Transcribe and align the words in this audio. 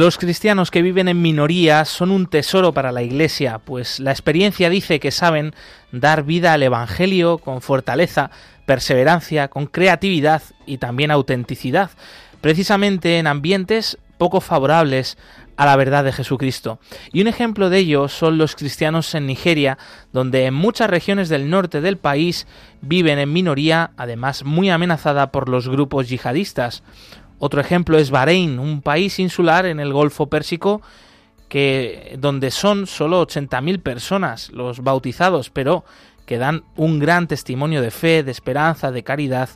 Los 0.00 0.16
cristianos 0.16 0.70
que 0.70 0.80
viven 0.80 1.08
en 1.08 1.20
minoría 1.20 1.84
son 1.84 2.10
un 2.10 2.26
tesoro 2.26 2.72
para 2.72 2.90
la 2.90 3.02
Iglesia, 3.02 3.58
pues 3.62 4.00
la 4.00 4.12
experiencia 4.12 4.70
dice 4.70 4.98
que 4.98 5.10
saben 5.10 5.52
dar 5.92 6.24
vida 6.24 6.54
al 6.54 6.62
Evangelio 6.62 7.36
con 7.36 7.60
fortaleza, 7.60 8.30
perseverancia, 8.64 9.48
con 9.48 9.66
creatividad 9.66 10.40
y 10.64 10.78
también 10.78 11.10
autenticidad, 11.10 11.90
precisamente 12.40 13.18
en 13.18 13.26
ambientes 13.26 13.98
poco 14.16 14.40
favorables 14.40 15.18
a 15.58 15.66
la 15.66 15.76
verdad 15.76 16.02
de 16.02 16.12
Jesucristo. 16.12 16.78
Y 17.12 17.20
un 17.20 17.26
ejemplo 17.26 17.68
de 17.68 17.80
ello 17.80 18.08
son 18.08 18.38
los 18.38 18.56
cristianos 18.56 19.14
en 19.14 19.26
Nigeria, 19.26 19.76
donde 20.14 20.46
en 20.46 20.54
muchas 20.54 20.88
regiones 20.88 21.28
del 21.28 21.50
norte 21.50 21.82
del 21.82 21.98
país 21.98 22.46
viven 22.80 23.18
en 23.18 23.34
minoría, 23.34 23.90
además 23.98 24.44
muy 24.44 24.70
amenazada 24.70 25.30
por 25.30 25.50
los 25.50 25.68
grupos 25.68 26.08
yihadistas. 26.08 26.82
Otro 27.40 27.60
ejemplo 27.60 27.98
es 27.98 28.10
Bahrein, 28.10 28.58
un 28.58 28.82
país 28.82 29.18
insular 29.18 29.64
en 29.66 29.80
el 29.80 29.92
Golfo 29.92 30.28
Pérsico 30.28 30.82
que 31.48 32.16
donde 32.18 32.52
son 32.52 32.86
solo 32.86 33.26
80.000 33.26 33.82
personas 33.82 34.50
los 34.50 34.84
bautizados, 34.84 35.50
pero 35.50 35.84
que 36.26 36.38
dan 36.38 36.62
un 36.76 37.00
gran 37.00 37.26
testimonio 37.26 37.82
de 37.82 37.90
fe, 37.90 38.22
de 38.22 38.30
esperanza, 38.30 38.92
de 38.92 39.02
caridad 39.02 39.48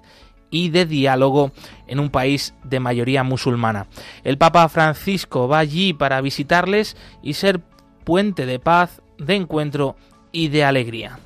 y 0.50 0.70
de 0.70 0.86
diálogo 0.86 1.52
en 1.86 2.00
un 2.00 2.10
país 2.10 2.54
de 2.64 2.80
mayoría 2.80 3.22
musulmana. 3.22 3.86
El 4.24 4.38
Papa 4.38 4.68
Francisco 4.68 5.46
va 5.46 5.58
allí 5.58 5.92
para 5.92 6.20
visitarles 6.20 6.96
y 7.22 7.34
ser 7.34 7.60
puente 8.02 8.46
de 8.46 8.58
paz, 8.58 9.02
de 9.18 9.34
encuentro 9.36 9.94
y 10.32 10.48
de 10.48 10.64
alegría. 10.64 11.18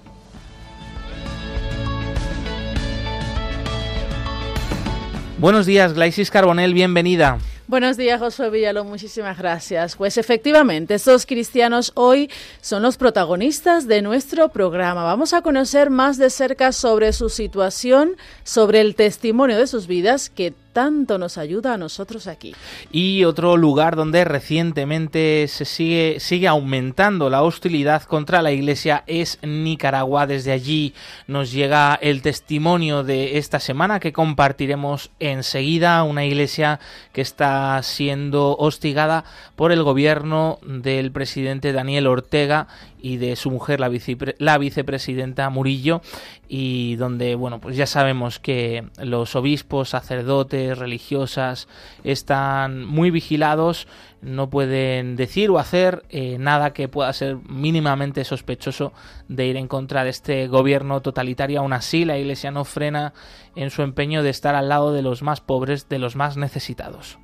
Buenos 5.39 5.67
días, 5.67 5.95
Glaisis 5.95 6.33
Carbonel, 6.33 6.75
bienvenida. 6.75 7.39
Buenos 7.69 7.97
días, 7.97 8.19
Josué 8.19 8.51
Villalón, 8.51 8.89
muchísimas 8.89 9.39
gracias. 9.39 9.95
Pues 9.95 10.19
efectivamente, 10.19 10.95
estos 10.95 11.27
cristianos 11.27 11.93
hoy 11.95 12.29
son 12.61 12.83
los 12.83 12.97
protagonistas 12.97 13.87
de 13.87 14.03
nuestro 14.03 14.49
programa. 14.49 15.05
Vamos 15.05 15.35
a 15.35 15.43
conocer 15.43 15.91
más 15.91 16.19
de 16.19 16.31
cerca 16.31 16.73
sobre 16.73 17.13
su 17.13 17.29
situación, 17.29 18.17
sobre 18.43 18.81
el 18.81 18.97
testimonio 18.97 19.57
de 19.57 19.69
sus 19.69 19.87
vidas 19.87 20.29
que 20.29 20.55
tanto 20.73 21.19
nos 21.19 21.39
ayuda 21.39 21.75
a 21.75 21.79
nosotros 21.79 22.27
aquí. 22.27 22.55
Y 22.93 23.25
otro 23.25 23.57
lugar 23.57 23.97
donde 23.97 24.25
recientemente 24.25 25.47
se 25.49 25.65
sigue, 25.65 26.17
sigue 26.21 26.49
aumentando 26.49 27.31
la 27.31 27.43
hostilidad 27.43 28.03
contra 28.03 28.43
la 28.43 28.53
Iglesia 28.53 29.05
es 29.07 29.39
Nicaragua. 29.43 30.27
Desde 30.27 30.53
allí 30.53 30.95
nos 31.27 31.53
llega 31.53 31.99
el 32.01 32.23
testimonio 32.23 33.03
de 33.03 33.39
esta 33.39 33.61
semana 33.61 34.01
que 34.01 34.13
compartiremos 34.13 35.11
enseguida. 35.19 36.03
Una 36.03 36.25
Iglesia 36.25 36.81
que 37.13 37.21
está 37.21 37.83
siendo 37.83 38.57
hostigada 38.57 39.25
por 39.57 39.73
el 39.73 39.83
gobierno 39.83 40.59
del 40.63 41.13
presidente 41.13 41.73
Daniel 41.73 42.07
Ortega 42.07 42.69
y 43.01 43.17
de 43.17 43.37
su 43.37 43.51
mujer, 43.51 43.81
la, 43.81 44.59
vicepresidenta 44.59 45.51
Murillo, 45.51 46.01
y 46.49 46.97
donde, 46.97 47.35
bueno, 47.35 47.61
pues 47.61 47.77
ya 47.77 47.87
sabemos 47.87 48.39
que 48.39 48.85
los 49.03 49.37
obispos, 49.37 49.91
sacerdotes, 49.91 50.79
religiosas 50.79 51.69
están 52.05 52.85
muy 52.85 53.11
vigilados, 53.11 53.87
no 54.21 54.51
pueden 54.51 55.17
decir 55.17 55.51
o 55.51 55.59
hacer 55.59 56.03
eh, 56.11 56.39
nada 56.39 56.73
que 56.73 56.89
pueda 56.89 57.13
ser 57.13 57.37
mínimamente 57.49 58.25
sospechoso 58.25 58.93
de 59.29 59.47
ir 59.47 59.57
en 59.57 59.69
contra 59.69 60.03
de 60.03 60.11
este 60.11 60.49
gobierno 60.49 61.03
totalitario. 61.03 61.61
Aún 61.61 61.73
así, 61.73 62.05
la 62.05 62.19
Iglesia 62.19 62.51
no 62.51 62.65
frena 62.65 63.13
en 63.55 63.71
su 63.71 63.83
empeño 63.83 64.23
de 64.23 64.31
estar 64.31 64.55
al 64.55 64.69
lado 64.69 64.93
de 64.93 65.03
los 65.03 65.23
más 65.23 65.41
pobres, 65.41 65.89
de 65.89 65.99
los 65.99 66.17
más 66.17 66.37
necesitados. 66.37 67.19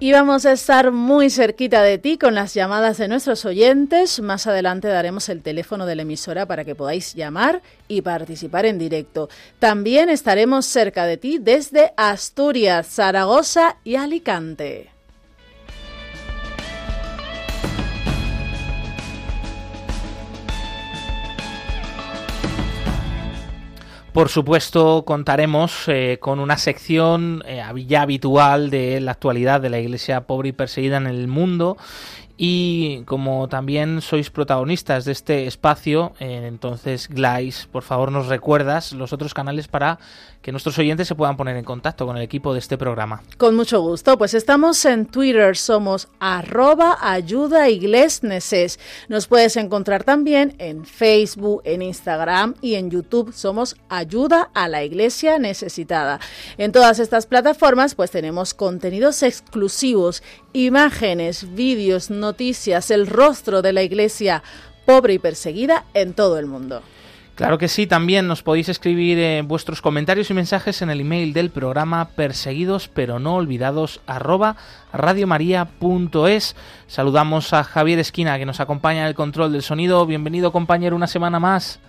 Y 0.00 0.12
vamos 0.12 0.44
a 0.44 0.52
estar 0.52 0.90
muy 0.90 1.30
cerquita 1.30 1.82
de 1.82 1.98
ti 1.98 2.18
con 2.18 2.34
las 2.34 2.52
llamadas 2.52 2.98
de 2.98 3.06
nuestros 3.06 3.44
oyentes. 3.44 4.20
Más 4.20 4.46
adelante 4.46 4.88
daremos 4.88 5.28
el 5.28 5.40
teléfono 5.40 5.86
de 5.86 5.94
la 5.94 6.02
emisora 6.02 6.46
para 6.46 6.64
que 6.64 6.74
podáis 6.74 7.14
llamar 7.14 7.62
y 7.86 8.02
participar 8.02 8.66
en 8.66 8.78
directo. 8.78 9.28
También 9.60 10.10
estaremos 10.10 10.66
cerca 10.66 11.06
de 11.06 11.16
ti 11.16 11.38
desde 11.38 11.92
Asturias, 11.96 12.88
Zaragoza 12.88 13.76
y 13.84 13.94
Alicante. 13.94 14.93
Por 24.14 24.28
supuesto, 24.28 25.04
contaremos 25.04 25.88
eh, 25.88 26.18
con 26.20 26.38
una 26.38 26.56
sección 26.56 27.42
eh, 27.46 27.64
ya 27.88 28.02
habitual 28.02 28.70
de 28.70 29.00
la 29.00 29.10
actualidad 29.10 29.60
de 29.60 29.70
la 29.70 29.80
Iglesia 29.80 30.20
pobre 30.20 30.50
y 30.50 30.52
perseguida 30.52 30.98
en 30.98 31.08
el 31.08 31.26
mundo 31.26 31.76
y 32.36 33.02
como 33.04 33.48
también 33.48 34.00
sois 34.00 34.30
protagonistas 34.30 35.04
de 35.04 35.12
este 35.12 35.46
espacio, 35.46 36.14
eh, 36.18 36.46
entonces 36.48 37.08
Glais, 37.08 37.68
por 37.70 37.84
favor 37.84 38.10
nos 38.10 38.26
recuerdas 38.26 38.92
los 38.92 39.12
otros 39.12 39.34
canales 39.34 39.68
para 39.68 39.98
que 40.42 40.52
nuestros 40.52 40.78
oyentes 40.78 41.08
se 41.08 41.14
puedan 41.14 41.38
poner 41.38 41.56
en 41.56 41.64
contacto 41.64 42.06
con 42.06 42.18
el 42.18 42.22
equipo 42.22 42.52
de 42.52 42.58
este 42.58 42.76
programa. 42.76 43.22
Con 43.38 43.56
mucho 43.56 43.80
gusto, 43.80 44.18
pues 44.18 44.34
estamos 44.34 44.84
en 44.84 45.06
Twitter, 45.06 45.56
somos 45.56 46.08
arroba 46.18 46.98
ayuda 47.00 47.70
iglesneses. 47.70 48.78
Nos 49.08 49.26
puedes 49.26 49.56
encontrar 49.56 50.04
también 50.04 50.54
en 50.58 50.84
Facebook, 50.84 51.62
en 51.64 51.80
Instagram 51.80 52.56
y 52.60 52.74
en 52.74 52.90
YouTube, 52.90 53.32
somos 53.32 53.76
ayuda 53.88 54.50
a 54.52 54.68
la 54.68 54.84
iglesia 54.84 55.38
necesitada. 55.38 56.20
En 56.58 56.72
todas 56.72 56.98
estas 56.98 57.24
plataformas 57.24 57.94
pues 57.94 58.10
tenemos 58.10 58.52
contenidos 58.52 59.22
exclusivos, 59.22 60.22
imágenes, 60.54 61.54
vídeos, 61.54 62.08
noticias, 62.08 62.90
el 62.90 63.06
rostro 63.06 63.60
de 63.60 63.74
la 63.74 63.82
iglesia 63.82 64.42
pobre 64.86 65.14
y 65.14 65.18
perseguida 65.18 65.84
en 65.92 66.14
todo 66.14 66.38
el 66.38 66.46
mundo. 66.46 66.82
Claro 67.34 67.58
que 67.58 67.66
sí, 67.66 67.88
también 67.88 68.28
nos 68.28 68.44
podéis 68.44 68.68
escribir 68.68 69.18
eh, 69.18 69.42
vuestros 69.42 69.82
comentarios 69.82 70.30
y 70.30 70.34
mensajes 70.34 70.82
en 70.82 70.90
el 70.90 71.00
email 71.00 71.32
del 71.32 71.50
programa 71.50 72.10
perseguidos 72.10 72.86
pero 72.86 73.18
no 73.18 73.34
olvidados 73.34 74.00
arroba 74.06 74.56
radiomaria.es. 74.92 76.54
Saludamos 76.86 77.52
a 77.52 77.64
Javier 77.64 77.98
Esquina 77.98 78.38
que 78.38 78.46
nos 78.46 78.60
acompaña 78.60 79.00
en 79.00 79.08
el 79.08 79.16
control 79.16 79.52
del 79.52 79.62
sonido. 79.62 80.06
Bienvenido 80.06 80.52
compañero 80.52 80.94
una 80.94 81.08
semana 81.08 81.40
más. 81.40 81.80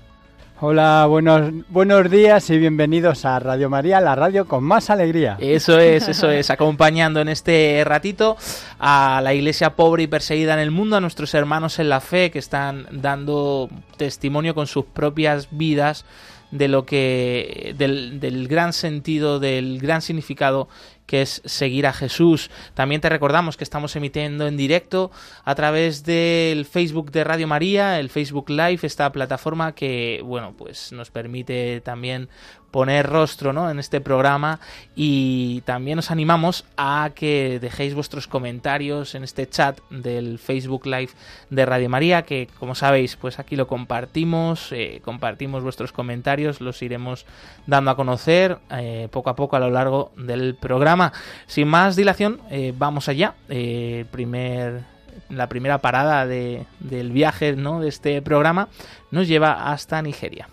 Hola, 0.62 1.06
buenos, 1.10 1.52
buenos 1.68 2.10
días 2.10 2.50
y 2.50 2.58
bienvenidos 2.58 3.26
a 3.26 3.38
Radio 3.40 3.70
María, 3.70 4.00
la 4.00 4.16
radio 4.16 4.48
con 4.48 4.64
más 4.64 4.90
alegría. 4.90 5.36
Eso 5.42 5.78
es, 5.80 6.08
eso 6.08 6.32
es, 6.32 6.50
acompañando 6.50 7.20
en 7.20 7.28
este 7.28 7.84
ratito 7.86 8.38
a 8.80 9.20
la 9.22 9.34
iglesia 9.34 9.76
pobre 9.76 10.04
y 10.04 10.08
perseguida 10.08 10.54
en 10.54 10.60
el 10.60 10.72
mundo, 10.72 10.96
a 10.96 11.02
nuestros 11.02 11.34
hermanos 11.34 11.78
en 11.80 11.90
la 11.90 12.00
fe 12.00 12.32
que 12.32 12.40
están 12.40 12.88
dando 12.90 13.70
testimonio 13.98 14.56
con 14.56 14.66
sus 14.66 14.86
propias 14.86 15.50
vidas 15.52 16.06
de 16.52 16.70
lo 16.70 16.86
que 16.86 17.76
del, 17.78 18.22
del 18.22 18.48
gran 18.48 18.72
sentido, 18.72 19.42
del 19.42 19.80
gran 19.80 20.02
significado 20.02 20.70
que 21.06 21.22
es 21.22 21.42
seguir 21.46 21.88
a 21.88 21.94
Jesús. 21.94 22.50
También 22.74 23.02
te 23.02 23.10
recordamos 23.10 23.58
que 23.58 23.64
estamos 23.64 23.96
emitiendo 23.96 24.48
en 24.48 24.58
directo 24.58 25.12
a 25.44 25.56
través 25.56 26.04
del 26.04 26.66
Facebook 26.66 27.12
de 27.12 27.24
Radio 27.24 27.48
María, 27.48 28.00
el 28.00 28.10
Facebook 28.10 28.50
Live, 28.50 28.80
esta 28.84 29.12
plataforma 29.12 29.74
que, 29.74 30.22
bueno, 30.24 30.54
pues 30.58 30.92
nos 30.92 31.12
permite 31.12 31.82
también 31.82 32.30
poner 32.76 33.08
rostro 33.08 33.54
¿no? 33.54 33.72
en 33.72 33.80
este 33.80 34.02
programa 34.02 34.60
y 34.98 35.62
también 35.62 35.98
os 35.98 36.12
animamos 36.12 36.66
a 36.76 37.12
que 37.16 37.58
dejéis 37.62 37.94
vuestros 37.94 38.28
comentarios 38.28 39.16
en 39.16 39.24
este 39.24 39.48
chat 39.48 39.80
del 39.90 40.40
Facebook 40.40 40.86
Live 40.86 41.12
de 41.50 41.66
Radio 41.66 41.90
María 41.90 42.24
que 42.24 42.50
como 42.60 42.76
sabéis 42.76 43.16
pues 43.16 43.40
aquí 43.40 43.56
lo 43.56 43.68
compartimos 43.68 44.74
eh, 44.74 45.00
compartimos 45.06 45.64
vuestros 45.64 45.94
comentarios 45.94 46.60
los 46.60 46.82
iremos 46.82 47.26
dando 47.66 47.92
a 47.92 47.96
conocer 47.96 48.58
eh, 48.72 49.08
poco 49.10 49.30
a 49.30 49.38
poco 49.38 49.56
a 49.56 49.62
lo 49.62 49.70
largo 49.70 50.12
del 50.18 50.56
programa 50.56 51.14
sin 51.48 51.70
más 51.70 51.96
dilación 51.96 52.42
eh, 52.52 52.74
vamos 52.78 53.08
allá 53.08 53.36
primer 54.12 54.82
la 55.30 55.48
primera 55.48 55.78
parada 55.78 56.26
de, 56.28 56.66
del 56.82 57.14
viaje 57.14 57.56
¿no? 57.56 57.80
de 57.80 57.88
este 57.88 58.22
programa 58.22 58.68
nos 59.12 59.30
lleva 59.30 59.72
hasta 59.72 60.02
Nigeria 60.02 60.50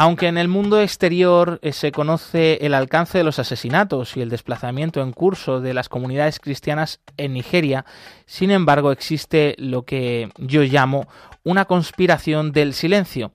Aunque 0.00 0.28
en 0.28 0.38
el 0.38 0.46
mundo 0.46 0.80
exterior 0.80 1.58
eh, 1.60 1.72
se 1.72 1.90
conoce 1.90 2.64
el 2.64 2.74
alcance 2.74 3.18
de 3.18 3.24
los 3.24 3.40
asesinatos 3.40 4.16
y 4.16 4.20
el 4.20 4.28
desplazamiento 4.28 5.02
en 5.02 5.10
curso 5.10 5.60
de 5.60 5.74
las 5.74 5.88
comunidades 5.88 6.38
cristianas 6.38 7.00
en 7.16 7.32
Nigeria, 7.32 7.84
sin 8.24 8.52
embargo 8.52 8.92
existe 8.92 9.56
lo 9.58 9.82
que 9.82 10.30
yo 10.36 10.62
llamo 10.62 11.08
una 11.42 11.64
conspiración 11.64 12.52
del 12.52 12.74
silencio. 12.74 13.32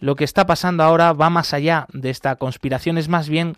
Lo 0.00 0.16
que 0.16 0.24
está 0.24 0.44
pasando 0.44 0.82
ahora 0.82 1.12
va 1.12 1.30
más 1.30 1.54
allá 1.54 1.86
de 1.92 2.10
esta 2.10 2.34
conspiración, 2.34 2.98
es 2.98 3.08
más 3.08 3.28
bien 3.28 3.54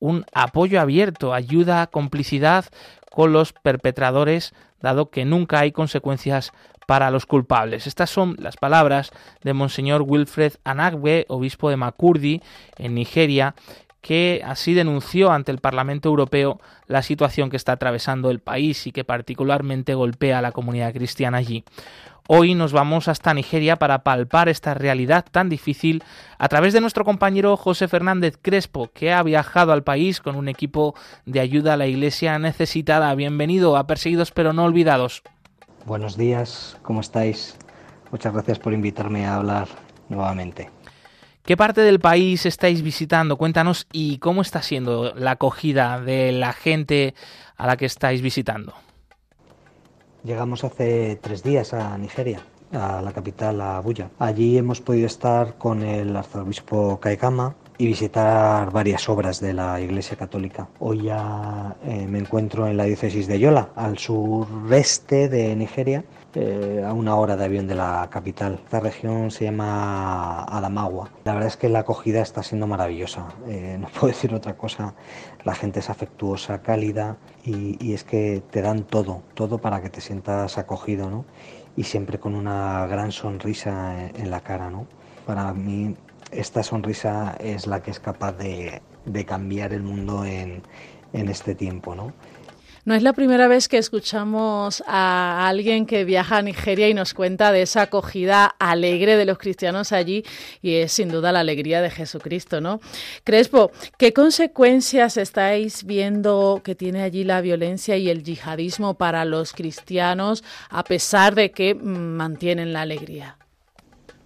un 0.00 0.26
apoyo 0.32 0.80
abierto, 0.80 1.32
ayuda, 1.32 1.86
complicidad 1.86 2.64
con 3.10 3.32
los 3.32 3.52
perpetradores, 3.52 4.54
dado 4.80 5.10
que 5.10 5.24
nunca 5.24 5.60
hay 5.60 5.72
consecuencias 5.72 6.52
para 6.86 7.12
los 7.12 7.26
culpables. 7.26 7.86
Estas 7.86 8.10
son 8.10 8.34
las 8.40 8.56
palabras 8.56 9.12
de 9.42 9.52
Monseñor 9.52 10.02
Wilfred 10.02 10.54
Anagwe, 10.64 11.24
obispo 11.28 11.70
de 11.70 11.76
Makurdi, 11.76 12.42
en 12.78 12.94
Nigeria, 12.94 13.54
que 14.00 14.42
así 14.44 14.74
denunció 14.74 15.30
ante 15.30 15.52
el 15.52 15.58
Parlamento 15.58 16.08
Europeo 16.08 16.60
la 16.86 17.02
situación 17.02 17.50
que 17.50 17.56
está 17.56 17.72
atravesando 17.72 18.30
el 18.30 18.40
país 18.40 18.86
y 18.86 18.92
que 18.92 19.04
particularmente 19.04 19.94
golpea 19.94 20.38
a 20.38 20.42
la 20.42 20.52
comunidad 20.52 20.92
cristiana 20.92 21.38
allí. 21.38 21.64
Hoy 22.32 22.54
nos 22.54 22.72
vamos 22.72 23.08
hasta 23.08 23.34
Nigeria 23.34 23.76
para 23.76 24.04
palpar 24.04 24.48
esta 24.48 24.72
realidad 24.72 25.24
tan 25.28 25.48
difícil 25.48 26.04
a 26.38 26.48
través 26.48 26.72
de 26.72 26.80
nuestro 26.80 27.04
compañero 27.04 27.56
José 27.56 27.88
Fernández 27.88 28.38
Crespo, 28.40 28.88
que 28.94 29.12
ha 29.12 29.22
viajado 29.24 29.72
al 29.72 29.82
país 29.82 30.20
con 30.20 30.36
un 30.36 30.48
equipo 30.48 30.94
de 31.26 31.40
ayuda 31.40 31.72
a 31.72 31.76
la 31.76 31.88
iglesia 31.88 32.38
necesitada. 32.38 33.12
Bienvenido 33.16 33.76
a 33.76 33.88
Perseguidos 33.88 34.30
pero 34.30 34.52
no 34.52 34.64
olvidados. 34.64 35.24
Buenos 35.86 36.16
días, 36.16 36.76
¿cómo 36.82 37.00
estáis? 37.00 37.56
Muchas 38.12 38.32
gracias 38.32 38.60
por 38.60 38.74
invitarme 38.74 39.26
a 39.26 39.36
hablar 39.36 39.66
nuevamente. 40.08 40.70
¿Qué 41.44 41.56
parte 41.56 41.80
del 41.80 42.00
país 42.00 42.46
estáis 42.46 42.82
visitando? 42.82 43.36
Cuéntanos 43.36 43.86
y 43.92 44.18
cómo 44.18 44.42
está 44.42 44.62
siendo 44.62 45.14
la 45.14 45.32
acogida 45.32 46.00
de 46.00 46.32
la 46.32 46.52
gente 46.52 47.14
a 47.56 47.66
la 47.66 47.76
que 47.76 47.86
estáis 47.86 48.20
visitando. 48.22 48.74
Llegamos 50.22 50.64
hace 50.64 51.18
tres 51.20 51.42
días 51.42 51.72
a 51.72 51.96
Nigeria, 51.96 52.40
a 52.72 53.00
la 53.00 53.12
capital, 53.12 53.60
a 53.62 53.78
Abuya. 53.78 54.10
Allí 54.18 54.58
hemos 54.58 54.80
podido 54.82 55.06
estar 55.06 55.56
con 55.56 55.82
el 55.82 56.14
arzobispo 56.14 57.00
Kaikama, 57.00 57.54
y 57.80 57.86
visitar 57.86 58.70
varias 58.70 59.08
obras 59.08 59.40
de 59.40 59.54
la 59.54 59.80
Iglesia 59.80 60.14
Católica. 60.14 60.68
Hoy 60.80 61.04
ya 61.04 61.76
eh, 61.82 62.06
me 62.06 62.18
encuentro 62.18 62.66
en 62.66 62.76
la 62.76 62.84
diócesis 62.84 63.26
de 63.26 63.38
Yola, 63.38 63.70
al 63.74 63.96
sureste 63.96 65.30
de 65.30 65.56
Nigeria, 65.56 66.04
eh, 66.34 66.84
a 66.86 66.92
una 66.92 67.16
hora 67.16 67.38
de 67.38 67.46
avión 67.46 67.66
de 67.66 67.76
la 67.76 68.06
capital. 68.10 68.60
Esta 68.62 68.80
región 68.80 69.30
se 69.30 69.46
llama 69.46 70.44
Adamawa. 70.44 71.08
La 71.24 71.32
verdad 71.32 71.48
es 71.48 71.56
que 71.56 71.70
la 71.70 71.78
acogida 71.78 72.20
está 72.20 72.42
siendo 72.42 72.66
maravillosa. 72.66 73.28
Eh, 73.48 73.78
no 73.80 73.88
puedo 73.98 74.08
decir 74.08 74.34
otra 74.34 74.58
cosa. 74.58 74.92
La 75.44 75.54
gente 75.54 75.80
es 75.80 75.88
afectuosa, 75.88 76.60
cálida 76.60 77.16
y, 77.46 77.94
es 77.94 78.04
que 78.04 78.42
te 78.50 78.60
dan 78.60 78.82
todo, 78.82 79.22
todo 79.32 79.56
para 79.56 79.80
que 79.80 79.88
te 79.88 80.02
sientas 80.02 80.58
acogido, 80.58 81.08
¿no? 81.08 81.24
Y 81.76 81.84
siempre 81.84 82.20
con 82.20 82.34
una 82.34 82.86
gran 82.88 83.10
sonrisa 83.10 84.04
en, 84.04 84.20
en 84.20 84.30
la 84.30 84.42
cara, 84.42 84.68
¿no? 84.68 84.86
Para 85.24 85.54
mí 85.54 85.96
esta 86.32 86.62
sonrisa 86.62 87.36
es 87.40 87.66
la 87.66 87.82
que 87.82 87.90
es 87.90 88.00
capaz 88.00 88.32
de, 88.32 88.82
cambiar 89.26 89.72
el 89.72 89.82
mundo 89.82 90.24
en, 90.24 90.62
este 91.12 91.54
tiempo, 91.54 91.94
¿no? 91.94 92.12
No 92.86 92.94
es 92.94 93.02
la 93.02 93.12
primera 93.12 93.46
vez 93.46 93.68
que 93.68 93.76
escuchamos 93.76 94.82
a 94.86 95.46
alguien 95.46 95.84
que 95.84 96.04
viaja 96.04 96.38
a 96.38 96.42
Nigeria 96.42 96.88
y 96.88 96.94
nos 96.94 97.12
cuenta 97.12 97.52
de 97.52 97.62
esa 97.62 97.82
acogida 97.82 98.46
alegre 98.58 99.18
de 99.18 99.26
los 99.26 99.36
cristianos 99.36 99.92
allí 99.92 100.24
y 100.62 100.76
es 100.76 100.92
sin 100.92 101.10
duda 101.10 101.30
la 101.30 101.40
alegría 101.40 101.82
de 101.82 101.90
Jesucristo, 101.90 102.62
¿no? 102.62 102.80
Crespo, 103.22 103.70
¿qué 103.98 104.14
consecuencias 104.14 105.18
estáis 105.18 105.84
viendo 105.84 106.62
que 106.64 106.74
tiene 106.74 107.02
allí 107.02 107.22
la 107.22 107.42
violencia 107.42 107.98
y 107.98 108.08
el 108.08 108.22
yihadismo 108.22 108.94
para 108.94 109.26
los 109.26 109.52
cristianos 109.52 110.42
a 110.70 110.82
pesar 110.82 111.34
de 111.34 111.50
que 111.50 111.74
mm, 111.74 112.16
mantienen 112.16 112.72
la 112.72 112.80
alegría? 112.80 113.36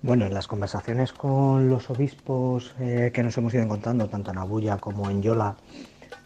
Bueno, 0.04 0.26
en 0.26 0.34
las 0.34 0.46
conversaciones 0.46 1.14
con 1.14 1.70
los 1.70 1.88
obispos 1.88 2.74
eh, 2.78 3.10
que 3.14 3.22
nos 3.22 3.38
hemos 3.38 3.54
ido 3.54 3.62
encontrando, 3.62 4.06
tanto 4.06 4.32
en 4.32 4.36
Abuya 4.36 4.76
como 4.76 5.08
en 5.08 5.22
Yola, 5.22 5.56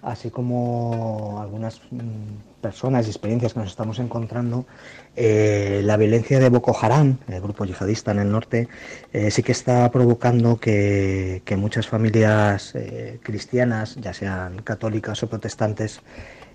así 0.02 0.30
como 0.30 1.38
algunas 1.40 1.80
mm, 1.92 2.60
personas 2.60 3.06
y 3.06 3.10
experiencias 3.10 3.54
que 3.54 3.60
nos 3.60 3.68
estamos 3.68 4.00
encontrando, 4.00 4.66
eh, 5.14 5.80
la 5.84 5.96
violencia 5.96 6.40
de 6.40 6.48
Boko 6.48 6.76
Haram, 6.76 7.18
el 7.28 7.40
grupo 7.40 7.66
yihadista 7.66 8.10
en 8.10 8.18
el 8.18 8.32
norte, 8.32 8.66
eh, 9.12 9.30
sí 9.30 9.44
que 9.44 9.52
está 9.52 9.88
provocando 9.92 10.56
que, 10.56 11.40
muchas 11.56 11.86
familias 11.86 12.74
cristianas, 13.22 13.94
ya 13.94 14.12
sean 14.12 14.60
católicas 14.62 15.22
o 15.22 15.28
protestantes, 15.28 16.00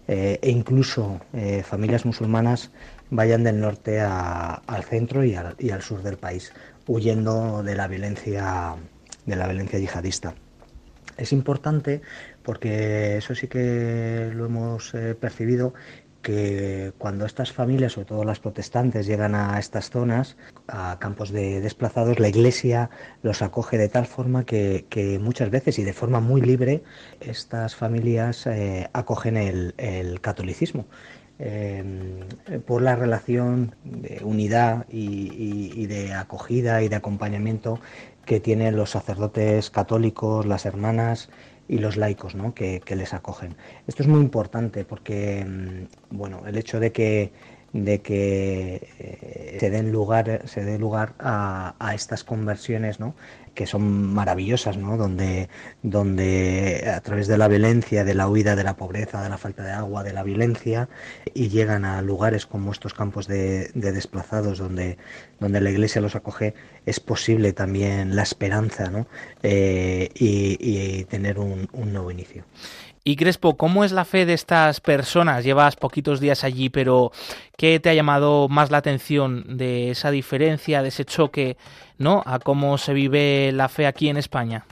e 0.06 0.50
incluso 0.52 1.22
familias 1.64 2.06
musulmanas, 2.06 2.72
vayan 3.14 3.44
del 3.44 3.60
norte 3.60 4.02
al 4.02 4.84
centro 4.84 5.24
y 5.24 5.36
al 5.36 5.82
sur 5.82 6.02
del 6.02 6.18
país 6.18 6.52
huyendo 6.88 7.64
de 7.64 7.76
la 7.76 7.88
violencia 7.88 8.76
de 9.26 9.36
la 9.36 9.48
violencia 9.48 9.80
yihadista. 9.80 10.34
Es 11.18 11.32
importante 11.32 12.02
porque 12.44 13.18
eso 13.18 13.36
sí 13.36 13.48
que 13.48 14.32
lo 14.34 14.46
hemos 14.46 14.94
eh, 14.94 15.16
percibido 15.16 15.74
que 16.22 16.94
cuando 16.98 17.26
estas 17.26 17.52
familias, 17.52 17.94
sobre 17.94 18.08
todo 18.08 18.24
las 18.24 18.40
protestantes, 18.40 19.06
llegan 19.06 19.36
a 19.36 19.60
estas 19.60 19.90
zonas, 19.90 20.38
a 20.68 20.98
campos 20.98 21.32
de 21.32 21.60
desplazados, 21.60 22.20
la 22.20 22.30
Iglesia 22.30 22.90
los 23.22 23.42
acoge 23.42 23.78
de 23.78 23.90
tal 23.90 24.06
forma 24.06 24.46
que, 24.46 24.86
muchas 25.22 25.50
veces 25.50 25.80
y 25.80 25.84
de 25.84 25.92
forma 25.92 26.22
muy 26.22 26.42
libre 26.42 26.84
estas 27.20 27.76
familias 27.76 28.48
eh, 28.48 28.90
acogen 28.94 29.36
el 29.36 30.22
catolicismo. 30.22 30.86
Em, 31.40 32.20
por 32.68 32.84
la 32.84 32.96
relación 32.96 33.76
de 33.84 34.22
unidad 34.24 34.86
y, 34.90 35.88
de 35.88 36.14
acogida 36.14 36.84
y 36.84 36.90
de 36.90 36.96
acompañamiento 36.96 37.80
que 38.24 38.40
tienen 38.40 38.76
los 38.76 38.92
sacerdotes 38.92 39.72
católicos, 39.72 40.46
las 40.46 40.66
hermanas 40.68 41.30
y 41.68 41.80
los 41.80 41.98
laicos 41.98 42.36
¿no? 42.36 42.54
que, 42.54 42.82
les 42.88 43.14
acogen. 43.16 43.56
Esto 43.88 44.04
es 44.04 44.10
muy 44.10 44.22
importante 44.22 44.86
porque 44.86 45.40
em, 45.40 45.88
bueno, 46.12 46.44
el 46.46 46.58
hecho 46.58 46.80
de 46.80 46.92
que 46.92 47.32
de 47.74 48.02
que 48.04 48.88
eh, 49.00 49.58
se 49.60 49.72
den 49.72 49.92
lugar 49.92 50.44
se 50.46 50.64
dé 50.64 50.78
lugar 50.78 51.16
a, 51.18 51.74
a, 51.80 51.96
estas 51.96 52.24
conversiones 52.24 53.00
¿no? 53.00 53.16
Que 53.54 53.68
son 53.68 54.14
maravillosas, 54.14 54.78
¿no? 54.78 54.98
Donde, 54.98 55.50
donde 55.82 56.92
a 56.94 57.02
través 57.02 57.28
de 57.28 57.38
la 57.38 57.48
violencia, 57.48 58.04
de 58.04 58.14
la 58.14 58.28
huida 58.28 58.56
de 58.56 58.64
la 58.64 58.76
pobreza, 58.76 59.22
de 59.22 59.30
la 59.30 59.38
falta 59.38 59.64
de 59.64 59.72
agua, 59.72 60.04
de 60.04 60.14
la 60.14 60.24
violencia, 60.24 60.90
y 61.34 61.50
llegan 61.50 61.86
a 61.86 62.02
lugares 62.02 62.46
como 62.46 62.72
estos 62.72 62.94
campos 62.94 63.28
de, 63.28 63.72
desplazados 63.74 64.58
donde, 64.58 64.98
donde 65.40 65.62
la 65.62 65.70
iglesia 65.70 66.02
los 66.02 66.16
acoge, 66.16 66.54
es 66.86 67.00
posible 67.00 67.54
también 67.54 68.16
la 68.16 68.24
esperanza, 68.24 68.90
¿no? 68.90 69.08
Eh, 69.44 70.10
y, 70.16 71.04
tener 71.06 71.38
un, 71.38 71.68
un 71.74 71.94
nuevo 71.94 72.12
inicio. 72.12 72.44
Y 73.06 73.18
Crespo, 73.18 73.58
¿cómo 73.58 73.84
es 73.84 73.92
la 73.92 74.06
fe 74.06 74.26
de 74.26 74.34
estas 74.34 74.80
personas? 74.80 75.44
Llevas 75.44 75.76
poquitos 75.76 76.22
días 76.22 76.46
allí, 76.46 76.70
pero 76.70 77.12
¿qué 77.58 77.82
te 77.82 77.90
ha 77.90 77.94
llamado 77.94 78.48
más 78.48 78.72
la 78.72 78.78
atención 78.78 79.58
de 79.58 79.92
esa 79.92 80.10
diferencia, 80.10 80.82
de 80.82 80.88
ese 80.88 81.04
choque, 81.04 81.58
¿no? 81.98 82.24
A 82.26 82.40
cómo 82.40 82.78
se 82.78 82.94
vive 82.94 83.52
la 83.52 83.68
fe 83.68 83.88
aquí 83.88 84.08
en 84.08 84.16
España. 84.16 84.66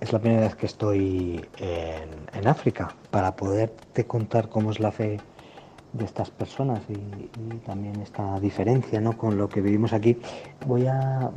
Es 0.00 0.12
la 0.12 0.20
primera 0.20 0.42
vez 0.42 0.54
que 0.54 0.66
estoy 0.66 1.44
en, 1.58 2.10
en 2.32 2.46
África 2.46 2.94
para 3.10 3.34
poderte 3.34 4.06
contar 4.06 4.48
cómo 4.48 4.70
es 4.70 4.78
la 4.78 4.92
fe 4.92 5.18
de 5.94 6.04
estas 6.04 6.30
personas 6.30 6.80
y, 6.88 6.94
también 7.64 8.00
esta 8.00 8.38
diferencia 8.40 9.00
¿no? 9.00 9.16
con 9.16 9.38
lo 9.38 9.48
que 9.48 9.60
vivimos 9.60 9.92
aquí. 9.92 10.18
Voy 10.66 10.86
a, 10.86 11.30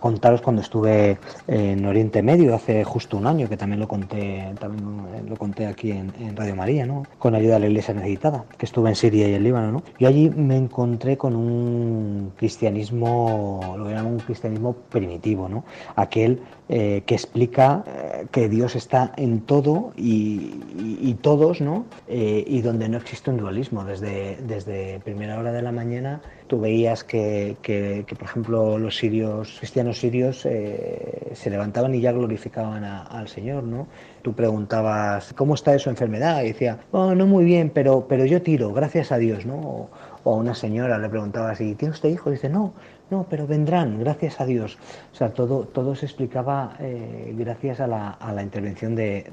contaros 0.00 0.40
cuando 0.40 0.62
estuve 0.62 1.18
en 1.46 1.84
Oriente 1.84 2.22
Medio 2.22 2.54
hace 2.54 2.84
justo 2.84 3.16
un 3.16 3.26
año, 3.26 3.48
que 3.48 3.56
también 3.56 3.80
lo 3.80 3.88
conté, 3.88 4.52
también 4.58 5.28
lo 5.28 5.36
conté 5.36 5.66
aquí 5.66 5.92
en, 5.92 6.10
Radio 6.36 6.56
María, 6.56 6.86
¿no? 6.86 7.04
con 7.18 7.34
ayuda 7.34 7.54
de 7.54 7.60
la 7.60 7.66
Iglesia 7.66 7.94
Necesitada, 7.94 8.44
que 8.58 8.66
estuve 8.66 8.88
en 8.88 8.96
Siria 8.96 9.28
y 9.28 9.34
en 9.34 9.44
Líbano. 9.44 9.72
¿no? 9.72 9.82
Y 9.98 10.06
allí 10.06 10.30
me 10.30 10.56
encontré 10.56 11.16
con 11.16 11.36
un 11.36 12.32
cristianismo, 12.36 13.74
lo 13.78 13.84
que 13.84 13.92
llaman 13.92 14.14
un 14.14 14.20
cristianismo 14.20 14.74
primitivo, 14.90 15.48
¿no? 15.48 15.64
aquel 15.96 16.42
eh, 16.72 17.02
que 17.04 17.16
explica 17.16 17.82
eh, 17.84 18.26
que 18.30 18.48
Dios 18.48 18.76
está 18.76 19.12
en 19.16 19.40
todo 19.40 19.92
y, 19.96 21.16
todos, 21.20 21.60
¿no? 21.60 21.84
Eh, 22.06 22.44
y 22.46 22.60
donde 22.60 22.88
no 22.88 22.96
existe 22.96 23.28
un 23.28 23.38
dualismo. 23.38 23.84
Desde, 23.84 24.36
desde 24.46 25.00
primera 25.00 25.36
hora 25.36 25.50
de 25.50 25.62
la 25.62 25.72
mañana 25.72 26.20
tú 26.46 26.60
veías 26.60 27.02
que, 27.02 27.56
que, 27.60 28.06
por 28.08 28.22
ejemplo, 28.22 28.78
los 28.78 28.96
sirios, 28.96 29.56
cristianos 29.58 29.98
sirios 29.98 30.42
se 30.42 31.50
levantaban 31.50 31.92
y 31.92 32.00
ya 32.00 32.12
glorificaban 32.12 32.84
al 32.84 33.26
Señor, 33.26 33.64
¿no? 33.64 33.88
Tú 34.22 34.34
preguntabas, 34.34 35.32
¿cómo 35.32 35.54
está 35.54 35.76
su 35.80 35.90
enfermedad? 35.90 36.42
Y 36.42 36.48
decía, 36.48 36.78
oh, 36.92 37.16
no 37.16 37.26
muy 37.26 37.44
bien, 37.44 37.70
pero, 37.74 38.06
pero 38.08 38.24
yo 38.26 38.42
tiro, 38.42 38.72
gracias 38.72 39.10
a 39.10 39.18
Dios, 39.18 39.44
¿no? 39.44 39.56
O, 39.56 39.90
a 40.24 40.36
una 40.36 40.54
señora 40.54 40.98
le 40.98 41.08
preguntaba 41.08 41.54
si 41.56 41.74
¿tiene 41.74 41.92
usted 41.92 42.10
hijos? 42.10 42.32
Dice, 42.32 42.48
no, 42.48 42.74
no, 43.10 43.26
pero 43.28 43.46
vendrán, 43.46 43.98
gracias 43.98 44.40
a 44.40 44.46
Dios. 44.46 44.78
O 45.12 45.16
sea, 45.16 45.32
todo, 45.32 45.64
todo 45.64 45.94
se 45.94 46.06
explicaba 46.06 46.76
eh, 46.78 47.34
gracias 47.36 47.80
a 47.80 47.86
la, 47.86 48.10
a 48.10 48.32
la 48.32 48.42
intervención 48.42 48.94
de, 48.94 49.26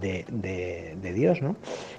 de, 0.00 1.12
Dios, 1.12 1.42
¿no? 1.42 1.56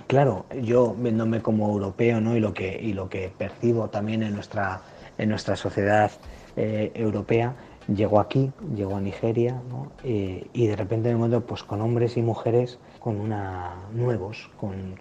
Claro, 0.08 0.46
yo 0.62 0.96
viéndome 0.98 1.42
como 1.42 1.70
europeo, 1.70 2.22
¿no? 2.22 2.36
Y 2.38 2.40
lo 2.40 2.54
que, 2.54 2.80
y 2.82 2.94
lo 2.94 3.10
que 3.10 3.32
percibo 3.36 3.90
también 3.90 4.24
en 4.24 4.34
nuestra, 4.36 4.82
en 5.18 5.30
nuestra 5.30 5.56
sociedad 5.56 6.12
eh, 6.56 6.92
europea, 6.96 7.56
llego 7.94 8.20
aquí, 8.20 8.52
llego 8.76 8.96
a 8.96 9.02
Nigeria, 9.02 9.62
¿no? 9.70 9.92
Eh, 10.04 10.48
y 10.54 10.68
de 10.68 10.76
repente 10.76 11.10
me 11.10 11.16
encuentro 11.16 11.42
pues, 11.42 11.64
con 11.64 11.82
hombres 11.82 12.16
y 12.18 12.22
mujeres 12.22 12.80
con 13.00 13.20
una, 13.20 13.74
nuevos, 13.94 14.50
con, 14.60 14.96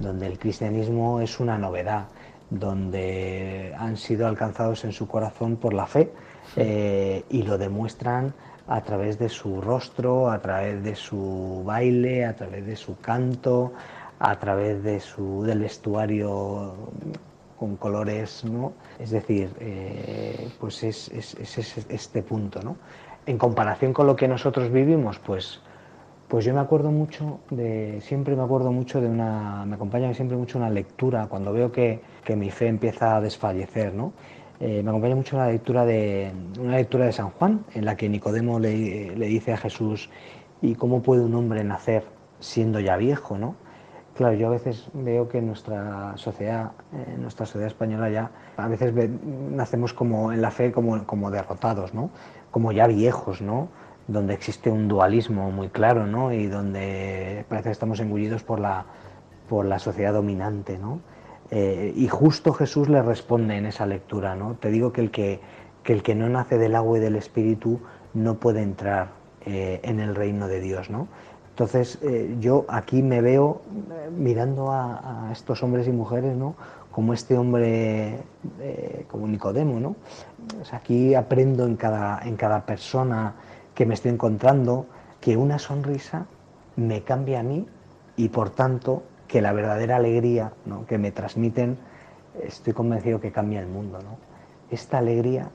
donde 0.00 0.26
el 0.26 0.38
cristianismo 0.38 1.20
es 1.20 1.40
una 1.40 1.58
novedad 1.58 2.06
donde 2.50 3.74
han 3.78 3.96
sido 3.96 4.26
alcanzados 4.26 4.84
en 4.84 4.92
su 4.92 5.06
corazón 5.06 5.56
por 5.56 5.74
la 5.74 5.86
fe 5.86 6.12
eh, 6.56 7.24
y 7.28 7.42
lo 7.42 7.58
demuestran 7.58 8.32
a 8.66 8.82
través 8.82 9.18
de 9.18 9.28
su 9.28 9.60
rostro, 9.60 10.30
a 10.30 10.40
través 10.40 10.82
de 10.82 10.94
su 10.94 11.62
baile, 11.64 12.24
a 12.24 12.36
través 12.36 12.66
de 12.66 12.76
su 12.76 12.98
canto, 13.00 13.72
a 14.18 14.38
través 14.38 14.82
de 14.82 15.00
su, 15.00 15.42
del 15.42 15.60
vestuario 15.60 16.74
con 17.58 17.76
colores, 17.76 18.44
¿no? 18.44 18.72
Es 18.98 19.10
decir, 19.10 19.50
eh, 19.60 20.48
pues 20.60 20.82
es, 20.84 21.10
este 21.88 22.22
punto, 22.22 22.62
¿no? 22.62 22.76
En 23.26 23.36
comparación 23.38 23.92
con 23.92 24.06
lo 24.06 24.16
que 24.16 24.28
nosotros 24.28 24.70
vivimos, 24.70 25.18
pues 25.18 25.60
pues 26.28 26.44
yo 26.44 26.52
me 26.52 26.60
acuerdo 26.60 26.90
mucho 26.90 27.40
de, 27.50 28.00
siempre 28.02 28.36
me 28.36 28.42
acuerdo 28.42 28.70
mucho 28.70 29.00
de 29.00 29.08
una, 29.08 29.64
me 29.64 29.76
acompaña 29.76 30.12
siempre 30.12 30.36
mucho 30.36 30.58
una 30.58 30.68
lectura 30.68 31.26
cuando 31.26 31.52
veo 31.52 31.72
que, 31.72 32.00
que 32.22 32.36
mi 32.36 32.50
fe 32.50 32.68
empieza 32.68 33.16
a 33.16 33.20
desfallecer, 33.20 33.94
¿no? 33.94 34.12
Eh, 34.60 34.82
me 34.82 34.90
acompaña 34.90 35.14
mucho 35.14 35.36
la 35.36 35.46
lectura 35.46 35.86
de, 35.86 36.32
una 36.58 36.76
lectura 36.76 37.06
de 37.06 37.12
San 37.12 37.30
Juan, 37.30 37.64
en 37.74 37.84
la 37.84 37.96
que 37.96 38.08
Nicodemo 38.08 38.58
le, 38.58 39.14
dice 39.14 39.52
a 39.52 39.56
Jesús, 39.56 40.10
¿y 40.60 40.74
cómo 40.74 41.00
puede 41.00 41.22
un 41.22 41.34
hombre 41.34 41.62
nacer 41.64 42.02
siendo 42.40 42.80
ya 42.80 42.96
viejo, 42.96 43.38
no? 43.38 43.54
Claro, 44.14 44.34
yo 44.34 44.48
a 44.48 44.50
veces 44.50 44.90
veo 44.94 45.28
que 45.28 45.38
en 45.38 45.46
nuestra 45.46 46.16
sociedad, 46.16 46.72
en 46.92 47.22
nuestra 47.22 47.46
sociedad 47.46 47.68
española 47.68 48.10
ya, 48.10 48.32
a 48.56 48.66
veces 48.66 48.92
nacemos 49.52 49.94
como 49.94 50.32
en 50.32 50.42
la 50.42 50.50
fe 50.50 50.72
como, 50.72 51.06
como 51.06 51.30
derrotados, 51.30 51.94
¿no? 51.94 52.10
Como 52.50 52.72
ya 52.72 52.88
viejos, 52.88 53.40
¿no? 53.40 53.68
Donde 54.08 54.34
existe 54.34 54.70
un 54.70 54.88
dualismo 54.88 55.50
muy 55.52 55.68
claro, 55.68 56.06
¿no? 56.06 56.32
Y 56.32 56.46
donde 56.46 57.44
parece 57.48 57.68
que 57.68 57.72
estamos 57.72 58.00
engullidos 58.00 58.42
por 58.42 58.58
la, 58.58 58.86
por 59.48 59.66
la 59.66 59.78
sociedad 59.78 60.14
dominante, 60.14 60.78
¿no? 60.78 61.00
Eh, 61.50 61.92
y 61.94 62.08
justo 62.08 62.52
Jesús 62.52 62.88
le 62.88 63.02
responde 63.02 63.56
en 63.56 63.66
esa 63.66 63.86
lectura, 63.86 64.34
¿no? 64.34 64.54
Te 64.54 64.70
digo 64.70 64.92
que 64.92 65.02
el 65.02 65.10
que, 65.10 65.40
que, 65.82 65.92
el 65.92 66.02
que 66.02 66.14
no 66.14 66.28
nace 66.28 66.58
del 66.58 66.74
agua 66.74 66.98
y 66.98 67.00
del 67.00 67.16
espíritu 67.16 67.80
no 68.14 68.34
puede 68.34 68.62
entrar 68.62 69.10
eh, 69.44 69.80
en 69.82 70.00
el 70.00 70.14
reino 70.14 70.48
de 70.48 70.60
Dios, 70.60 70.88
¿no? 70.88 71.06
Entonces 71.50 71.98
eh, 72.02 72.36
yo 72.40 72.64
aquí 72.68 73.02
me 73.02 73.20
veo 73.20 73.60
mirando 74.16 74.70
a, 74.70 75.28
a, 75.28 75.32
estos 75.32 75.62
hombres 75.62 75.86
y 75.86 75.92
mujeres, 75.92 76.36
¿no? 76.36 76.54
Como 76.92 77.12
este 77.12 77.36
hombre, 77.36 78.18
como 79.08 79.28
Nicodemo, 79.28 79.78
¿no? 79.78 79.94
aquí 80.72 81.14
aprendo 81.14 81.64
en 81.64 81.76
cada, 81.76 82.20
en 82.26 82.34
cada 82.34 82.66
persona 82.66 83.34
que 83.78 83.86
me 83.86 83.94
estoy 83.94 84.10
encontrando, 84.10 84.86
que 85.20 85.36
una 85.36 85.60
sonrisa 85.60 86.26
me 86.74 87.04
cambia 87.04 87.38
a 87.38 87.42
mí 87.44 87.64
y 88.16 88.30
por 88.30 88.50
tanto 88.50 89.04
que 89.28 89.40
la 89.40 89.52
verdadera 89.52 89.94
alegría 89.94 90.50
que 90.88 90.98
me 90.98 91.12
transmiten, 91.12 91.78
estoy 92.42 92.72
convencido 92.72 93.20
que 93.20 93.30
cambia 93.30 93.60
el 93.60 93.68
mundo. 93.68 94.00
¿no? 94.02 94.18
Esta 94.72 94.98
alegría 94.98 95.50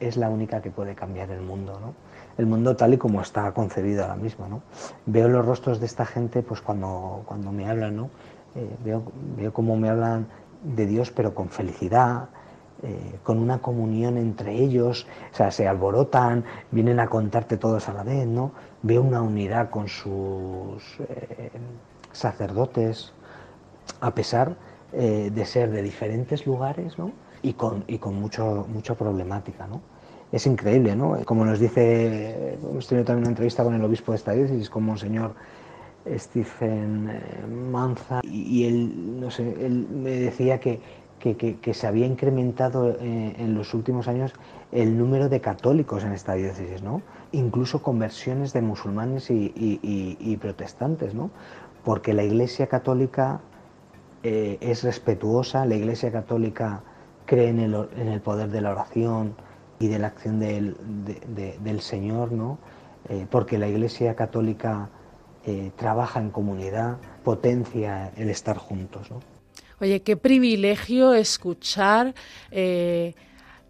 es 0.00 0.18
la 0.18 0.28
única 0.28 0.60
que 0.60 0.70
puede 0.70 0.94
cambiar 0.94 1.30
el 1.30 1.40
mundo, 1.40 1.78
¿no? 1.80 1.94
el 2.36 2.44
mundo 2.44 2.76
tal 2.76 2.92
y 2.92 2.98
como 2.98 3.22
está 3.22 3.50
concebido 3.52 4.02
ahora 4.02 4.16
mismo. 4.16 4.48
¿no? 4.48 4.60
Veo 5.06 5.28
los 5.28 5.46
rostros 5.46 5.80
de 5.80 5.86
esta 5.86 6.04
gente 6.04 6.42
pues 6.42 6.60
cuando, 6.60 7.22
cuando 7.24 7.52
me 7.52 7.66
hablan, 7.70 7.96
¿no? 7.96 8.10
Eh, 8.54 8.68
veo 8.84 9.52
cómo 9.54 9.78
me 9.78 9.88
hablan 9.88 10.26
de 10.62 10.84
Dios 10.84 11.10
pero 11.10 11.34
con 11.34 11.48
felicidad, 11.48 12.28
eh, 12.84 13.18
con 13.22 13.38
una 13.38 13.58
comunión 13.58 14.18
entre 14.18 14.54
ellos, 14.54 15.06
o 15.32 15.36
sea, 15.36 15.52
se 15.52 15.68
alborotan, 15.68 16.44
vienen 16.72 16.98
a 16.98 17.06
contarte 17.06 17.56
todos 17.56 17.88
a 17.88 17.92
la 17.92 18.02
vez, 18.02 18.26
¿no? 18.26 18.50
Veo 18.82 19.02
una 19.02 19.22
unidad 19.22 19.70
con 19.70 19.86
sus 19.86 20.98
eh, 20.98 21.50
sacerdotes, 22.10 23.12
a 24.00 24.12
pesar 24.12 24.56
eh, 24.92 25.30
de 25.32 25.44
ser 25.46 25.70
de 25.70 25.80
diferentes 25.80 26.44
lugares, 26.44 26.98
¿no? 26.98 27.12
Y 27.42 27.52
con, 27.52 27.84
y 27.86 27.98
con 27.98 28.16
mucho, 28.16 28.66
mucha 28.68 28.96
problemática, 28.96 29.68
¿no? 29.68 29.80
Es 30.32 30.44
increíble, 30.48 30.96
¿no? 30.96 31.24
Como 31.24 31.44
nos 31.44 31.60
dice, 31.60 32.54
hemos 32.54 32.88
tenido 32.88 33.04
también 33.04 33.26
una 33.26 33.30
entrevista 33.30 33.62
con 33.62 33.74
el 33.74 33.84
obispo 33.84 34.10
de 34.10 34.16
esta 34.16 34.32
diócesis, 34.32 34.68
con 34.68 34.82
Monseñor 34.82 35.36
Stephen 36.16 37.70
Manza, 37.70 38.22
y 38.24 38.66
él, 38.66 39.20
no 39.20 39.30
sé, 39.30 39.54
él 39.64 39.86
me 39.88 40.10
decía 40.10 40.58
que 40.58 40.80
que, 41.22 41.74
se 41.74 41.86
había 41.86 42.06
incrementado 42.06 42.90
eh, 42.90 43.36
en 43.38 43.54
los 43.54 43.74
últimos 43.74 44.08
años 44.08 44.32
el 44.72 44.98
número 44.98 45.28
de 45.28 45.40
católicos 45.40 46.02
en 46.02 46.12
esta 46.12 46.34
diócesis, 46.34 46.82
¿no? 46.82 47.00
Incluso 47.30 47.80
conversiones 47.80 48.52
de 48.52 48.60
musulmanes 48.60 49.30
y, 49.30 50.38
protestantes, 50.40 51.14
¿no? 51.14 51.30
Porque 51.84 52.12
la 52.12 52.24
Iglesia 52.24 52.66
Católica 52.66 53.40
eh, 54.24 54.58
es 54.60 54.82
respetuosa, 54.82 55.64
la 55.64 55.76
Iglesia 55.76 56.10
Católica 56.10 56.82
cree 57.24 57.50
en 57.50 57.60
el, 57.60 58.20
poder 58.20 58.50
de 58.50 58.60
la 58.60 58.72
oración 58.72 59.34
y 59.78 59.86
de 59.86 59.98
la 60.00 60.08
acción 60.08 60.40
del, 60.40 61.80
Señor, 61.80 62.32
¿no? 62.32 62.58
Eh, 63.08 63.26
porque 63.30 63.58
la 63.58 63.68
Iglesia 63.68 64.16
Católica 64.16 64.88
trabaja 65.74 66.20
en 66.20 66.30
comunidad, 66.30 66.98
potencia 67.24 68.12
el 68.16 68.30
estar 68.30 68.58
juntos, 68.58 69.10
¿no? 69.10 69.31
Oye, 69.82 70.00
qué 70.00 70.16
privilegio 70.16 71.12
escuchar 71.12 72.14
eh, 72.52 73.14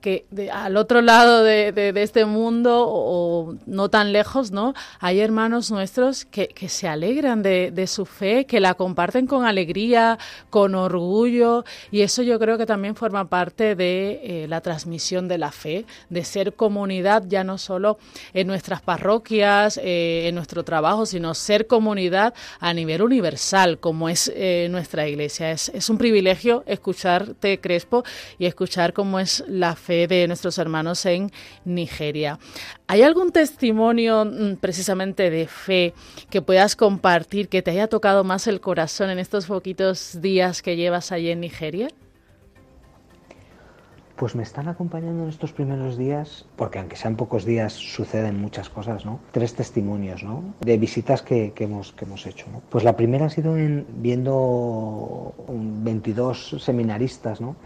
que 0.02 0.26
al 0.52 0.76
otro 0.76 1.00
lado 1.00 1.42
de, 1.44 1.92
este 1.96 2.24
mundo 2.26 2.84
o, 2.86 3.54
no 3.66 3.88
tan 3.88 4.12
lejos, 4.12 4.50
¿no? 4.50 4.74
Hay 4.98 5.20
hermanos 5.20 5.70
nuestros 5.70 6.24
que, 6.26 6.52
se 6.68 6.88
alegran 6.88 7.42
de, 7.42 7.86
su 7.86 8.04
fe, 8.04 8.44
que 8.44 8.60
la 8.60 8.74
comparten 8.74 9.26
con 9.26 9.46
alegría, 9.46 10.18
con 10.50 10.74
orgullo 10.74 11.64
y 11.90 12.00
eso 12.00 12.22
yo 12.22 12.38
creo 12.38 12.58
que 12.58 12.66
también 12.66 12.96
forma 12.96 13.28
parte 13.28 13.76
de 13.76 14.20
eh, 14.22 14.46
la 14.48 14.60
transmisión 14.60 15.28
de 15.28 15.38
la 15.38 15.52
fe, 15.52 15.86
de 16.10 16.24
ser 16.24 16.54
comunidad 16.54 17.22
ya 17.28 17.44
no 17.44 17.56
solo 17.56 17.98
en 18.34 18.48
nuestras 18.48 18.82
parroquias, 18.82 19.78
eh, 19.82 20.26
en 20.26 20.34
nuestro 20.34 20.64
trabajo, 20.64 21.06
sino 21.06 21.34
ser 21.34 21.68
comunidad 21.68 22.34
a 22.58 22.74
nivel 22.74 23.02
universal, 23.02 23.78
como 23.78 24.08
es 24.08 24.32
eh, 24.34 24.66
nuestra 24.68 25.06
iglesia. 25.06 25.52
Es, 25.52 25.68
es 25.68 25.88
un 25.88 25.98
privilegio 25.98 26.64
escucharte, 26.66 27.60
Crespo, 27.60 28.02
y 28.38 28.46
escuchar 28.46 28.92
cómo 28.92 29.20
es 29.20 29.44
la 29.46 29.76
fe 29.76 29.91
de 29.92 30.26
nuestros 30.26 30.58
hermanos 30.58 31.06
en 31.06 31.30
Nigeria. 31.64 32.38
¿Hay 32.86 33.02
algún 33.02 33.32
testimonio 33.32 34.24
mm, 34.24 34.56
precisamente 34.56 35.30
de 35.30 35.46
fe 35.46 35.94
que 36.30 36.42
puedas 36.42 36.76
compartir 36.76 37.48
que 37.48 37.62
te 37.62 37.70
haya 37.70 37.88
tocado 37.88 38.24
más 38.24 38.46
el 38.46 38.60
corazón 38.60 39.10
en 39.10 39.18
estos 39.18 39.46
poquitos 39.46 40.20
días 40.20 40.62
que 40.62 40.76
llevas 40.76 41.12
allí 41.12 41.30
en 41.30 41.40
Nigeria? 41.40 41.88
Pues 44.16 44.36
me 44.36 44.44
están 44.44 44.68
acompañando 44.68 45.24
en 45.24 45.30
estos 45.30 45.52
primeros 45.52 45.96
días, 45.98 46.46
porque 46.54 46.78
aunque 46.78 46.94
sean 46.94 47.16
pocos 47.16 47.44
días, 47.44 47.72
suceden 47.72 48.40
muchas 48.40 48.68
cosas, 48.68 49.04
¿no? 49.04 49.18
Tres 49.32 49.54
testimonios, 49.54 50.22
¿no? 50.22 50.54
De 50.60 50.78
visitas 50.78 51.22
que, 51.22 51.52
hemos, 51.58 51.92
que 51.92 52.04
hemos 52.04 52.24
hecho, 52.26 52.46
¿no? 52.52 52.62
Pues 52.68 52.84
la 52.84 52.94
primera 52.94 53.26
ha 53.26 53.30
sido 53.30 53.56
en, 53.56 53.84
viendo 53.96 55.34
22 55.48 56.56
seminaristas, 56.60 57.40
¿no? 57.40 57.56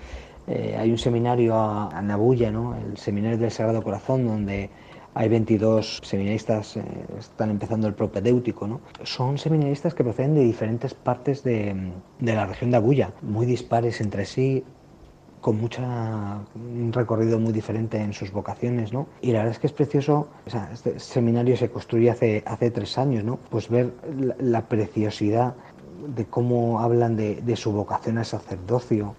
Eh, 0.46 0.76
hay 0.78 0.90
un 0.90 0.98
seminario 0.98 1.56
a, 1.56 2.00
Nabuya, 2.02 2.50
¿no? 2.50 2.76
el 2.76 2.96
Seminario 2.96 3.38
del 3.38 3.50
Sagrado 3.50 3.82
Corazón, 3.82 4.26
donde 4.26 4.70
hay 5.14 5.28
22 5.28 6.00
seminaristas, 6.04 6.76
eh, 6.76 6.82
están 7.18 7.50
empezando 7.50 7.88
el 7.88 7.94
propedéutico. 7.94 8.66
¿no? 8.66 8.80
Son 9.02 9.38
seminaristas 9.38 9.94
que 9.94 10.04
proceden 10.04 10.34
de 10.34 10.44
diferentes 10.44 10.94
partes 10.94 11.42
de, 11.42 11.90
la 12.20 12.46
región 12.46 12.70
de 12.70 12.76
Abuya, 12.76 13.12
muy 13.22 13.46
dispares 13.46 14.00
entre 14.00 14.24
sí, 14.24 14.62
con 15.40 15.58
mucha, 15.60 16.40
un 16.54 16.92
recorrido 16.92 17.38
muy 17.38 17.52
diferente 17.52 17.98
en 17.98 18.12
sus 18.12 18.32
vocaciones, 18.32 18.92
¿no? 18.92 19.06
Y 19.20 19.30
la 19.30 19.38
verdad 19.38 19.52
es 19.52 19.58
que 19.60 19.68
es 19.68 19.72
precioso, 19.72 20.28
este 20.72 20.98
seminario 20.98 21.56
se 21.56 21.70
construye 21.70 22.10
hace, 22.10 22.42
hace 22.46 22.72
tres 22.72 22.98
años, 22.98 23.22
¿no? 23.22 23.38
Pues 23.48 23.68
ver 23.68 23.92
la, 24.40 24.62
preciosidad 24.62 25.54
de 26.16 26.24
cómo 26.24 26.80
hablan 26.80 27.16
de, 27.16 27.36
de, 27.42 27.54
su 27.54 27.70
vocación 27.70 28.18
al 28.18 28.24
sacerdocio, 28.24 29.14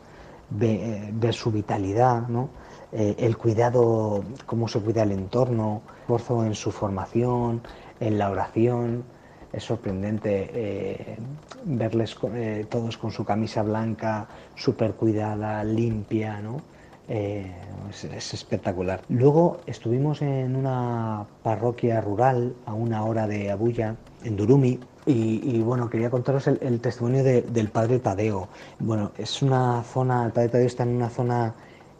ver 0.50 1.34
su 1.34 1.52
vitalidad, 1.52 2.28
¿no? 2.28 2.50
Eh, 2.92 3.16
el 3.20 3.38
cuidado, 3.38 4.24
cómo 4.46 4.68
se 4.68 4.80
cuida 4.80 5.04
el 5.04 5.12
entorno, 5.12 5.82
esfuerzo 6.02 6.46
en 6.46 6.56
su 6.56 6.72
formación, 6.72 7.62
en 8.00 8.18
la 8.18 8.30
oración. 8.30 9.04
Es 9.52 9.64
sorprendente 9.64 10.50
eh, 10.54 11.18
verles 11.66 12.16
eh, 12.34 12.66
todos 12.70 12.98
con 12.98 13.12
su 13.12 13.26
camisa 13.26 13.64
blanca, 13.64 14.28
súper 14.56 14.94
cuidada, 14.94 15.64
limpia, 15.64 16.42
¿no? 16.42 16.62
Eh, 17.10 17.50
es, 17.90 18.34
espectacular. 18.34 19.02
Luego 19.08 19.62
estuvimos 19.66 20.22
en 20.22 20.56
una 20.56 21.26
parroquia 21.42 22.02
rural 22.02 22.54
a 22.66 22.74
una 22.74 23.04
hora 23.06 23.28
de 23.28 23.50
Abuya, 23.50 23.96
en 24.24 24.36
Durumi, 24.36 24.80
y, 25.08 25.62
bueno, 25.62 25.90
quería 25.90 26.10
contaros 26.10 26.48
el, 26.48 26.80
testimonio 26.82 27.24
del 27.24 27.70
padre 27.70 28.00
Tadeo. 28.00 28.50
Bueno, 28.80 29.12
es 29.18 29.42
una 29.42 29.84
zona, 29.84 30.26
el 30.26 30.34
padre 30.34 30.50
Tadeo 30.50 30.68
está 30.68 30.84
en 30.84 30.98
una 30.98 31.10
zona 31.10 31.54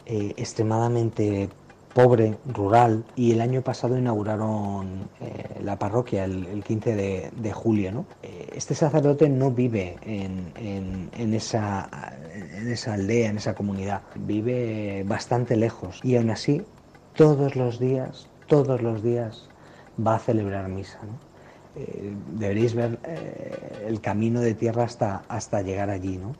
eh, 0.04 0.34
extremadamente 0.36 1.48
pobre, 1.94 2.36
rural, 2.52 3.04
y 3.16 3.32
el 3.32 3.40
año 3.40 3.62
pasado 3.62 3.96
inauguraron 3.96 5.08
eh, 5.20 5.58
la 5.62 5.78
parroquia 5.78 6.24
el, 6.24 6.62
15 6.62 7.30
de, 7.34 7.52
julio. 7.52 7.92
¿no? 7.92 8.04
Eh, 8.22 8.50
este 8.54 8.74
sacerdote 8.74 9.28
no 9.30 9.50
vive 9.50 9.96
en, 10.02 11.10
esa, 11.34 11.88
en 12.34 12.70
esa 12.70 12.92
aldea, 12.92 13.30
en 13.30 13.38
esa 13.38 13.54
comunidad, 13.54 14.02
vive 14.16 15.02
bastante 15.06 15.56
lejos 15.56 16.00
y 16.04 16.16
aún 16.16 16.28
así 16.28 16.62
todos 17.16 17.56
los 17.56 17.80
días, 17.80 18.28
todos 18.46 18.82
los 18.82 19.02
días 19.02 19.48
va 19.98 20.16
a 20.16 20.18
celebrar 20.18 20.68
misa. 20.68 20.98
¿no? 21.02 21.27
Eh, 21.78 22.12
deberéis 22.32 22.74
ver 22.74 22.98
el 23.86 24.00
camino 24.00 24.40
de 24.40 24.54
tierra 24.54 24.84
hasta, 24.84 25.22
hasta 25.28 25.62
llegar 25.62 25.90
allí. 25.90 26.18
¿no? 26.18 26.34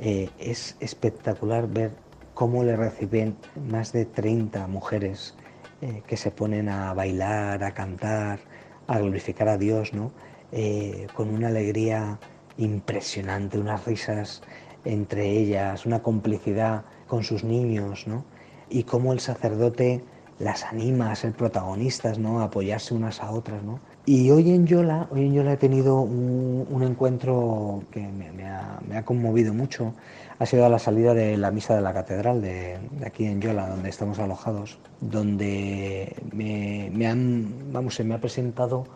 es 0.00 0.76
espectacular 0.78 1.68
ver 1.68 1.90
cómo 2.38 2.62
le 2.62 2.76
reciben 2.76 3.36
más 3.68 3.90
de 3.92 4.04
30 4.04 4.68
mujeres 4.68 5.34
eh, 5.80 6.02
que 6.06 6.16
se 6.16 6.30
ponen 6.30 6.68
a 6.68 6.94
bailar, 6.94 7.64
a 7.64 7.72
cantar, 7.72 8.38
a 8.86 8.98
glorificar 8.98 9.48
a 9.48 9.58
Dios, 9.58 9.92
¿no? 9.92 10.12
Eh, 10.52 11.08
con 11.14 11.30
una 11.30 11.48
alegría 11.48 12.18
impresionante, 12.56 13.58
unas 13.58 13.84
risas 13.86 14.42
entre 14.84 15.30
ellas, 15.30 15.84
una 15.84 16.00
complicidad 16.02 16.84
con 17.06 17.24
sus 17.24 17.42
niños, 17.42 18.06
¿no? 18.06 18.24
y 18.70 18.84
cómo 18.84 19.12
el 19.12 19.20
sacerdote 19.20 20.04
las 20.38 20.64
anima 20.64 21.10
a 21.10 21.16
ser 21.16 21.32
protagonistas, 21.32 22.18
¿no? 22.18 22.40
a 22.40 22.44
apoyarse 22.44 22.94
unas 22.94 23.20
a 23.20 23.30
otras. 23.30 23.62
¿no? 23.62 23.80
Y 24.10 24.30
hoy 24.30 24.52
en 24.52 24.66
Yola, 24.66 25.06
hoy 25.10 25.26
en 25.26 25.34
Yola 25.34 25.52
he 25.52 25.56
tenido 25.58 26.00
un, 26.00 26.82
encuentro 26.82 27.82
que 27.90 28.00
me, 28.00 28.96
ha, 28.96 29.04
conmovido 29.04 29.52
mucho. 29.52 29.92
Ha 30.38 30.46
sido 30.46 30.64
a 30.64 30.70
la 30.70 30.78
salida 30.78 31.12
de 31.12 31.36
la 31.36 31.50
misa 31.50 31.76
de 31.76 31.82
la 31.82 31.92
catedral 31.92 32.40
de, 32.40 32.78
aquí 33.04 33.26
en 33.26 33.42
Yola, 33.42 33.68
donde 33.68 33.90
estamos 33.90 34.18
alojados, 34.18 34.78
donde 35.02 36.16
me, 36.32 37.06
han, 37.06 37.70
vamos, 37.70 37.96
se 37.96 38.04
me 38.04 38.14
ha 38.14 38.18
presentado 38.18 38.86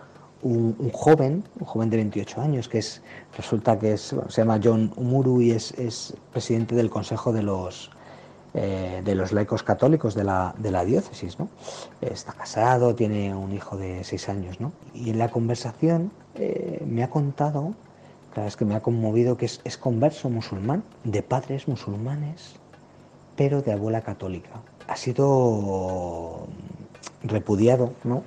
un, 0.41 0.75
joven, 0.95 1.45
un 1.61 1.67
joven 1.67 1.91
de 1.91 1.99
28 1.99 2.41
años, 2.41 2.67
que 2.71 2.79
es, 2.79 3.03
resulta 3.37 3.79
que 3.79 3.93
es, 3.93 4.17
se 4.29 4.41
llama 4.41 4.61
John 4.65 4.95
Umuru 4.97 5.43
y 5.43 5.51
es 5.51 6.15
presidente 6.33 6.75
del 6.75 6.89
Consejo 6.89 7.35
de 7.35 7.43
los, 7.43 7.91
eh, 8.55 9.03
de 9.05 9.15
los 9.15 9.33
laicos 9.33 9.63
católicos 9.63 10.15
de 10.15 10.25
la, 10.25 10.55
de 10.59 10.71
la 10.71 10.85
diócesis. 10.85 11.39
¿no? 11.39 11.49
Está 12.01 12.33
casado, 12.33 12.95
tiene 12.95 13.35
un 13.35 13.53
hijo 13.53 13.77
de 13.77 14.05
6 14.05 14.29
años. 14.29 14.61
¿no? 14.61 14.73
Y 14.95 15.11
en 15.11 15.19
la 15.19 15.29
conversación 15.29 16.13
eh, 16.35 16.83
me 16.87 17.03
ha 17.03 17.11
contado 17.11 17.75
Claro, 18.33 18.49
es 18.49 18.57
que 18.57 18.65
me 18.65 18.75
ha 18.75 18.81
conmovido 18.81 19.37
que 19.37 19.45
es, 19.45 19.77
converso 19.77 20.31
musulmán, 20.31 20.83
de 21.05 21.23
padres 21.23 21.69
musulmanes, 21.69 22.55
pero 23.37 23.61
de 23.61 23.73
abuela 23.73 24.01
católica. 24.01 24.63
Ha 24.89 24.97
sido 24.97 26.47
repudiado, 27.23 27.93
¿no? 28.05 28.23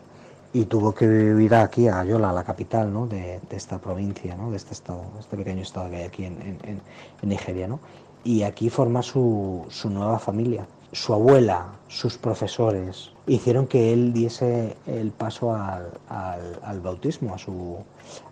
Y 0.54 0.66
tuvo 0.66 0.94
que 0.94 1.08
vivir 1.08 1.56
aquí, 1.56 1.88
a 1.88 2.04
Yola, 2.06 2.32
la 2.32 2.44
capital, 2.44 2.94
¿no? 2.94 3.08
De, 3.08 3.40
esta 3.50 3.80
provincia, 3.80 4.36
¿no? 4.36 4.52
De 4.52 4.58
este 4.58 4.74
estado, 4.74 5.04
este 5.20 5.38
pequeño 5.38 5.64
estado 5.64 5.90
que 5.90 5.96
hay 5.98 6.04
aquí 6.04 6.26
en, 6.26 6.82
Nigeria, 7.24 7.68
¿no? 7.68 7.80
Y 8.26 8.44
aquí 8.44 8.70
forma 8.70 9.02
su, 9.02 9.66
nueva 9.86 10.20
familia. 10.20 10.68
Su 10.92 11.14
abuela, 11.14 11.68
sus 11.88 12.18
profesores, 12.18 13.12
hicieron 13.28 13.68
que 13.68 13.94
él 13.94 14.12
diese 14.12 14.76
el 14.86 15.12
paso 15.12 15.56
al, 15.56 15.92
al 16.10 16.82
bautismo, 16.82 17.36
a 17.36 17.38
su, 17.38 17.78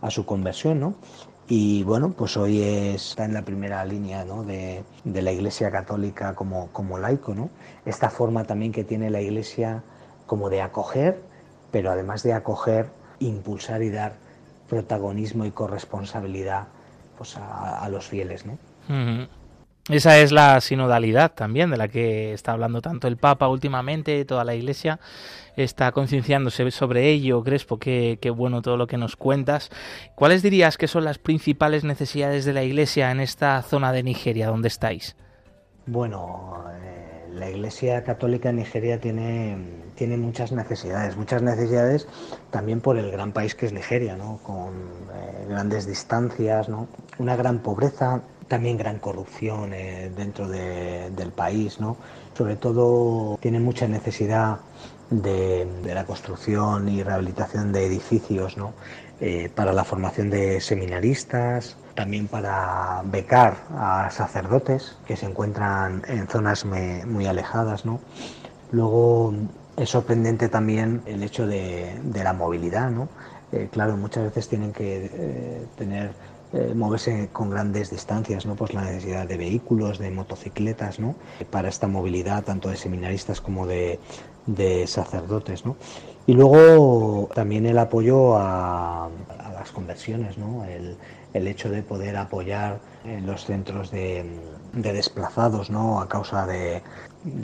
a 0.01 0.09
su 0.09 0.25
conversión, 0.25 0.79
¿no? 0.81 0.95
Y 1.47 1.83
bueno, 1.83 2.11
pues 2.11 2.37
hoy 2.37 2.61
está 2.61 3.25
en 3.25 3.33
la 3.33 3.41
primera 3.41 3.83
línea 3.83 4.23
de, 4.25 4.83
la 5.03 5.31
Iglesia 5.31 5.69
Católica 5.71 6.35
como, 6.35 6.69
como 6.71 6.97
laico, 6.97 7.35
¿no? 7.35 7.49
Esta 7.85 8.09
forma 8.09 8.45
también 8.45 8.71
que 8.71 8.83
tiene 8.83 9.09
la 9.09 9.21
Iglesia 9.21 9.83
como 10.25 10.49
de 10.49 10.61
acoger, 10.61 11.21
pero 11.69 11.91
además 11.91 12.23
de 12.23 12.33
acoger, 12.33 12.89
impulsar 13.19 13.83
y 13.83 13.89
dar 13.89 14.13
protagonismo 14.69 15.45
y 15.45 15.51
corresponsabilidad 15.51 16.67
pues, 17.17 17.37
a, 17.37 17.87
los 17.89 18.07
fieles, 18.07 18.45
¿no? 18.45 18.57
Esa 19.89 20.17
es 20.19 20.31
la 20.31 20.61
sinodalidad 20.61 21.33
también 21.33 21.69
de 21.69 21.77
la 21.77 21.89
que 21.89 22.31
está 22.31 22.53
hablando 22.53 22.81
tanto 22.81 23.07
el 23.09 23.17
Papa 23.17 23.49
últimamente, 23.49 24.23
toda 24.23 24.45
la 24.45 24.55
Iglesia 24.55 24.99
está 25.57 25.91
concienciándose 25.91 26.71
sobre 26.71 27.09
ello. 27.09 27.43
Crespo, 27.43 27.77
qué, 27.77 28.17
qué 28.21 28.29
bueno 28.29 28.61
todo 28.61 28.77
lo 28.77 28.87
que 28.87 28.97
nos 28.97 29.15
cuentas. 29.15 29.69
¿Cuáles 30.15 30.41
dirías 30.41 30.77
que 30.77 30.87
son 30.87 31.03
las 31.03 31.17
principales 31.17 31.83
necesidades 31.83 32.45
de 32.45 32.53
la 32.53 32.63
Iglesia 32.63 33.11
en 33.11 33.19
esta 33.19 33.61
zona 33.61 33.91
de 33.91 34.03
Nigeria 34.03 34.47
donde 34.47 34.69
estáis? 34.69 35.15
Bueno, 35.85 36.63
eh, 36.81 37.27
la 37.33 37.49
Iglesia 37.49 38.03
Católica 38.03 38.49
en 38.49 38.57
Nigeria 38.57 38.99
tiene, 38.99 39.57
tiene 39.95 40.17
muchas 40.17 40.51
necesidades, 40.51 41.17
muchas 41.17 41.41
necesidades 41.41 42.07
también 42.51 42.79
por 42.79 42.97
el 42.97 43.11
gran 43.11 43.33
país 43.33 43.53
que 43.53 43.65
es 43.65 43.73
Nigeria, 43.73 44.15
¿no? 44.15 44.39
con 44.43 44.73
eh, 45.13 45.45
grandes 45.49 45.85
distancias, 45.85 46.69
¿no? 46.69 46.87
una 47.17 47.35
gran 47.35 47.59
pobreza, 47.59 48.21
también 48.47 48.77
gran 48.77 48.99
corrupción 48.99 49.73
eh, 49.73 50.11
dentro 50.15 50.47
del 50.47 51.31
país, 51.31 51.79
¿no? 51.79 51.97
Sobre 52.37 52.55
todo 52.55 53.37
tiene 53.41 53.59
mucha 53.59 53.87
necesidad 53.87 54.59
de, 55.09 55.67
la 55.85 56.05
construcción 56.05 56.89
y 56.89 57.03
rehabilitación 57.03 57.71
de 57.71 57.85
edificios, 57.85 58.57
¿no? 58.57 58.73
Eh, 59.19 59.49
para 59.53 59.73
la 59.73 59.83
formación 59.83 60.29
de 60.29 60.59
seminaristas, 60.59 61.77
también 61.95 62.27
para 62.27 63.03
becar 63.05 63.57
a 63.77 64.09
sacerdotes 64.11 64.97
que 65.05 65.15
se 65.15 65.27
encuentran 65.27 66.01
en 66.07 66.27
zonas 66.27 66.65
muy 66.65 67.25
alejadas, 67.25 67.85
¿no? 67.85 67.99
Luego 68.71 69.33
es 69.77 69.89
sorprendente 69.89 70.49
también 70.49 71.01
el 71.05 71.21
hecho 71.23 71.45
de, 71.45 71.99
la 72.13 72.33
movilidad, 72.33 72.89
¿no? 72.89 73.07
Eh, 73.51 73.69
claro, 73.71 73.95
muchas 73.97 74.23
veces 74.23 74.49
tienen 74.49 74.73
que 74.73 75.67
tener 75.77 76.11
eh, 76.55 76.71
moverse 76.75 77.29
con 77.33 77.49
grandes 77.49 77.89
distancias, 77.89 78.45
¿no? 78.45 78.55
Pues 78.55 78.75
la 78.75 78.83
necesidad 78.83 79.27
de 79.27 79.37
vehículos, 79.37 79.97
de 79.97 80.11
motocicletas, 80.11 80.99
¿no? 80.99 81.15
Para 81.49 81.67
esta 81.67 81.87
movilidad 81.87 82.43
tanto 82.43 82.69
de 82.69 82.77
seminaristas 82.77 83.41
como 83.41 83.65
de, 83.65 83.97
sacerdotes, 84.85 85.65
¿no? 85.65 85.77
Y 86.27 86.33
luego 86.33 87.27
también 87.33 87.65
el 87.65 87.79
apoyo 87.79 88.37
a, 88.37 89.09
las 89.51 89.71
conversiones, 89.71 90.37
¿no? 90.37 90.63
El, 90.65 90.95
hecho 91.47 91.71
de 91.71 91.81
poder 91.81 92.15
apoyar 92.17 92.79
los 93.25 93.45
centros 93.45 93.89
de, 93.89 94.23
desplazados, 94.73 95.71
¿no? 95.71 96.01
A 96.01 96.07
causa 96.07 96.45
de, 96.45 96.83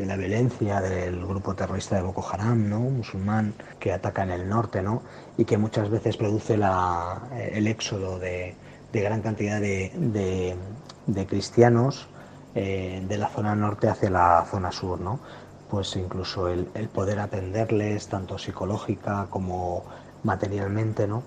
la 0.06 0.18
violencia 0.18 0.82
del 0.82 1.26
grupo 1.26 1.56
terrorista 1.56 1.96
de 1.96 2.04
Boko 2.04 2.24
Haram, 2.32 2.70
¿no? 2.70 2.82
Musulmán 2.82 3.56
que 3.80 3.92
ataca 3.92 4.22
en 4.22 4.30
el 4.30 4.48
norte, 4.48 4.84
¿no? 4.84 5.02
Y 5.36 5.46
que 5.46 5.58
muchas 5.58 5.90
veces 5.90 6.16
produce 6.16 6.58
la, 6.58 7.24
el 7.52 7.66
éxodo 7.66 8.20
de, 8.20 8.54
de 8.92 9.02
gran 9.02 9.22
cantidad 9.22 9.60
de, 9.60 10.56
de, 11.06 11.26
cristianos 11.26 12.08
eh, 12.56 13.04
de 13.08 13.18
la 13.18 13.30
zona 13.30 13.56
norte 13.56 13.88
hacia 13.88 14.10
la 14.10 14.46
zona 14.50 14.72
sur, 14.72 15.00
¿no? 15.00 15.20
Pues 15.70 15.96
incluso 15.96 16.48
el, 16.48 16.66
poder 16.94 17.20
atenderles 17.20 18.08
tanto 18.08 18.38
psicológica 18.38 19.28
como 19.30 19.84
materialmente, 20.24 21.08
¿no? 21.08 21.24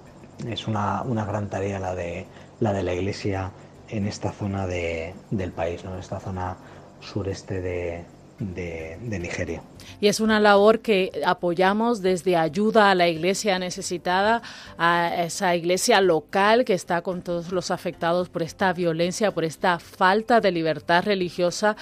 Es 0.47 0.67
una, 0.67 1.03
una, 1.03 1.25
gran 1.25 1.49
tarea 1.49 1.79
la 1.79 1.95
de 1.95 2.27
la 2.59 2.73
de 2.73 2.83
la 2.83 2.95
Iglesia 2.95 3.51
en 3.89 4.07
esta 4.07 4.33
zona 4.33 4.67
de, 4.67 5.15
del 5.31 5.53
país, 5.53 5.85
¿no? 5.85 5.93
En 5.93 6.01
esta 6.01 6.19
zona 6.19 6.57
sureste 7.01 7.61
de, 7.61 8.05
de, 8.43 8.99
Nigeria. 9.01 9.63
Y 10.01 10.09
es 10.09 10.21
una 10.21 10.41
labor 10.41 10.81
que 10.81 11.13
apoyamos 11.25 12.03
desde 12.03 12.37
ayuda 12.37 12.91
a 12.91 12.95
la 12.95 13.09
iglesia 13.09 13.59
necesitada, 13.59 14.43
a 14.79 15.25
esa 15.25 15.55
iglesia 15.55 16.01
local 16.01 16.65
que 16.65 16.75
está 16.75 17.03
con 17.03 17.23
todos 17.23 17.53
los 17.53 17.71
afectados 17.71 18.29
por 18.29 18.43
esta 18.43 18.73
violencia, 18.73 19.33
por 19.33 19.45
esta 19.45 19.79
falta 19.79 20.41
de 20.41 20.51
libertad 20.51 21.05
religiosa 21.05 21.77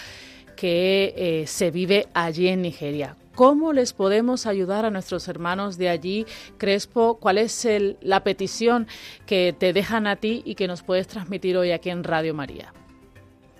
que 0.56 1.14
eh, 1.16 1.46
se 1.46 1.70
vive 1.70 2.08
allí 2.12 2.48
en 2.48 2.62
Nigeria. 2.62 3.16
¿Cómo 3.34 3.72
les 3.72 3.94
podemos 3.94 4.46
ayudar 4.46 4.84
a 4.84 4.90
nuestros 4.90 5.26
hermanos 5.28 5.78
de 5.78 5.88
allí, 5.88 6.26
Crespo? 6.58 7.18
¿Cuál 7.18 7.38
es 7.38 7.66
la 8.02 8.22
petición 8.22 8.86
que 9.24 9.54
te 9.58 9.72
dejan 9.72 10.06
a 10.06 10.16
ti 10.16 10.42
y 10.44 10.56
que 10.56 10.68
nos 10.68 10.82
puedes 10.82 11.06
transmitir 11.06 11.56
hoy 11.56 11.70
aquí 11.70 11.88
en 11.88 12.04
Radio 12.04 12.34
María? 12.34 12.74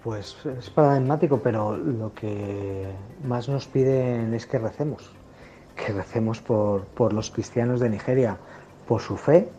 Pues 0.03 0.35
es 0.59 0.71
paradigmático, 0.71 1.41
pero 1.43 1.77
lo 1.77 2.15
que 2.15 2.87
más 3.23 3.51
nos 3.51 3.67
piden 3.67 4.33
es 4.33 4.47
que 4.47 4.59
recemos, 4.59 5.11
que 5.77 5.93
recemos 5.93 6.41
por, 6.41 7.13
los 7.13 7.31
cristianos 7.31 7.81
de 7.81 7.91
Nigeria, 7.91 8.39
por 8.89 9.03
su 9.03 9.19
fe, 9.19 9.51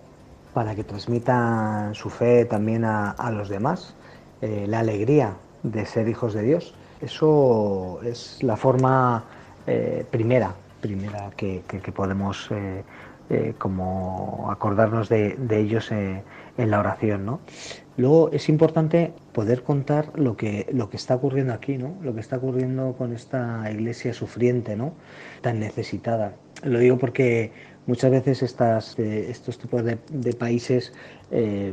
para 0.56 0.74
que 0.74 0.84
transmitan 0.84 1.94
su 1.94 2.10
fe 2.10 2.46
también 2.46 2.86
a, 2.86 3.32
los 3.32 3.50
demás, 3.50 3.94
eh, 4.42 4.66
la 4.68 4.80
alegría 4.80 5.36
de 5.62 5.86
ser 5.86 6.08
hijos 6.08 6.34
de 6.34 6.42
Dios. 6.42 6.74
Eso 7.02 8.00
es 8.04 8.42
la 8.42 8.58
forma 8.58 9.24
eh, 9.68 10.06
primera, 10.10 10.56
primera 10.82 11.30
que, 11.38 11.64
podemos 11.96 12.50
eh, 12.50 13.54
como 13.60 14.50
acordarnos 14.50 15.08
de, 15.08 15.38
ellos 15.52 15.92
en 15.92 16.24
la 16.58 16.80
oración, 16.80 17.28
¿no? 17.28 17.42
Luego 17.98 18.32
es 18.32 18.50
importante 18.50 19.14
poder 19.34 19.64
contar 19.64 20.18
lo 20.18 20.38
que, 20.38 20.68
lo 20.72 20.90
que 20.90 20.98
está 20.98 21.16
ocurriendo 21.16 21.54
aquí, 21.54 21.78
¿no? 21.78 21.96
Lo 22.02 22.14
que 22.14 22.22
está 22.22 22.38
ocurriendo 22.38 22.94
con 22.98 23.14
esta 23.14 23.70
iglesia 23.72 24.14
sufriente, 24.14 24.76
¿no? 24.76 24.94
Tan 25.42 25.60
necesitada. 25.60 26.36
Lo 26.64 26.80
digo 26.80 26.98
porque 26.98 27.52
muchas 27.88 28.12
veces 28.12 28.44
estas, 28.44 28.98
estos 28.98 29.58
tipos 29.58 29.84
de, 29.84 29.98
países, 30.34 30.94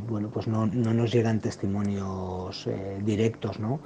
bueno, 0.08 0.30
pues 0.32 0.48
no, 0.48 0.66
no, 0.66 0.92
nos 0.92 1.12
llegan 1.12 1.40
testimonios 1.40 2.68
directos, 3.04 3.60
¿no? 3.60 3.80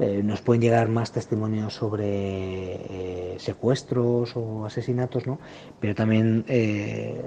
Eh, 0.00 0.22
nos 0.22 0.40
pueden 0.42 0.62
llegar 0.62 0.88
más 0.88 1.10
testimonios 1.10 1.74
sobre 1.74 2.04
eh, 2.06 3.36
secuestros 3.38 4.36
o 4.36 4.64
asesinatos, 4.64 5.26
¿no? 5.26 5.40
Pero 5.80 5.96
también, 5.96 6.44
eh, 6.46 7.20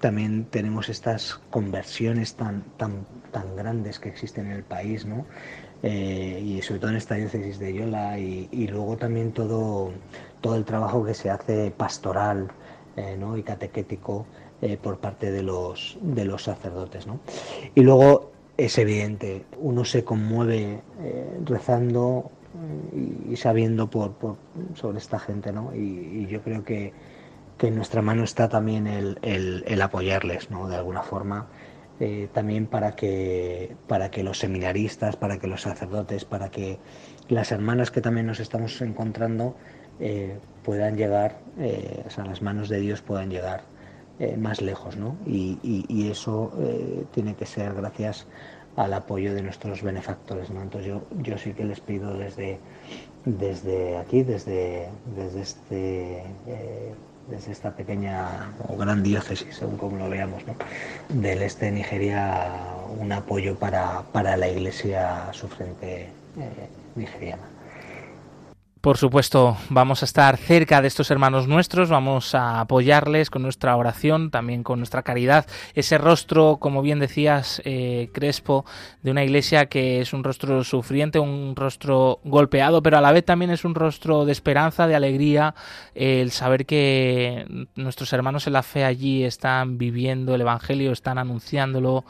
también 0.00 0.46
tenemos 0.46 0.88
estas 0.88 1.34
conversiones 1.50 2.34
tan, 2.34 2.62
tan, 2.78 3.04
tan 3.32 3.56
grandes 3.56 3.98
que 3.98 4.08
existen 4.08 4.46
en 4.46 4.52
el 4.52 4.62
país, 4.62 5.06
¿no? 5.06 5.26
y 5.82 6.62
sobre 6.62 6.78
todo 6.78 6.90
en 6.92 6.96
esta 6.96 7.16
diócesis 7.16 7.58
de 7.58 7.74
Yola 7.74 8.16
y, 8.16 8.68
luego 8.68 8.96
también 8.96 9.32
todo, 9.32 9.90
todo 10.40 10.54
el 10.54 10.64
trabajo 10.64 11.04
que 11.04 11.12
se 11.12 11.28
hace 11.28 11.72
pastoral 11.72 12.52
¿no? 13.18 13.36
y 13.36 13.42
catequético 13.42 14.24
por 14.80 14.98
parte 14.98 15.32
de 15.32 15.42
los, 15.42 15.98
de 16.00 16.24
los 16.24 16.44
sacerdotes. 16.44 17.08
¿no? 17.08 17.18
Y 17.74 17.80
luego 17.80 18.32
es 18.56 18.78
evidente, 18.78 19.44
uno 19.58 19.84
se 19.84 20.04
conmueve 20.04 20.80
eh, 21.00 21.40
rezando 21.44 22.30
mm, 22.54 23.32
y, 23.32 23.36
sabiendo 23.36 23.88
por, 23.88 24.14
sobre 24.74 24.98
esta 24.98 25.18
gente, 25.18 25.52
¿no? 25.52 25.74
Y, 25.74 26.26
yo 26.26 26.42
creo 26.42 26.64
que, 26.64 26.92
en 27.60 27.76
nuestra 27.76 28.02
mano 28.02 28.24
está 28.24 28.48
también 28.48 28.88
el, 28.88 29.82
apoyarles, 29.82 30.50
¿no? 30.50 30.68
De 30.68 30.74
alguna 30.74 31.02
forma, 31.02 31.46
eh, 32.00 32.28
también 32.32 32.66
para 32.66 32.96
que, 32.96 33.76
para 33.88 34.10
que 34.10 34.22
los 34.22 34.38
seminaristas, 34.38 35.16
para 35.16 35.38
que 35.38 35.46
los 35.46 35.62
sacerdotes, 35.62 36.24
para 36.24 36.50
que 36.50 36.78
las 37.28 37.52
hermanas 37.52 37.90
que 37.90 38.00
también 38.00 38.26
nos 38.26 38.40
estamos 38.40 38.80
encontrando 38.80 39.56
eh, 40.00 40.38
puedan 40.64 40.96
llegar, 40.96 41.38
o 42.06 42.10
sea, 42.10 42.24
las 42.24 42.42
manos 42.42 42.68
de 42.68 42.80
Dios 42.80 43.02
puedan 43.02 43.30
llegar 43.30 43.62
eh, 44.22 44.36
más 44.36 44.60
lejos, 44.60 44.96
¿no? 44.96 45.16
Y, 45.26 45.58
eso 46.08 46.52
eh, 46.60 47.04
tiene 47.12 47.34
que 47.34 47.44
ser 47.44 47.74
gracias 47.74 48.26
al 48.76 48.92
apoyo 48.94 49.34
de 49.34 49.42
nuestros 49.42 49.82
benefactores, 49.82 50.50
¿no? 50.50 50.62
Entonces 50.62 50.88
yo, 50.88 51.02
yo 51.22 51.38
sí 51.38 51.54
que 51.54 51.64
les 51.64 51.80
pido 51.80 52.16
desde, 52.16 52.60
desde 53.24 53.96
aquí, 53.96 54.22
desde, 54.22 54.90
desde 55.16 55.40
este 55.40 56.18
eh, 56.46 56.94
desde 57.28 57.52
esta 57.52 57.70
pequeña 57.70 58.52
o 58.68 58.76
gran 58.76 59.02
diócesis, 59.02 59.56
según 59.56 59.76
como 59.76 59.96
lo 59.98 60.08
veamos, 60.08 60.42
del 61.08 61.42
este 61.42 61.66
de 61.66 61.72
Nigeria, 61.72 62.48
un 62.98 63.12
apoyo 63.12 63.56
para, 63.58 64.02
para 64.12 64.36
la 64.36 64.48
iglesia 64.48 65.32
sufrente 65.32 66.08
nigeriana. 66.94 67.51
Por 68.82 68.98
supuesto, 68.98 69.56
vamos 69.68 70.02
a 70.02 70.06
estar 70.06 70.36
cerca 70.36 70.82
de 70.82 70.88
estos 70.88 71.12
hermanos 71.12 71.46
nuestros, 71.46 71.88
vamos 71.88 72.34
a 72.34 72.58
apoyarles 72.58 73.30
con 73.30 73.42
nuestra 73.42 73.76
oración, 73.76 74.32
también 74.32 74.64
con 74.64 74.80
nuestra 74.80 75.04
caridad. 75.04 75.46
Ese 75.74 75.98
rostro, 75.98 76.56
como 76.56 76.82
bien 76.82 76.98
decías, 76.98 77.62
eh, 77.64 78.10
Crespo, 78.12 78.64
de 79.04 79.12
una 79.12 79.22
iglesia 79.22 79.66
que 79.66 80.00
es 80.00 80.12
un 80.12 80.24
rostro 80.24 80.64
sufriente, 80.64 81.20
un 81.20 81.54
rostro 81.54 82.18
golpeado, 82.24 82.82
pero 82.82 82.98
a 82.98 83.00
la 83.00 83.12
vez 83.12 83.24
también 83.24 83.52
es 83.52 83.64
un 83.64 83.76
rostro 83.76 84.24
de 84.24 84.32
esperanza, 84.32 84.88
de 84.88 84.96
alegría, 84.96 85.54
el 85.94 86.32
saber 86.32 86.66
que 86.66 87.68
nuestros 87.76 88.12
hermanos 88.12 88.48
en 88.48 88.54
la 88.54 88.64
fe 88.64 88.82
allí 88.84 89.22
están 89.22 89.78
viviendo 89.78 90.34
el 90.34 90.40
Evangelio, 90.40 90.90
están 90.90 91.18
anunciándolo 91.18 92.04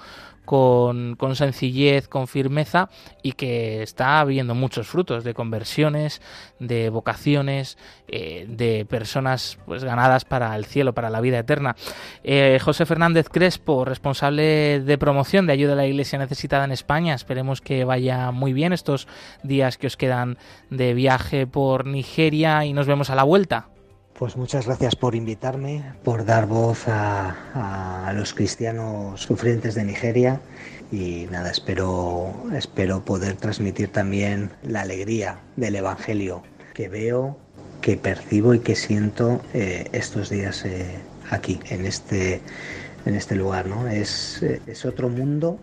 con, 0.53 1.17
sencillez, 1.35 2.09
con 2.09 2.29
firmeza 2.29 2.91
y 3.23 3.33
que 3.33 3.83
está 3.83 4.21
habiendo 4.21 4.55
muchos 4.55 4.87
frutos 4.87 5.25
de 5.25 5.33
conversiones, 5.33 6.21
de 6.59 6.91
vocaciones, 6.91 7.79
eh, 8.07 8.45
de 8.47 8.85
personas 8.85 9.59
pues 9.65 9.83
ganadas 9.83 10.27
para 10.27 10.55
el 10.55 10.67
cielo, 10.67 10.93
para 10.93 11.09
la 11.09 11.23
vida 11.23 11.38
eterna. 11.38 11.75
Eh, 12.23 12.59
José 12.62 12.85
Fernández 12.85 13.31
Crespo, 13.31 13.87
responsable 13.87 14.81
de 14.81 14.99
promoción 14.99 15.47
de 15.47 15.55
ayuda 15.55 15.73
a 15.73 15.77
la 15.77 15.87
Iglesia 15.87 16.19
necesitada 16.19 16.67
en 16.67 16.73
España, 16.73 17.15
esperemos 17.15 17.62
que 17.62 17.85
vaya 17.85 18.31
muy 18.31 18.53
bien 18.53 18.75
estos 18.75 19.09
días 19.43 19.79
que 19.79 19.87
os 19.87 19.97
quedan 19.97 20.37
de 20.69 20.93
viaje 20.93 21.47
por 21.47 21.87
Nigeria 21.87 22.67
y 22.67 22.75
nos 22.75 22.87
vemos 22.87 23.09
a 23.09 23.15
la 23.15 23.23
vuelta. 23.23 23.72
Pues 24.23 24.37
muchas 24.37 24.67
gracias 24.67 24.95
por 24.95 25.17
invitarme, 25.17 25.83
por 26.05 26.25
dar 26.25 26.47
voz 26.47 26.85
a, 26.87 28.13
los 28.15 28.35
cristianos 28.35 29.21
sufrientes 29.21 29.75
de 29.75 29.83
Nigeria 29.83 30.41
y 30.93 31.27
nada, 31.33 31.51
espero, 31.51 32.33
espero 32.55 33.05
poder 33.05 33.35
transmitir 33.35 33.89
también 33.89 34.53
la 34.63 34.83
alegría 34.83 35.41
del 35.57 35.75
Evangelio 35.75 36.45
que 36.73 36.89
veo, 36.89 37.37
que 37.81 37.97
percibo 37.97 38.55
y 38.55 38.61
que 38.61 38.77
siento 38.77 39.41
eh, 39.55 39.89
estos 39.91 40.31
días 40.31 40.65
eh, 40.67 41.01
aquí, 41.31 41.59
en 41.69 41.85
este, 41.85 42.43
en 43.05 43.17
este 43.17 43.35
lugar. 43.35 43.67
¿no? 43.67 43.89
Es, 43.89 44.41
es 44.41 44.85
otro 44.85 45.09
mundo 45.09 45.59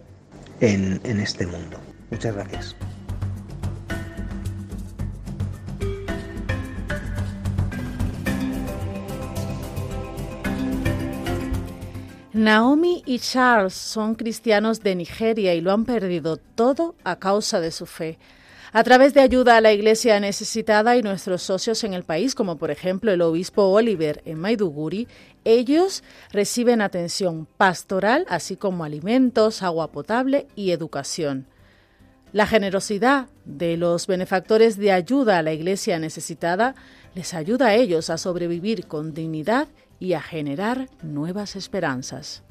en, 0.60 1.00
en 1.06 1.22
este 1.22 1.48
mundo. 1.48 1.80
Muchas 2.12 2.36
gracias. 2.36 2.76
Naomi 12.40 13.04
y 13.06 13.20
Charles 13.20 13.74
son 13.74 14.16
cristianos 14.16 14.80
de 14.80 14.96
Nigeria 14.96 15.54
y 15.56 15.60
lo 15.60 15.74
han 15.74 15.84
perdido 15.84 16.38
todo 16.38 16.96
a 17.04 17.20
causa 17.20 17.60
de 17.60 17.70
su 17.70 17.86
fe. 17.86 18.18
A 18.72 18.82
través 18.86 19.14
de 19.14 19.20
ayuda 19.20 19.58
a 19.58 19.62
la 19.62 19.74
iglesia 19.74 20.18
necesitada 20.22 20.96
y 20.96 21.02
nuestros 21.02 21.42
socios 21.42 21.84
en 21.84 21.94
el 21.94 22.04
país, 22.06 22.36
como 22.36 22.58
por 22.58 22.72
ejemplo 22.72 23.12
el 23.12 23.22
obispo 23.24 23.64
Oliver 23.64 24.22
en 24.24 24.40
Maiduguri, 24.40 25.10
ellos 25.44 26.02
reciben 26.32 26.80
atención 26.80 27.46
pastoral, 27.58 28.26
así 28.30 28.56
como 28.56 28.86
alimentos, 28.86 29.62
agua 29.62 29.92
potable 29.92 30.48
y 30.56 30.72
educación. 30.72 31.46
La 32.32 32.48
generosidad 32.48 33.28
de 33.44 33.76
los 33.76 34.08
benefactores 34.08 34.78
de 34.78 34.94
ayuda 34.94 35.40
a 35.40 35.44
la 35.44 35.52
iglesia 35.52 36.00
necesitada 36.00 36.74
les 37.16 37.34
ayuda 37.34 37.68
a 37.68 37.76
ellos 37.76 38.10
a 38.10 38.18
sobrevivir 38.18 38.86
con 38.86 39.14
dignidad 39.14 39.68
y 39.68 39.89
a 40.14 40.22
generar 40.22 40.88
nuevas 41.04 41.56
esperanzas. 41.56 42.44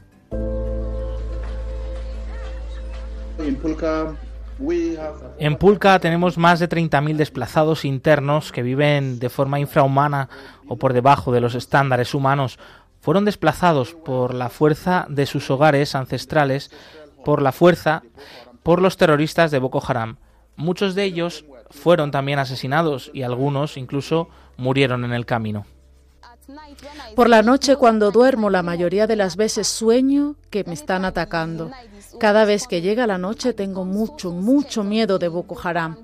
En 5.38 5.56
Pulca 5.56 5.98
tenemos 6.00 6.36
más 6.36 6.58
de 6.58 6.68
30.000 6.68 7.16
desplazados 7.16 7.84
internos 7.84 8.50
que 8.50 8.62
viven 8.62 9.18
de 9.18 9.28
forma 9.28 9.60
infrahumana 9.60 10.28
o 10.66 10.76
por 10.76 10.92
debajo 10.92 11.32
de 11.32 11.40
los 11.40 11.54
estándares 11.54 12.14
humanos. 12.14 12.58
Fueron 13.00 13.24
desplazados 13.24 13.94
por 13.94 14.34
la 14.34 14.48
fuerza 14.48 15.06
de 15.08 15.26
sus 15.26 15.50
hogares 15.50 15.94
ancestrales, 15.94 16.70
por 17.24 17.40
la 17.40 17.52
fuerza, 17.52 18.02
por 18.64 18.82
los 18.82 18.96
terroristas 18.96 19.50
de 19.50 19.60
Boko 19.60 19.82
Haram. 19.86 20.16
Muchos 20.56 20.96
de 20.96 21.04
ellos 21.04 21.44
fueron 21.70 22.10
también 22.10 22.40
asesinados 22.40 23.10
y 23.14 23.22
algunos 23.22 23.76
incluso 23.76 24.28
murieron 24.56 25.04
en 25.04 25.12
el 25.12 25.24
camino. 25.24 25.66
Por 27.14 27.28
la 27.28 27.42
noche 27.42 27.76
cuando 27.76 28.10
duermo 28.10 28.50
la 28.50 28.62
mayoría 28.62 29.06
de 29.06 29.16
las 29.16 29.36
veces 29.36 29.68
sueño 29.68 30.36
que 30.50 30.64
me 30.64 30.74
están 30.74 31.04
atacando. 31.04 31.70
Cada 32.18 32.44
vez 32.44 32.66
que 32.66 32.80
llega 32.80 33.06
la 33.06 33.18
noche 33.18 33.52
tengo 33.52 33.84
mucho, 33.84 34.32
mucho 34.32 34.84
miedo 34.84 35.18
de 35.18 35.28
Boko 35.28 35.58
Haram. 35.62 35.96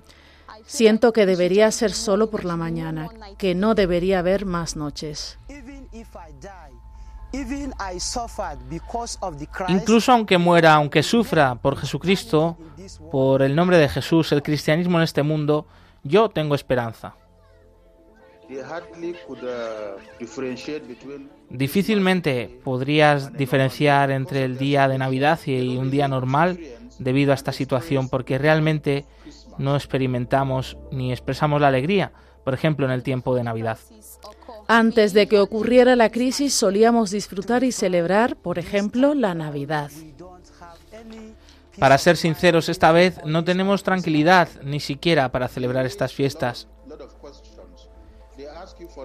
Siento 0.67 1.13
que 1.13 1.27
debería 1.27 1.71
ser 1.71 1.93
solo 1.93 2.31
por 2.31 2.45
la 2.45 2.57
mañana, 2.57 3.09
que 3.39 3.55
no 3.55 3.75
debería 3.75 4.21
haber 4.21 4.47
más 4.47 4.77
noches. 4.77 5.39
Incluso 9.69 10.13
aunque 10.13 10.39
muera, 10.39 10.75
aunque 10.75 11.03
sufra 11.03 11.55
por 11.57 11.77
Jesucristo, 11.77 12.57
por 13.11 13.43
el 13.43 13.57
nombre 13.57 13.79
de 13.79 13.89
Jesús, 13.89 14.31
el 14.33 14.43
cristianismo 14.43 14.99
en 14.99 15.05
este 15.05 15.23
mundo, 15.23 15.67
yo 16.03 16.29
tengo 16.29 16.55
esperanza. 16.55 17.15
Difícilmente 21.51 22.61
podrías 22.63 23.33
diferenciar 23.33 24.11
entre 24.11 24.45
el 24.45 24.59
día 24.59 24.89
de 24.89 24.99
Navidad 24.99 25.39
y 25.47 25.77
un 25.77 25.91
día 25.91 26.09
normal 26.09 26.59
debido 26.99 27.33
a 27.33 27.35
esta 27.35 27.53
situación 27.53 28.09
porque 28.09 28.39
realmente 28.39 29.05
no 29.59 29.77
experimentamos 29.77 30.77
ni 30.91 31.13
expresamos 31.13 31.61
la 31.61 31.69
alegría, 31.69 32.13
por 32.45 32.55
ejemplo, 32.55 32.87
en 32.87 32.93
el 32.93 33.03
tiempo 33.03 33.35
de 33.35 33.45
Navidad. 33.45 33.79
Antes 34.67 35.13
de 35.13 35.27
que 35.27 35.39
ocurriera 35.39 35.95
la 35.97 36.11
crisis 36.11 36.55
solíamos 36.55 37.11
disfrutar 37.11 37.65
y 37.65 37.73
celebrar, 37.73 38.37
por 38.37 38.59
ejemplo, 38.59 39.15
la 39.15 39.35
Navidad. 39.35 39.91
Para 41.79 41.99
ser 41.99 42.17
sinceros, 42.17 42.69
esta 42.69 42.93
vez 42.93 43.19
no 43.25 43.45
tenemos 43.45 43.83
tranquilidad 43.83 44.49
ni 44.63 44.81
siquiera 44.81 45.31
para 45.33 45.49
celebrar 45.49 45.87
estas 45.87 46.13
fiestas. 46.13 46.69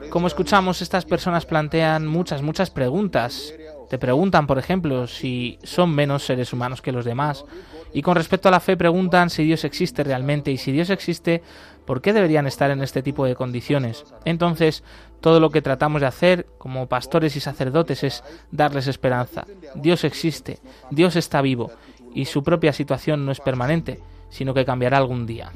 Como 0.09 0.27
escuchamos, 0.27 0.81
estas 0.81 1.05
personas 1.05 1.45
plantean 1.45 2.07
muchas, 2.07 2.41
muchas 2.41 2.69
preguntas. 2.69 3.53
Te 3.89 3.97
preguntan, 3.97 4.45
por 4.45 4.59
ejemplo, 4.59 5.07
si 5.07 5.57
son 5.63 5.93
menos 5.95 6.23
seres 6.23 6.53
humanos 6.53 6.81
que 6.81 6.91
los 6.91 7.05
demás. 7.05 7.43
Y 7.91 8.01
con 8.01 8.15
respecto 8.15 8.47
a 8.47 8.51
la 8.51 8.59
fe, 8.59 8.77
preguntan 8.77 9.29
si 9.29 9.43
Dios 9.43 9.63
existe 9.63 10.03
realmente. 10.03 10.51
Y 10.51 10.57
si 10.57 10.71
Dios 10.71 10.89
existe, 10.89 11.41
¿por 11.85 12.01
qué 12.01 12.13
deberían 12.13 12.45
estar 12.45 12.69
en 12.69 12.83
este 12.83 13.01
tipo 13.01 13.25
de 13.25 13.35
condiciones? 13.35 14.05
Entonces, 14.25 14.83
todo 15.21 15.39
lo 15.39 15.49
que 15.49 15.61
tratamos 15.61 16.01
de 16.01 16.07
hacer 16.07 16.45
como 16.57 16.87
pastores 16.87 17.35
y 17.35 17.39
sacerdotes 17.39 18.03
es 18.03 18.23
darles 18.51 18.87
esperanza. 18.87 19.45
Dios 19.75 20.03
existe, 20.03 20.59
Dios 20.91 21.15
está 21.15 21.41
vivo, 21.41 21.71
y 22.13 22.25
su 22.25 22.43
propia 22.43 22.73
situación 22.73 23.25
no 23.25 23.31
es 23.31 23.39
permanente, 23.39 23.99
sino 24.29 24.53
que 24.53 24.65
cambiará 24.65 24.97
algún 24.97 25.25
día. 25.25 25.51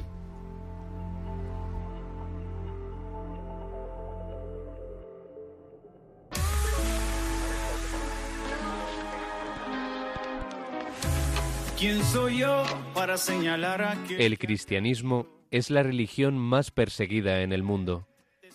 Soy 12.04 12.38
yo 12.38 12.64
para 12.94 13.16
señalar 13.16 13.98
El 14.18 14.38
cristianismo 14.38 15.26
es 15.50 15.70
la 15.70 15.82
religión 15.82 16.38
más 16.38 16.70
perseguida 16.70 17.42
en 17.42 17.52
el 17.52 17.62
mundo. 17.62 18.06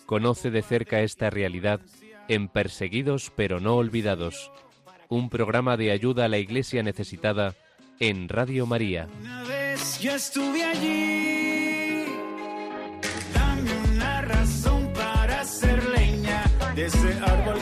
Conoce 0.06 0.50
de 0.50 0.62
cerca 0.62 1.00
esta 1.00 1.30
realidad 1.30 1.80
en 2.28 2.48
Perseguidos 2.48 3.32
pero 3.36 3.60
no 3.60 3.76
olvidados, 3.76 4.50
un 5.08 5.30
programa 5.30 5.76
de 5.76 5.92
ayuda 5.92 6.24
a 6.24 6.28
la 6.28 6.38
iglesia 6.38 6.82
necesitada 6.82 7.54
en 8.00 8.28
Radio 8.28 8.66
María. 8.66 9.08
Una 9.20 9.44
vez 9.44 10.00
yo 10.00 10.12
estuve 10.12 10.64
allí, 10.64 12.04
dame 13.32 13.70
una 13.94 14.22
razón 14.22 14.92
para 14.92 15.40
hacer 15.40 15.88
leña 15.90 16.44
de 16.74 16.86
ese 16.86 17.12
árbol 17.20 17.58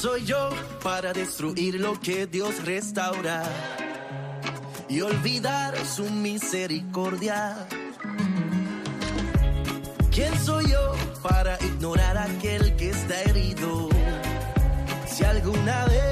soy 0.00 0.24
yo 0.24 0.50
para 0.84 1.12
destruir 1.12 1.80
lo 1.80 1.98
que 1.98 2.28
Dios 2.28 2.64
restaura 2.64 3.42
y 4.88 5.00
olvidar 5.00 5.74
su 5.84 6.08
misericordia? 6.08 7.66
¿Quién 10.12 10.38
soy 10.38 10.70
yo 10.70 10.94
para 11.20 11.58
ignorar 11.64 12.16
aquel 12.16 12.76
que 12.76 12.90
está 12.90 13.22
herido? 13.22 13.88
Si 15.08 15.24
alguna 15.24 15.84
vez 15.86 16.07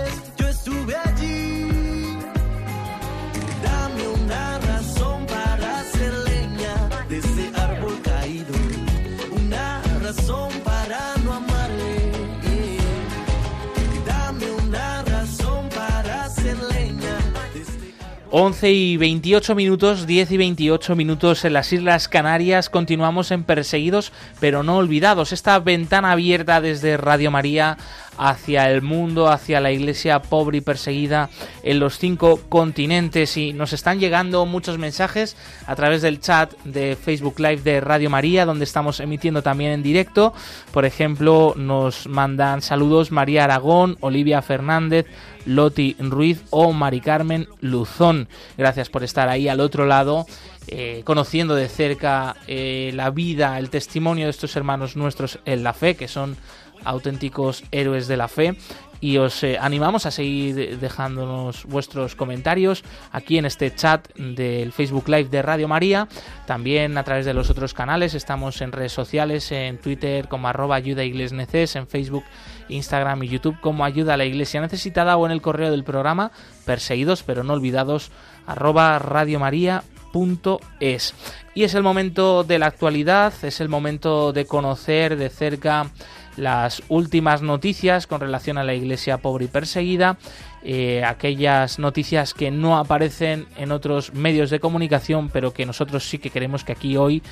11 18.31 18.73
y 18.73 18.97
28 18.97 19.55
minutos, 19.55 20.07
10 20.07 20.33
y 20.33 20.37
28 20.37 20.97
minutos 20.97 21.45
en 21.45 21.53
las 21.53 21.73
Islas 21.73 22.09
Canarias. 22.09 22.69
Continuamos 22.69 23.31
en 23.31 23.45
Perseguidos 23.45 24.13
pero 24.41 24.63
no 24.63 24.77
olvidados. 24.77 25.33
Esta 25.33 25.59
ventana 25.59 26.13
abierta 26.13 26.61
desde 26.61 26.97
Radio 26.97 27.31
María 27.31 27.77
hacia 28.19 28.71
el 28.71 28.83
mundo, 28.83 29.29
hacia 29.29 29.61
la 29.61 29.71
iglesia 29.71 30.23
pobre 30.23 30.59
y 30.59 30.61
perseguida 30.61 31.29
en 31.63 31.79
los 31.79 31.99
cinco 31.99 32.41
continentes. 32.49 33.37
Y 33.37 33.53
nos 33.53 33.73
están 33.73 34.01
llegando 34.01 34.47
muchos 34.47 34.79
mensajes 34.79 35.37
a 35.67 35.77
través 35.77 36.03
del 36.03 36.21
chat 36.21 36.53
de 36.65 36.97
Facebook 36.97 37.39
Live 37.39 37.63
de 37.63 37.81
Radio 37.81 38.11
María, 38.11 38.47
donde 38.47 38.65
estamos 38.65 39.01
emitiendo 39.01 39.43
también 39.43 39.73
en 39.73 39.83
directo. 39.83 40.33
Por 40.73 40.85
ejemplo, 40.85 41.55
nos 41.57 42.07
mandan 42.07 42.63
saludos 42.63 43.13
María 43.13 43.45
Aragón, 43.45 43.97
Olivia 44.01 44.43
Fernández, 44.43 45.07
Loti 45.47 45.97
Ruiz 45.99 46.43
o 46.51 46.73
Mari 46.73 47.01
Carmen 47.01 47.49
Luzón. 47.61 48.29
Gracias 48.59 48.91
por 48.91 49.05
estar 49.05 49.29
ahí 49.29 49.49
al 49.49 49.61
otro 49.61 49.87
lado. 49.87 50.27
Eh, 50.69 51.03
conociendo 51.05 51.55
de 51.55 51.69
cerca 51.69 52.37
eh, 52.49 52.91
la 52.95 53.11
vida, 53.11 53.57
el 53.59 53.71
testimonio 53.71 54.25
de 54.25 54.31
estos 54.31 54.57
hermanos 54.57 54.97
nuestros 54.97 55.39
en 55.45 55.63
la 55.63 55.73
fe, 55.73 55.95
que 55.95 56.09
son 56.09 56.37
auténticos 56.85 57.63
héroes 57.71 58.09
de 58.09 58.17
la 58.17 58.27
fe. 58.27 58.57
Y 58.99 59.19
os 59.19 59.45
eh, 59.45 59.59
animamos 59.61 60.07
a 60.07 60.11
seguir 60.11 60.79
dejándonos 60.79 61.67
vuestros 61.67 62.17
comentarios 62.17 62.83
aquí 63.13 63.37
en 63.39 63.45
este 63.45 63.73
chat 63.75 64.09
del 64.17 64.73
Facebook 64.73 65.09
Live 65.09 65.29
de 65.29 65.43
Radio 65.43 65.69
María. 65.69 66.09
También 66.47 66.97
a 66.99 67.05
través 67.05 67.27
de 67.27 67.35
los 67.35 67.51
otros 67.51 67.75
canales. 67.75 68.15
Estamos 68.15 68.61
en 68.63 68.73
redes 68.73 68.93
sociales, 68.93 69.53
en 69.53 69.79
Twitter 69.79 70.29
como 70.29 70.49
arroba 70.49 70.77
ayuda 70.77 71.05
en 71.05 71.87
Facebook 71.87 72.25
Instagram 72.69 73.23
y 73.23 73.29
YouTube 73.29 73.61
como 73.61 73.85
Ayuda 73.85 74.15
a 74.15 74.17
la 74.17 74.25
Iglesia 74.25 74.61
Necesitada 74.61 75.17
o 75.17 75.27
en 75.27 75.33
el 75.33 75.43
correo 75.43 75.71
del 75.71 75.85
programa 75.85 76.33
perseguidos 76.65 77.23
pero 77.23 77.45
no 77.45 77.53
olvidados 77.53 78.11
arroba 78.47 78.99
radiomaria.es. 78.99 81.15
Y 81.55 81.65
es 81.65 81.75
el 81.75 81.83
momento 81.83 82.45
de 82.45 82.59
la 82.59 82.67
actualidad, 82.67 83.33
es 83.43 83.61
el 83.61 83.69
momento 83.69 84.33
de 84.33 84.47
conocer 84.47 85.17
de 85.17 85.29
cerca 85.29 85.91
las 86.37 86.83
últimas 86.89 87.43
noticias 87.43 88.07
con 88.07 88.21
relación 88.21 88.59
a 88.59 88.65
la 88.65 88.75
iglesia 88.75 89.19
pobre 89.19 89.47
y 89.47 89.49
perseguida, 89.49 90.19
eh, 90.63 91.03
aquellas 91.05 91.79
noticias 91.79 92.35
que 92.35 92.51
no 92.51 92.79
aparecen 92.79 93.47
en 93.57 93.73
otros 93.73 94.15
medios 94.15 94.51
de 94.51 94.61
comunicación, 94.61 95.31
pero 95.31 95.53
que 95.53 95.67
nosotros 95.67 96.09
sí 96.09 96.19
que 96.19 96.31
queremos 96.31 96.65
que 96.65 96.73
aquí 96.73 96.97
hoy 96.97 97.23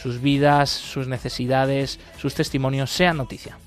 sus 0.00 0.20
vidas, 0.20 0.70
sus 0.70 1.08
necesidades, 1.08 1.98
sus 2.18 2.34
testimonios 2.34 2.90
sean 2.90 3.16
noticia. 3.16 3.58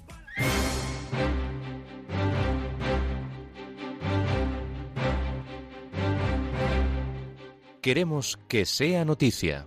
Queremos 7.82 8.38
que 8.49 8.65
sea 8.65 9.06
noticia. 9.06 9.65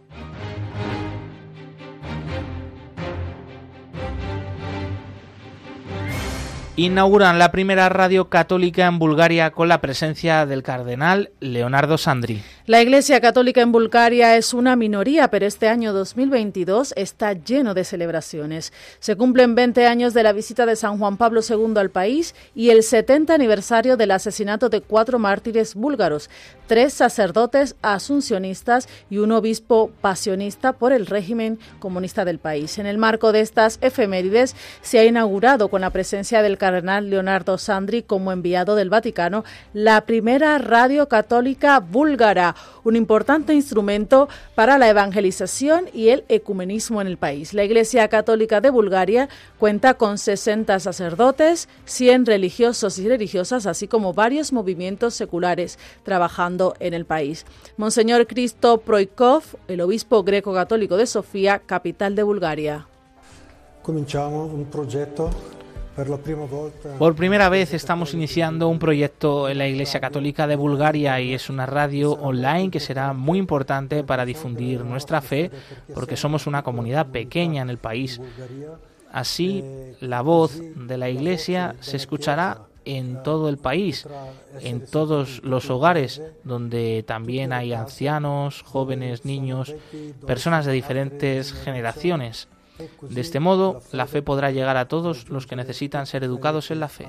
inauguran 6.85 7.39
la 7.39 7.53
primera 7.53 7.91
radio 7.91 8.31
católica 8.31 8.87
en 8.87 8.99
Bulgaria 8.99 9.51
con 9.51 9.69
la 9.69 9.83
presencia 9.83 10.47
del 10.47 10.63
cardenal 10.63 11.31
Leonardo 11.39 11.99
Sandri. 11.99 12.43
La 12.67 12.83
Iglesia 12.83 13.23
Católica 13.23 13.63
en 13.63 13.73
Bulgaria 13.73 14.37
es 14.37 14.53
una 14.53 14.77
minoría, 14.77 15.29
pero 15.29 15.47
este 15.47 15.67
año 15.67 15.95
2022 15.95 16.93
está 16.95 17.33
lleno 17.33 17.73
de 17.73 17.85
celebraciones. 17.85 18.75
Se 18.99 19.17
cumplen 19.17 19.55
20 19.55 19.87
años 19.87 20.13
de 20.13 20.23
la 20.23 20.35
visita 20.35 20.67
de 20.67 20.77
San 20.77 20.99
Juan 20.99 21.17
Pablo 21.17 21.41
II 21.41 21.73
al 21.77 21.89
país 21.91 22.35
y 22.55 22.69
el 22.69 22.83
70 22.83 23.33
aniversario 23.33 23.97
del 23.97 24.11
asesinato 24.11 24.69
de 24.69 24.83
cuatro 24.83 25.19
mártires 25.19 25.75
búlgaros, 25.75 26.29
tres 26.67 26.93
sacerdotes 26.93 27.77
asuncionistas 27.81 28.89
y 29.09 29.19
un 29.19 29.33
obispo 29.33 29.91
pasionista 30.03 30.75
por 30.75 30.93
el 30.93 31.07
régimen 31.07 31.59
comunista 31.79 32.27
del 32.27 32.39
país. 32.39 32.79
En 32.79 32.85
el 32.85 32.99
marco 32.99 33.33
de 33.33 33.41
estas 33.41 33.79
efemérides 33.81 34.55
se 34.83 34.99
ha 34.99 35.05
inaugurado 35.07 35.69
con 35.69 35.81
la 35.81 35.91
presencia 35.91 36.43
del 36.43 36.59
cardenal 36.59 37.09
Leonardo 37.09 37.57
Sandri 37.57 38.03
como 38.03 38.33
enviado 38.33 38.77
del 38.77 38.91
Vaticano 38.91 39.45
la 39.73 40.03
primera 40.03 40.59
radio 40.59 41.09
católica 41.09 41.81
búlgara 41.81 42.55
un 42.85 42.97
importante 42.97 43.55
instrumento 43.55 44.29
para 44.55 44.79
la 44.79 44.89
evangelización 44.89 45.87
y 45.93 46.09
el 46.09 46.25
ecumenismo 46.29 47.01
en 47.01 47.07
el 47.07 47.17
país. 47.17 47.55
La 47.55 47.65
Iglesia 47.65 48.09
Católica 48.09 48.61
de 48.61 48.71
Bulgaria 48.71 49.29
cuenta 49.59 49.95
con 49.95 50.19
60 50.19 50.79
sacerdotes, 50.81 51.69
100 51.85 52.27
religiosos 52.27 52.99
y 52.99 53.09
religiosas, 53.09 53.67
así 53.67 53.89
como 53.89 54.13
varios 54.13 54.53
movimientos 54.53 55.15
seculares 55.15 55.79
trabajando 56.03 56.75
en 56.81 56.95
el 56.95 57.05
país. 57.05 57.45
Monseñor 57.77 58.27
Cristo 58.27 58.79
Proikov, 58.79 59.43
el 59.69 59.81
obispo 59.81 60.23
greco-católico 60.23 60.97
de 60.97 61.07
Sofía, 61.07 61.61
capital 61.61 62.15
de 62.15 62.23
Bulgaria. 62.23 62.87
un 63.87 64.67
proyecto 64.71 65.31
por 66.99 67.15
primera 67.15 67.49
vez 67.49 67.75
estamos 67.75 68.15
iniciando 68.15 68.69
un 68.69 68.79
proyecto 68.79 69.49
en 69.49 69.59
la 69.59 69.69
Iglesia 69.69 70.01
Católica 70.01 70.47
de 70.47 70.57
Bulgaria 70.57 71.21
y 71.21 71.35
es 71.35 71.51
una 71.51 71.67
radio 71.67 72.13
online 72.13 72.71
que 72.71 72.81
será 72.81 73.13
muy 73.13 73.39
importante 73.39 74.05
para 74.05 74.25
difundir 74.25 74.85
nuestra 74.85 75.21
fe 75.21 75.51
porque 75.95 76.17
somos 76.17 76.47
una 76.47 76.63
comunidad 76.63 77.07
pequeña 77.07 77.63
en 77.63 77.71
el 77.71 77.79
país. 77.79 78.21
Así, 79.13 79.65
la 80.01 80.23
voz 80.23 80.61
de 80.77 80.99
la 80.99 81.09
Iglesia 81.09 81.75
se 81.81 81.97
escuchará 81.97 82.63
en 82.85 83.23
todo 83.23 83.49
el 83.49 83.59
país, 83.59 84.07
en 84.61 84.87
todos 84.87 85.43
los 85.45 85.71
hogares 85.71 86.23
donde 86.45 87.05
también 87.07 87.53
hay 87.53 87.73
ancianos, 87.73 88.63
jóvenes, 88.63 89.25
niños, 89.25 89.75
personas 90.27 90.65
de 90.67 90.73
diferentes 90.73 91.53
generaciones. 91.53 92.49
De 93.01 93.21
este 93.21 93.41
modo, 93.41 93.83
la 93.93 94.07
fe 94.07 94.23
podrá 94.23 94.51
llegar 94.51 94.77
a 94.77 94.89
todos 94.89 95.29
los 95.29 95.47
que 95.47 95.57
necesitan 95.57 96.07
ser 96.07 96.25
educados 96.25 96.71
en 96.71 96.81
la 96.81 96.89
fe. 96.89 97.09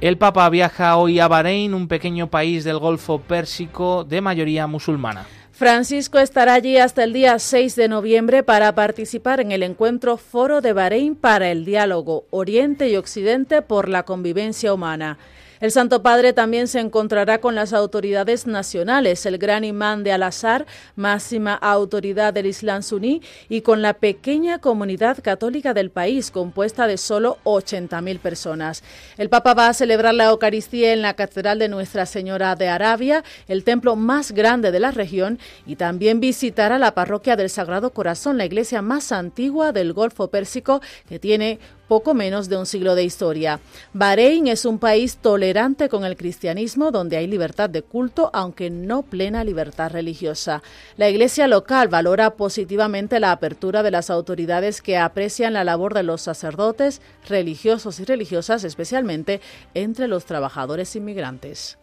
El 0.00 0.16
Papa 0.16 0.48
viaja 0.48 0.96
hoy 0.96 1.18
a 1.18 1.26
Bahrein, 1.26 1.74
un 1.74 1.88
pequeño 1.88 2.30
país 2.30 2.62
del 2.62 2.78
Golfo 2.78 3.20
Pérsico 3.20 4.04
de 4.04 4.20
mayoría 4.20 4.68
musulmana. 4.68 5.26
Francisco 5.50 6.20
estará 6.20 6.54
allí 6.54 6.76
hasta 6.76 7.02
el 7.02 7.12
día 7.12 7.36
6 7.36 7.74
de 7.74 7.88
noviembre 7.88 8.44
para 8.44 8.72
participar 8.76 9.40
en 9.40 9.50
el 9.50 9.64
encuentro 9.64 10.16
Foro 10.16 10.60
de 10.60 10.72
Bahrein 10.72 11.16
para 11.16 11.50
el 11.50 11.64
Diálogo 11.64 12.26
Oriente 12.30 12.88
y 12.88 12.94
Occidente 12.94 13.60
por 13.60 13.88
la 13.88 14.04
Convivencia 14.04 14.72
Humana. 14.72 15.18
El 15.60 15.72
Santo 15.72 16.02
Padre 16.02 16.32
también 16.32 16.68
se 16.68 16.78
encontrará 16.78 17.40
con 17.40 17.54
las 17.54 17.72
autoridades 17.72 18.46
nacionales, 18.46 19.26
el 19.26 19.38
gran 19.38 19.64
imán 19.64 20.04
de 20.04 20.12
Al-Azhar, 20.12 20.66
máxima 20.94 21.54
autoridad 21.54 22.32
del 22.32 22.46
Islam 22.46 22.82
suní, 22.82 23.22
y 23.48 23.62
con 23.62 23.82
la 23.82 23.94
pequeña 23.94 24.60
comunidad 24.60 25.18
católica 25.20 25.74
del 25.74 25.90
país, 25.90 26.30
compuesta 26.30 26.86
de 26.86 26.96
solo 26.96 27.38
80.000 27.44 28.20
personas. 28.20 28.84
El 29.16 29.28
Papa 29.28 29.54
va 29.54 29.68
a 29.68 29.74
celebrar 29.74 30.14
la 30.14 30.26
Eucaristía 30.26 30.92
en 30.92 31.02
la 31.02 31.14
Catedral 31.14 31.58
de 31.58 31.68
Nuestra 31.68 32.06
Señora 32.06 32.54
de 32.54 32.68
Arabia, 32.68 33.24
el 33.48 33.64
templo 33.64 33.96
más 33.96 34.32
grande 34.32 34.70
de 34.70 34.80
la 34.80 34.92
región, 34.92 35.40
y 35.66 35.74
también 35.74 36.20
visitará 36.20 36.78
la 36.78 36.94
parroquia 36.94 37.34
del 37.34 37.50
Sagrado 37.50 37.90
Corazón, 37.90 38.38
la 38.38 38.44
iglesia 38.44 38.80
más 38.80 39.10
antigua 39.10 39.72
del 39.72 39.92
Golfo 39.92 40.28
Pérsico, 40.28 40.80
que 41.08 41.18
tiene 41.18 41.58
poco 41.88 42.14
menos 42.14 42.48
de 42.48 42.56
un 42.56 42.66
siglo 42.66 42.94
de 42.94 43.04
historia. 43.04 43.60
Bahrein 43.92 44.46
es 44.46 44.64
un 44.64 44.78
país 44.78 45.16
tolerante 45.16 45.88
con 45.88 46.04
el 46.04 46.16
cristianismo 46.16 46.90
donde 46.90 47.16
hay 47.16 47.26
libertad 47.26 47.70
de 47.70 47.82
culto, 47.82 48.30
aunque 48.32 48.70
no 48.70 49.02
plena 49.02 49.42
libertad 49.42 49.90
religiosa. 49.90 50.62
La 50.96 51.08
iglesia 51.08 51.48
local 51.48 51.88
valora 51.88 52.36
positivamente 52.36 53.18
la 53.18 53.32
apertura 53.32 53.82
de 53.82 53.90
las 53.90 54.10
autoridades 54.10 54.82
que 54.82 54.98
aprecian 54.98 55.54
la 55.54 55.64
labor 55.64 55.94
de 55.94 56.02
los 56.02 56.20
sacerdotes, 56.20 57.00
religiosos 57.26 57.98
y 58.00 58.04
religiosas, 58.04 58.64
especialmente 58.64 59.40
entre 59.74 60.06
los 60.06 60.26
trabajadores 60.26 60.94
inmigrantes. 60.94 61.78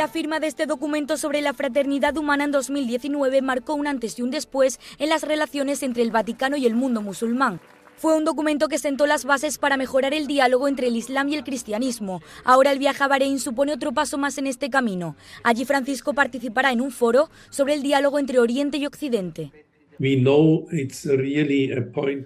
La 0.00 0.08
firma 0.08 0.40
de 0.40 0.46
este 0.46 0.64
documento 0.64 1.18
sobre 1.18 1.42
la 1.42 1.52
fraternidad 1.52 2.16
humana 2.16 2.44
en 2.44 2.52
2019 2.52 3.42
marcó 3.42 3.74
un 3.74 3.86
antes 3.86 4.18
y 4.18 4.22
un 4.22 4.30
después 4.30 4.80
en 4.98 5.10
las 5.10 5.22
relaciones 5.22 5.82
entre 5.82 6.02
el 6.02 6.10
Vaticano 6.10 6.56
y 6.56 6.64
el 6.64 6.74
mundo 6.74 7.02
musulmán. 7.02 7.60
Fue 7.96 8.16
un 8.16 8.24
documento 8.24 8.68
que 8.68 8.78
sentó 8.78 9.06
las 9.06 9.26
bases 9.26 9.58
para 9.58 9.76
mejorar 9.76 10.14
el 10.14 10.26
diálogo 10.26 10.68
entre 10.68 10.86
el 10.86 10.96
Islam 10.96 11.28
y 11.28 11.34
el 11.34 11.44
cristianismo. 11.44 12.22
Ahora 12.44 12.72
el 12.72 12.78
viaje 12.78 13.04
a 13.04 13.08
Bahrein 13.08 13.38
supone 13.38 13.74
otro 13.74 13.92
paso 13.92 14.16
más 14.16 14.38
en 14.38 14.46
este 14.46 14.70
camino. 14.70 15.16
Allí 15.42 15.66
Francisco 15.66 16.14
participará 16.14 16.72
en 16.72 16.80
un 16.80 16.92
foro 16.92 17.28
sobre 17.50 17.74
el 17.74 17.82
diálogo 17.82 18.18
entre 18.18 18.38
Oriente 18.38 18.78
y 18.78 18.86
Occidente. 18.86 19.52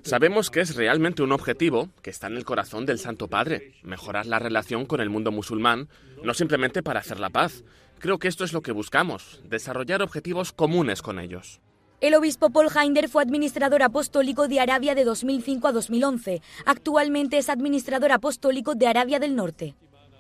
Sabemos 0.05 0.51
que 0.53 0.61
es 0.61 0.77
realmente 0.77 1.25
un 1.25 1.33
objetivo 1.33 1.89
que 2.03 2.11
está 2.11 2.29
en 2.29 2.37
el 2.37 2.45
corazón 2.45 2.87
del 2.87 3.01
Santo 3.01 3.27
Padre, 3.27 3.73
mejorar 3.83 4.27
la 4.27 4.39
relación 4.39 4.87
con 4.87 5.01
el 5.01 5.11
mundo 5.11 5.33
musulmán, 5.33 5.89
no 6.25 6.35
simplemente 6.35 6.83
para 6.83 7.01
hacer 7.01 7.21
la 7.21 7.31
paz. 7.31 7.63
Creo 8.01 8.19
que 8.19 8.29
esto 8.29 8.45
es 8.45 8.53
lo 8.53 8.63
que 8.63 8.73
buscamos, 8.73 9.41
desarrollar 9.45 10.03
objetivos 10.03 10.53
comunes 10.53 11.03
con 11.03 11.19
ellos. 11.19 11.61
El 12.01 12.15
obispo 12.15 12.51
Paul 12.51 12.69
Heinder 12.75 13.09
fue 13.09 13.23
administrador 13.23 13.83
apostólico 13.83 14.49
de 14.49 14.61
Arabia 14.61 14.95
de 14.95 15.05
2005 15.05 15.69
a 15.69 15.73
2011. 15.73 16.43
Actualmente 16.67 17.39
es 17.39 17.49
administrador 17.49 18.13
apostólico 18.13 18.75
de 18.75 18.89
Arabia 18.89 19.19
del 19.19 19.37
Norte. 19.37 19.75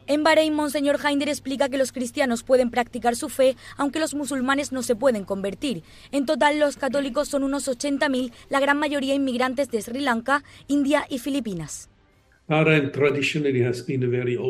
En 0.06 0.22
Bahrein, 0.22 0.54
Monseñor 0.54 0.98
Heinder 1.04 1.30
explica 1.30 1.68
que 1.68 1.78
los 1.78 1.92
cristianos 1.92 2.42
pueden 2.42 2.70
practicar 2.70 3.16
su 3.16 3.30
fe, 3.30 3.56
aunque 3.76 4.00
los 4.00 4.14
musulmanes 4.14 4.70
no 4.70 4.82
se 4.82 4.96
pueden 4.96 5.24
convertir. 5.24 5.82
En 6.12 6.26
total, 6.26 6.58
los 6.58 6.76
católicos 6.76 7.28
son 7.28 7.42
unos 7.42 7.68
80.000, 7.68 8.32
la 8.50 8.60
gran 8.60 8.78
mayoría 8.78 9.14
inmigrantes 9.14 9.70
de 9.70 9.80
Sri 9.80 10.00
Lanka, 10.00 10.44
India 10.68 11.06
y 11.08 11.18
Filipinas. 11.18 11.88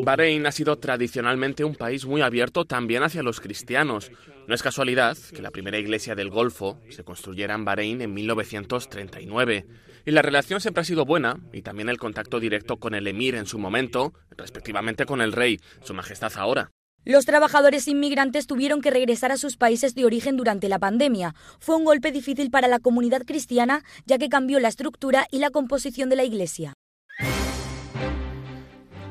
Bahrein 0.03 0.45
ha 0.45 0.51
sido 0.51 0.77
tradicionalmente 0.77 1.63
un 1.63 1.75
país 1.75 2.05
muy 2.05 2.21
abierto 2.21 2.65
también 2.65 3.03
hacia 3.03 3.23
los 3.23 3.39
cristianos. 3.39 4.11
No 4.47 4.53
es 4.53 4.61
casualidad 4.61 5.17
que 5.33 5.41
la 5.41 5.49
primera 5.49 5.77
iglesia 5.77 6.13
del 6.13 6.29
Golfo 6.29 6.77
se 6.89 7.05
construyera 7.05 7.55
en 7.55 7.63
Bahrein 7.63 8.01
en 8.01 8.13
1939. 8.13 9.65
Y 10.05 10.11
la 10.11 10.21
relación 10.21 10.59
siempre 10.59 10.81
ha 10.81 10.83
sido 10.83 11.05
buena, 11.05 11.39
y 11.53 11.61
también 11.61 11.87
el 11.87 11.97
contacto 11.97 12.41
directo 12.41 12.77
con 12.77 12.95
el 12.95 13.07
emir 13.07 13.35
en 13.35 13.45
su 13.45 13.57
momento, 13.59 14.13
respectivamente 14.35 15.05
con 15.05 15.21
el 15.21 15.31
rey, 15.31 15.61
su 15.81 15.93
majestad 15.93 16.33
ahora. 16.35 16.71
Los 17.05 17.25
trabajadores 17.25 17.87
inmigrantes 17.87 18.45
tuvieron 18.45 18.81
que 18.81 18.91
regresar 18.91 19.31
a 19.31 19.37
sus 19.37 19.55
países 19.55 19.95
de 19.95 20.03
origen 20.03 20.35
durante 20.35 20.67
la 20.67 20.79
pandemia. 20.79 21.33
Fue 21.59 21.77
un 21.77 21.85
golpe 21.85 22.11
difícil 22.11 22.51
para 22.51 22.67
la 22.67 22.79
comunidad 22.79 23.23
cristiana, 23.25 23.83
ya 24.05 24.17
que 24.17 24.27
cambió 24.27 24.59
la 24.59 24.67
estructura 24.67 25.27
y 25.31 25.39
la 25.39 25.49
composición 25.49 26.09
de 26.09 26.17
la 26.17 26.25
iglesia. 26.25 26.73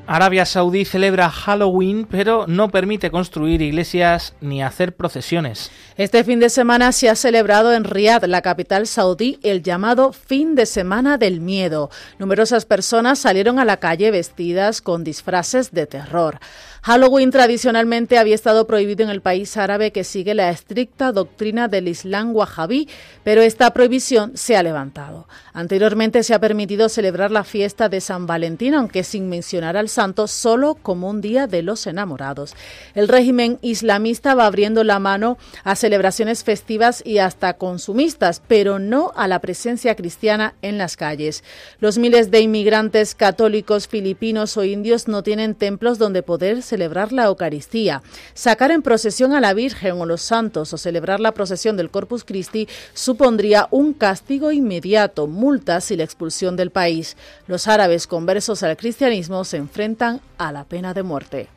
Arabia 0.07 0.45
Saudí 0.45 0.85
celebra 0.85 1.31
Halloween, 1.31 2.07
pero 2.11 2.45
no 2.47 2.69
permite 2.69 3.11
construir 3.11 3.63
iglesias 3.63 4.35
ni 4.43 4.63
hacer 4.63 4.95
procesiones. 4.95 5.71
Este 5.97 6.25
fin 6.25 6.41
de 6.41 6.51
semana 6.51 6.93
se 6.93 7.09
ha 7.09 7.15
celebrado 7.15 7.73
en 7.73 7.85
Riad, 7.85 8.25
la 8.25 8.43
capital 8.43 8.87
saudí, 8.87 9.39
el 9.43 9.63
llamado 9.63 10.13
Fin 10.13 10.57
de 10.57 10.67
Semana 10.67 11.17
del 11.17 11.41
Miedo. 11.41 11.91
Numerosas 12.19 12.67
personas 12.67 13.19
salieron 13.19 13.59
a 13.59 13.65
la 13.65 13.79
calle 13.79 14.11
vestidas 14.11 14.83
con 14.83 15.05
disfraces 15.05 15.73
de 15.73 15.87
terror. 15.87 16.39
Halloween 16.87 17.31
tradicionalmente 17.31 18.19
había 18.19 18.35
estado 18.35 18.67
prohibido 18.67 19.05
en 19.05 19.09
el 19.09 19.23
país 19.23 19.57
árabe 19.57 19.91
que 19.91 20.05
sigue 20.05 20.35
la 20.35 20.51
estricta 20.51 21.13
doctrina 21.13 21.67
del 21.67 21.89
Islam 21.89 22.37
wahhabí, 22.37 22.91
pero 23.23 23.41
esta 23.41 23.73
prohibición 23.73 24.37
se 24.37 24.55
ha 24.55 24.63
levantado. 24.63 25.27
Anteriormente 25.55 26.23
se 26.23 26.35
ha 26.35 26.41
permitido 26.41 26.91
celebrar 26.91 27.31
la 27.31 27.43
fiesta 27.43 27.89
de 27.89 28.03
San 28.03 28.27
Valentín, 28.27 28.75
aunque 28.75 29.03
sin 29.03 29.31
mencionar 29.31 29.79
al 29.79 29.89
santo, 29.89 30.27
solo 30.27 30.75
como 30.75 31.09
un 31.09 31.23
día 31.23 31.47
de 31.47 31.63
los 31.63 31.87
enamorados. 31.87 32.55
El 32.95 33.09
régimen 33.09 33.59
islamista 33.63 34.35
va 34.35 34.45
abriendo 34.45 34.85
la 34.85 34.99
mano 34.99 35.39
a 35.63 35.77
celebraciones 35.77 36.45
festivas 36.45 37.01
y 37.03 37.17
hasta 37.17 37.55
consumistas, 37.55 38.43
pero 38.47 38.79
no 38.79 39.11
a 39.17 39.27
la 39.27 39.39
presencia 39.39 39.95
cristiana 39.95 40.53
en 40.61 40.77
las 40.77 40.99
calles. 40.99 41.45
Los 41.81 41.97
miles 41.97 42.31
de 42.31 42.41
inmigrantes 42.41 43.15
católicos 43.15 43.89
filipinos 43.89 44.59
o 44.59 44.65
indios 44.65 45.09
no 45.09 45.23
tienen 45.23 45.55
templos 45.55 45.97
donde 45.97 46.23
poder 46.23 46.61
celebrar 46.61 46.74
la 46.77 47.25
Eucaristía. 47.25 48.03
Sacar 48.35 48.71
en 48.71 48.83
procesión 48.83 49.33
a 49.33 49.41
la 49.41 49.55
Virgen 49.55 50.01
o 50.01 50.07
los 50.07 50.23
santos 50.23 50.73
o 50.73 50.79
celebrar 50.79 51.21
la 51.21 51.33
procesión 51.33 51.77
del 51.77 51.91
Corpus 51.91 52.25
Christi 52.25 52.69
supondría 52.93 53.69
un 53.71 53.93
castigo 53.93 54.53
inmediato, 54.53 55.27
multas 55.27 55.91
y 55.91 55.97
la 55.97 56.05
expulsión 56.05 56.57
del 56.57 56.71
país. 56.71 57.17
Los 57.47 57.69
árabes 57.69 58.07
conversos 58.07 58.63
al 58.63 58.77
cristianismo 58.77 59.45
se 59.45 59.57
enfrentan 59.59 60.21
a 60.39 60.53
la 60.53 60.65
pena 60.65 60.95
de 60.95 61.03
muerte. 61.03 61.49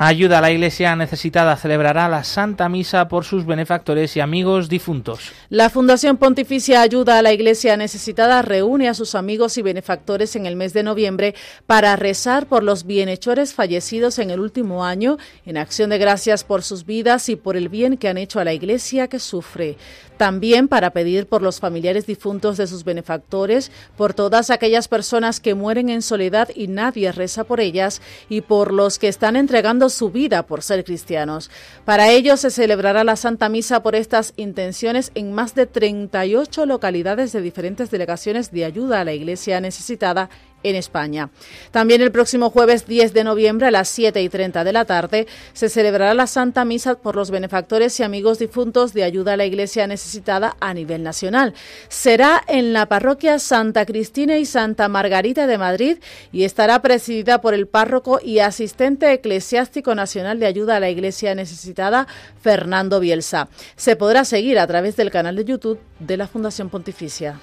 Ayuda 0.00 0.38
a 0.38 0.40
la 0.40 0.52
Iglesia 0.52 0.94
necesitada 0.94 1.56
celebrará 1.56 2.08
la 2.08 2.22
Santa 2.22 2.68
Misa 2.68 3.08
por 3.08 3.24
sus 3.24 3.44
benefactores 3.44 4.16
y 4.16 4.20
amigos 4.20 4.68
difuntos. 4.68 5.32
La 5.48 5.70
Fundación 5.70 6.18
Pontificia 6.18 6.82
Ayuda 6.82 7.18
a 7.18 7.22
la 7.22 7.32
Iglesia 7.32 7.76
necesitada 7.76 8.42
reúne 8.42 8.88
a 8.88 8.94
sus 8.94 9.16
amigos 9.16 9.58
y 9.58 9.62
benefactores 9.62 10.36
en 10.36 10.46
el 10.46 10.54
mes 10.54 10.72
de 10.72 10.84
noviembre 10.84 11.34
para 11.66 11.96
rezar 11.96 12.46
por 12.46 12.62
los 12.62 12.86
bienhechores 12.86 13.54
fallecidos 13.54 14.20
en 14.20 14.30
el 14.30 14.38
último 14.38 14.84
año, 14.84 15.18
en 15.44 15.56
acción 15.56 15.90
de 15.90 15.98
gracias 15.98 16.44
por 16.44 16.62
sus 16.62 16.86
vidas 16.86 17.28
y 17.28 17.34
por 17.34 17.56
el 17.56 17.68
bien 17.68 17.96
que 17.96 18.06
han 18.06 18.18
hecho 18.18 18.38
a 18.38 18.44
la 18.44 18.52
Iglesia 18.52 19.08
que 19.08 19.18
sufre. 19.18 19.78
También 20.16 20.66
para 20.66 20.90
pedir 20.90 21.26
por 21.26 21.42
los 21.42 21.60
familiares 21.60 22.06
difuntos 22.06 22.56
de 22.56 22.66
sus 22.66 22.84
benefactores, 22.84 23.70
por 23.96 24.14
todas 24.14 24.50
aquellas 24.50 24.88
personas 24.88 25.38
que 25.38 25.54
mueren 25.54 25.88
en 25.88 26.02
soledad 26.02 26.48
y 26.54 26.66
nadie 26.66 27.12
reza 27.12 27.44
por 27.44 27.60
ellas, 27.60 28.02
y 28.28 28.40
por 28.40 28.72
los 28.72 28.98
que 28.98 29.06
están 29.06 29.36
entregando 29.36 29.87
su 29.90 30.10
vida 30.10 30.46
por 30.46 30.62
ser 30.62 30.84
cristianos. 30.84 31.50
Para 31.84 32.10
ello 32.10 32.36
se 32.36 32.50
celebrará 32.50 33.04
la 33.04 33.16
Santa 33.16 33.48
Misa 33.48 33.82
por 33.82 33.94
estas 33.94 34.34
intenciones 34.36 35.12
en 35.14 35.32
más 35.32 35.54
de 35.54 35.66
38 35.66 36.66
localidades 36.66 37.32
de 37.32 37.40
diferentes 37.40 37.90
delegaciones 37.90 38.50
de 38.50 38.64
ayuda 38.64 39.00
a 39.00 39.04
la 39.04 39.12
Iglesia 39.12 39.60
necesitada 39.60 40.30
en 40.62 40.76
España. 40.76 41.30
También 41.70 42.02
el 42.02 42.12
próximo 42.12 42.50
jueves 42.50 42.86
10 42.86 43.12
de 43.12 43.24
noviembre 43.24 43.68
a 43.68 43.70
las 43.70 43.88
7 43.88 44.22
y 44.22 44.28
30 44.28 44.64
de 44.64 44.72
la 44.72 44.84
tarde 44.84 45.26
se 45.52 45.68
celebrará 45.68 46.14
la 46.14 46.26
Santa 46.26 46.64
Misa 46.64 46.96
por 46.96 47.16
los 47.16 47.30
benefactores 47.30 47.98
y 48.00 48.02
amigos 48.02 48.38
difuntos 48.38 48.92
de 48.92 49.04
ayuda 49.04 49.34
a 49.34 49.36
la 49.36 49.44
Iglesia 49.44 49.86
necesitada 49.86 50.56
a 50.60 50.74
nivel 50.74 51.02
nacional. 51.02 51.54
Será 51.88 52.42
en 52.48 52.72
la 52.72 52.86
parroquia 52.86 53.38
Santa 53.38 53.86
Cristina 53.86 54.38
y 54.38 54.46
Santa 54.46 54.88
Margarita 54.88 55.46
de 55.46 55.58
Madrid 55.58 55.98
y 56.32 56.44
estará 56.44 56.82
presidida 56.82 57.40
por 57.40 57.54
el 57.54 57.66
párroco 57.66 58.20
y 58.22 58.40
asistente 58.40 59.12
eclesiástico 59.12 59.94
nacional 59.94 60.40
de 60.40 60.46
ayuda 60.46 60.76
a 60.76 60.80
la 60.80 60.90
Iglesia 60.90 61.34
necesitada, 61.34 62.06
Fernando 62.40 63.00
Bielsa. 63.00 63.48
Se 63.76 63.96
podrá 63.96 64.24
seguir 64.24 64.58
a 64.58 64.66
través 64.66 64.96
del 64.96 65.10
canal 65.10 65.36
de 65.36 65.44
YouTube 65.44 65.78
de 65.98 66.16
la 66.16 66.26
Fundación 66.26 66.68
Pontificia. 66.68 67.38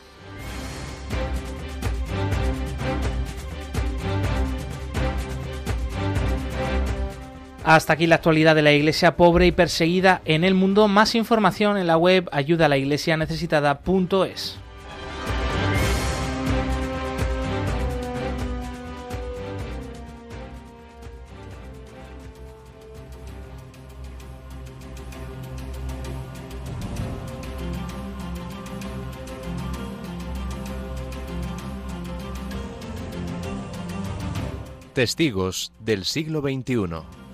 Hasta 7.66 7.94
aquí 7.94 8.06
la 8.06 8.16
actualidad 8.16 8.54
de 8.54 8.62
la 8.62 8.74
iglesia 8.74 9.18
pobre 9.18 9.48
y 9.48 9.52
perseguida 9.52 10.22
en 10.26 10.44
el 10.44 10.54
mundo. 10.54 10.88
Más 10.88 11.16
información 11.16 11.78
en 11.78 11.88
la 11.88 11.98
web 11.98 12.30
ayuda 12.32 12.70
necesitada.es. 13.18 14.60
Testigos 34.94 35.74
del 35.80 36.06
siglo 36.06 36.42
XXI. 36.42 37.25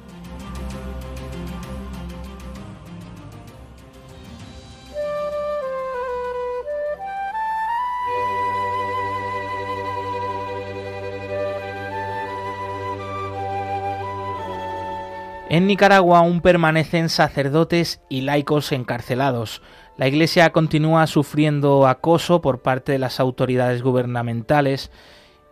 En 15.62 15.68
Nicaragua 15.68 16.18
aún 16.18 16.41
permanecen 16.41 17.07
sacerdotes 17.07 18.01
y 18.09 18.22
laicos 18.22 18.72
encarcelados. 18.72 19.62
La 19.95 20.07
Iglesia 20.07 20.51
continúa 20.51 21.05
sufriendo 21.05 21.86
acoso 21.86 22.41
por 22.41 22.64
parte 22.64 22.93
de 22.93 22.97
las 22.97 23.20
autoridades 23.20 23.84
gubernamentales 23.84 24.89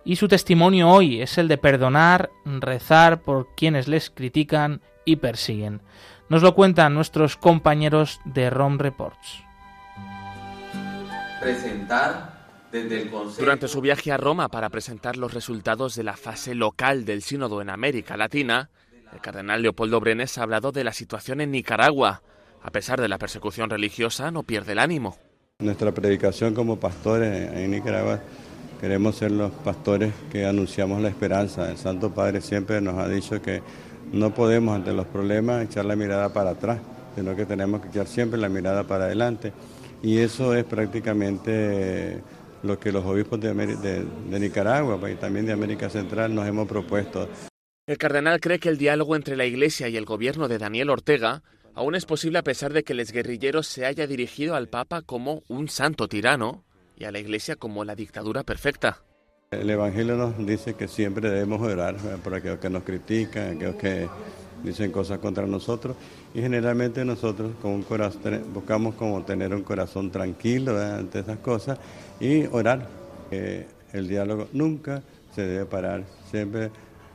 y 0.03 0.15
su 0.15 0.27
testimonio 0.27 0.89
hoy 0.89 1.21
es 1.21 1.37
el 1.37 1.47
de 1.47 1.59
perdonar, 1.59 2.31
rezar 2.43 3.21
por 3.21 3.53
quienes 3.53 3.87
les 3.87 4.09
critican 4.09 4.81
y 5.05 5.17
persiguen. 5.17 5.83
Nos 6.27 6.41
lo 6.41 6.55
cuentan 6.55 6.95
nuestros 6.95 7.37
compañeros 7.37 8.19
de 8.25 8.49
ROM 8.49 8.79
Reports. 8.79 9.43
Presentar 11.39 12.47
desde 12.71 13.03
el 13.03 13.11
Consejo... 13.11 13.41
Durante 13.41 13.67
su 13.67 13.79
viaje 13.79 14.11
a 14.11 14.17
Roma 14.17 14.49
para 14.49 14.69
presentar 14.69 15.17
los 15.17 15.35
resultados 15.35 15.93
de 15.93 16.01
la 16.01 16.17
fase 16.17 16.55
local 16.55 17.05
del 17.05 17.21
sínodo 17.21 17.61
en 17.61 17.69
América 17.69 18.17
Latina, 18.17 18.71
el 19.13 19.21
cardenal 19.21 19.61
Leopoldo 19.61 19.99
Brenes 19.99 20.37
ha 20.37 20.43
hablado 20.43 20.71
de 20.71 20.83
la 20.83 20.93
situación 20.93 21.41
en 21.41 21.51
Nicaragua. 21.51 22.21
A 22.61 22.71
pesar 22.71 22.99
de 23.01 23.07
la 23.07 23.17
persecución 23.17 23.69
religiosa, 23.69 24.31
no 24.31 24.43
pierde 24.43 24.73
el 24.73 24.79
ánimo. 24.79 25.17
Nuestra 25.59 25.91
predicación 25.91 26.53
como 26.53 26.79
pastores 26.79 27.51
en 27.53 27.71
Nicaragua, 27.71 28.19
queremos 28.79 29.15
ser 29.15 29.31
los 29.31 29.51
pastores 29.51 30.13
que 30.31 30.45
anunciamos 30.45 31.01
la 31.01 31.09
esperanza. 31.09 31.69
El 31.69 31.77
Santo 31.77 32.13
Padre 32.13 32.41
siempre 32.41 32.81
nos 32.81 32.97
ha 32.97 33.07
dicho 33.07 33.41
que 33.41 33.61
no 34.11 34.33
podemos 34.33 34.75
ante 34.75 34.93
los 34.93 35.07
problemas 35.07 35.65
echar 35.65 35.85
la 35.85 35.95
mirada 35.95 36.33
para 36.33 36.51
atrás, 36.51 36.79
sino 37.15 37.35
que 37.35 37.45
tenemos 37.45 37.81
que 37.81 37.89
echar 37.89 38.07
siempre 38.07 38.39
la 38.39 38.49
mirada 38.49 38.85
para 38.85 39.05
adelante. 39.05 39.53
Y 40.01 40.19
eso 40.19 40.55
es 40.55 40.63
prácticamente 40.63 42.21
lo 42.63 42.79
que 42.79 42.91
los 42.91 43.05
obispos 43.05 43.39
de, 43.39 43.53
de 43.53 44.39
Nicaragua 44.39 44.97
pues, 44.99 45.13
y 45.13 45.17
también 45.17 45.45
de 45.45 45.53
América 45.53 45.89
Central 45.89 46.33
nos 46.33 46.47
hemos 46.47 46.67
propuesto. 46.67 47.27
El 47.89 47.97
cardenal 47.97 48.39
cree 48.39 48.59
que 48.59 48.69
el 48.69 48.77
diálogo 48.77 49.15
entre 49.15 49.35
la 49.35 49.47
Iglesia 49.47 49.89
y 49.89 49.97
el 49.97 50.05
gobierno 50.05 50.47
de 50.47 50.59
Daniel 50.59 50.91
Ortega 50.91 51.41
aún 51.73 51.95
es 51.95 52.05
posible 52.05 52.37
a 52.37 52.43
pesar 52.43 52.71
de 52.71 52.83
que 52.83 52.93
el 52.93 52.99
exguerrillero 52.99 53.63
se 53.63 53.83
haya 53.87 54.05
dirigido 54.05 54.53
al 54.53 54.67
Papa 54.67 55.01
como 55.01 55.41
un 55.47 55.69
santo 55.69 56.07
tirano 56.07 56.63
y 56.95 57.05
a 57.05 57.11
la 57.11 57.17
Iglesia 57.17 57.55
como 57.55 57.83
la 57.85 57.95
dictadura 57.95 58.43
perfecta. 58.43 59.01
El 59.49 59.71
Evangelio 59.71 60.15
nos 60.17 60.37
dice 60.37 60.75
que 60.75 60.87
siempre 60.87 61.31
debemos 61.31 61.63
orar 61.63 61.95
por 62.23 62.35
aquellos 62.35 62.59
que 62.59 62.69
nos 62.69 62.83
critican, 62.83 63.55
aquellos 63.55 63.75
que 63.77 64.07
dicen 64.63 64.91
cosas 64.91 65.17
contra 65.17 65.47
nosotros 65.47 65.97
y 66.35 66.41
generalmente 66.41 67.03
nosotros 67.03 67.53
con 67.59 67.71
un 67.71 67.81
corazón, 67.81 68.53
buscamos 68.53 68.93
como 68.93 69.25
tener 69.25 69.51
un 69.51 69.63
corazón 69.63 70.11
tranquilo 70.11 70.79
ante 70.79 71.21
esas 71.21 71.39
cosas 71.39 71.79
y 72.19 72.45
orar. 72.51 72.87
el 73.31 74.07
diálogo 74.07 74.47
nunca 74.53 75.01
se 75.33 75.41
debe 75.41 75.65
parar, 75.65 76.03
siempre 76.29 76.69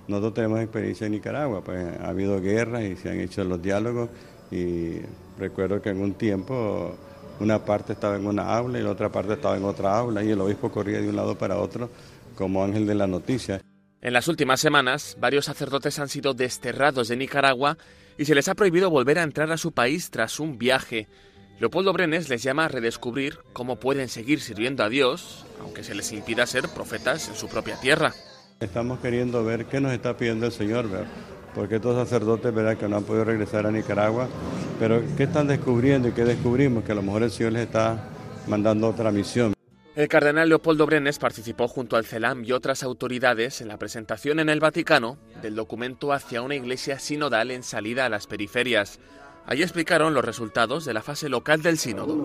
nosotros 0.09 0.35
tenemos 0.35 0.61
experiencia 0.61 1.07
en 1.07 1.13
Nicaragua, 1.13 1.63
pues 1.63 1.85
ha 2.01 2.09
habido 2.09 2.41
guerras 2.41 2.83
y 2.83 2.97
se 2.97 3.11
han 3.11 3.21
hecho 3.21 3.45
los 3.45 3.63
diálogos 3.63 4.11
y 4.51 5.01
recuerdo 5.39 5.81
que 5.81 5.91
en 5.91 6.01
un 6.01 6.15
tiempo 6.15 6.95
una 7.41 7.65
parte 7.65 7.95
estaba 7.95 8.17
en 8.17 8.27
una 8.27 8.55
aula 8.55 8.79
y 8.79 8.83
la 8.83 8.91
otra 8.91 9.11
parte 9.11 9.35
estaba 9.35 9.57
en 9.57 9.65
otra 9.65 9.99
aula 9.99 10.23
y 10.23 10.31
el 10.31 10.41
obispo 10.41 10.71
corría 10.71 11.01
de 11.01 11.09
un 11.09 11.17
lado 11.17 11.37
para 11.37 11.59
otro 11.59 11.91
como 12.37 12.63
ángel 12.63 12.87
de 12.87 12.95
la 12.95 13.07
noticia. 13.07 13.61
En 14.01 14.13
las 14.13 14.29
últimas 14.29 14.61
semanas, 14.61 15.17
varios 15.19 15.47
sacerdotes 15.47 15.99
han 15.99 16.09
sido 16.09 16.35
desterrados 16.35 17.09
de 17.09 17.17
Nicaragua 17.17 17.79
y 18.19 18.27
se 18.27 18.35
les 18.35 18.49
ha 18.49 18.55
prohibido 18.55 18.91
volver 18.91 19.19
a 19.19 19.23
entrar 19.23 19.51
a 19.51 19.57
su 19.57 19.73
país 19.73 20.11
tras 20.11 20.39
un 20.41 20.59
viaje. 20.59 21.09
Leopoldo 21.59 21.93
Brenes 21.93 22.29
les 22.29 22.43
llama 22.43 22.67
a 22.67 22.69
redescubrir 22.69 23.39
cómo 23.53 23.77
pueden 23.81 24.09
seguir 24.09 24.41
sirviendo 24.41 24.85
a 24.85 24.89
Dios, 24.89 25.47
aunque 25.61 25.85
se 25.85 25.95
les 25.95 26.13
impida 26.13 26.47
ser 26.47 26.69
profetas 26.69 27.29
en 27.29 27.35
su 27.35 27.49
propia 27.49 27.81
tierra. 27.81 28.13
Estamos 28.61 29.01
queriendo 29.01 29.45
ver 29.45 29.67
qué 29.67 29.81
nos 29.81 29.93
está 29.93 30.17
pidiendo 30.17 30.47
el 30.47 30.53
Señor, 30.53 30.87
porque 31.55 31.77
estos 31.77 31.97
sacerdotes 31.97 32.55
¿verdad? 32.55 32.77
que 32.77 32.89
no 32.89 32.97
han 32.97 33.05
podido 33.05 33.25
regresar 33.25 33.67
a 33.67 33.71
Nicaragua, 33.71 34.29
pero 34.79 35.03
¿qué 35.17 35.25
están 35.25 35.49
descubriendo 35.49 36.09
y 36.09 36.13
qué 36.13 36.25
descubrimos? 36.25 36.85
Que 36.85 36.93
a 36.93 36.95
lo 36.95 37.03
mejor 37.03 37.25
el 37.25 37.31
Señor 37.31 37.53
les 37.53 37.63
está 37.63 38.09
mandando 38.47 38.89
otra 38.89 39.11
misión. 39.11 39.55
El 39.97 40.09
cardenal 40.09 40.49
Leopoldo 40.49 40.87
Brenes 40.87 41.19
participó 41.19 41.69
junto 41.69 41.97
al 41.97 42.05
CELAM 42.05 42.45
y 42.45 42.53
otras 42.53 42.83
autoridades 42.83 43.61
en 43.61 43.69
la 43.69 43.79
presentación 43.79 44.41
en 44.41 44.49
el 44.49 44.59
Vaticano 44.59 45.19
del 45.41 45.55
documento 45.55 46.13
hacia 46.13 46.43
una 46.43 46.57
iglesia 46.57 46.99
sinodal 46.99 47.51
en 47.51 47.63
salida 47.63 48.07
a 48.07 48.09
las 48.09 48.27
periferias. 48.27 48.99
Allí 49.47 49.63
explicaron 49.63 50.15
los 50.15 50.25
resultados 50.25 50.85
de 50.85 50.95
la 50.95 51.03
fase 51.03 51.29
local 51.29 51.63
del 51.63 51.79
sínodo. 51.79 52.17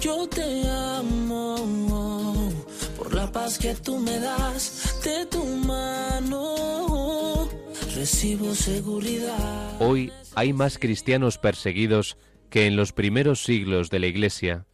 Yo 0.00 0.28
te 0.28 0.68
amo 0.68 2.52
por 2.96 3.14
la 3.14 3.30
paz 3.32 3.58
que 3.58 3.74
tú 3.74 3.98
me 3.98 4.18
das 4.18 5.00
de 5.02 5.26
tu 5.26 5.44
mano. 5.44 7.48
Recibo 7.94 8.54
seguridad. 8.54 9.80
Hoy 9.80 10.12
hay 10.34 10.52
más 10.52 10.78
cristianos 10.78 11.38
perseguidos 11.38 12.16
que 12.50 12.66
en 12.66 12.76
los 12.76 12.92
primeros 12.92 13.42
siglos 13.42 13.90
de 13.90 13.98
la 13.98 14.06
Iglesia. 14.06 14.66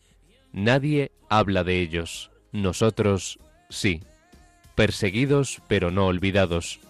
Nadie 0.53 1.13
habla 1.31 1.65
de 1.65 1.81
ellos. 1.81 2.31
Nosotros 2.51 3.39
sí. 3.71 4.03
Perseguidos 4.75 5.63
pero 5.69 5.91
no 5.91 6.07
olvidados. 6.07 6.81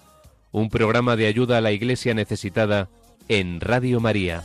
Un 0.53 0.69
programa 0.69 1.17
de 1.17 1.27
ayuda 1.27 1.59
a 1.59 1.61
la 1.61 1.73
iglesia 1.73 2.15
necesitada 2.15 2.89
en 3.29 3.61
Radio 3.61 4.01
María. 4.01 4.43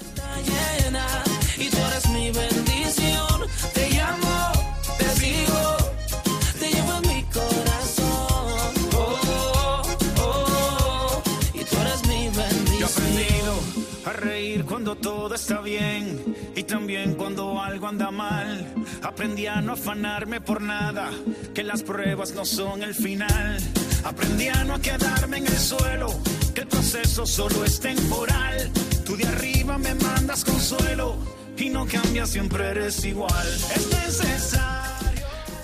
Está 15.47 15.61
bien 15.61 16.35
y 16.57 16.63
también 16.63 17.13
cuando 17.13 17.61
algo 17.61 17.87
anda 17.87 18.11
mal. 18.11 18.67
Aprendí 19.01 19.47
a 19.47 19.61
no 19.61 19.73
afanarme 19.73 20.41
por 20.41 20.61
nada, 20.61 21.09
que 21.55 21.63
las 21.63 21.83
pruebas 21.83 22.33
no 22.33 22.43
son 22.43 22.83
el 22.83 22.93
final. 22.93 23.57
Aprendí 24.03 24.49
a 24.49 24.65
no 24.65 24.77
quedarme 24.81 25.37
en 25.37 25.47
el 25.47 25.57
suelo, 25.57 26.07
que 26.53 26.61
el 26.61 26.67
proceso 26.67 27.25
solo 27.25 27.63
es 27.63 27.79
temporal. 27.79 28.69
Tú 29.05 29.15
de 29.15 29.25
arriba 29.25 29.77
me 29.77 29.95
mandas 29.95 30.43
consuelo 30.43 31.15
y 31.57 31.69
no 31.69 31.85
cambias, 31.85 32.29
siempre 32.29 32.65
eres 32.65 33.05
igual. 33.05 33.47
Es 33.73 33.87
necesario. 33.87 34.77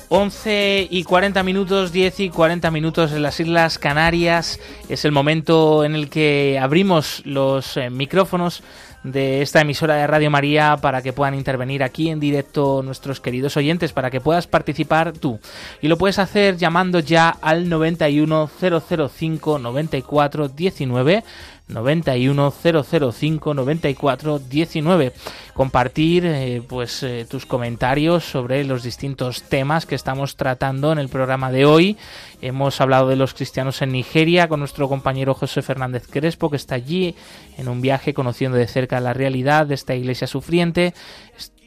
11 0.07 0.87
y 0.91 1.03
40 1.03 1.43
minutos, 1.43 1.91
10 1.91 2.19
y 2.21 2.29
40 2.29 2.71
minutos 2.71 3.11
en 3.11 3.23
las 3.23 3.39
Islas 3.39 3.79
Canarias. 3.79 4.59
Es 4.87 5.03
el 5.03 5.11
momento 5.11 5.83
en 5.83 5.95
el 5.95 6.09
que 6.09 6.59
abrimos 6.61 7.21
los 7.25 7.75
eh, 7.77 7.89
micrófonos 7.89 8.63
de 9.03 9.41
esta 9.41 9.61
emisora 9.61 9.95
de 9.95 10.07
Radio 10.07 10.29
María 10.31 10.77
para 10.81 11.01
que 11.01 11.13
puedan 11.13 11.35
intervenir 11.35 11.83
aquí 11.83 12.09
en 12.09 12.19
directo 12.19 12.81
nuestros 12.83 13.19
queridos 13.19 13.57
oyentes, 13.57 13.93
para 13.93 14.09
que 14.09 14.21
puedas 14.21 14.47
participar 14.47 15.13
tú. 15.13 15.39
Y 15.81 15.87
lo 15.87 15.97
puedes 15.97 16.19
hacer 16.19 16.57
llamando 16.57 16.99
ya 16.99 17.29
al 17.29 17.67
91005 17.69 19.59
94 19.59 20.47
19 20.47 21.23
91005 21.67 23.53
94 23.53 24.39
19 24.39 25.13
compartir 25.53 26.25
eh, 26.25 26.61
pues 26.67 27.03
eh, 27.03 27.25
tus 27.29 27.45
comentarios 27.45 28.23
sobre 28.23 28.63
los 28.63 28.83
distintos 28.83 29.43
temas 29.43 29.85
que 29.85 29.95
estamos 29.95 30.35
tratando 30.35 30.91
en 30.91 30.99
el 30.99 31.09
programa 31.09 31.51
de 31.51 31.65
hoy. 31.65 31.97
Hemos 32.41 32.81
hablado 32.81 33.07
de 33.07 33.15
los 33.15 33.33
cristianos 33.33 33.81
en 33.81 33.91
Nigeria 33.91 34.47
con 34.47 34.59
nuestro 34.59 34.89
compañero 34.89 35.33
José 35.33 35.61
Fernández 35.61 36.07
Crespo 36.07 36.49
que 36.49 36.57
está 36.57 36.75
allí 36.75 37.15
en 37.57 37.67
un 37.67 37.81
viaje 37.81 38.13
conociendo 38.13 38.57
de 38.57 38.67
cerca 38.67 38.99
la 38.99 39.13
realidad 39.13 39.67
de 39.67 39.75
esta 39.75 39.95
iglesia 39.95 40.27
sufriente. 40.27 40.93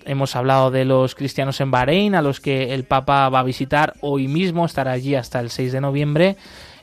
Hemos 0.05 0.37
hablado 0.37 0.71
de 0.71 0.85
los 0.85 1.17
cristianos 1.17 1.61
en 1.61 1.73
Bahrein, 1.73 2.15
a 2.15 2.23
los 2.23 2.39
que 2.41 2.75
el 2.75 2.85
Papa 2.85 3.29
va 3.29 3.41
a 3.41 3.43
visitar 3.43 3.95
hoy 4.01 4.29
mismo, 4.29 4.65
estará 4.65 4.93
allí 4.93 5.17
hasta 5.17 5.41
el 5.41 5.51
6 5.51 5.73
de 5.73 5.81
noviembre. 5.81 6.37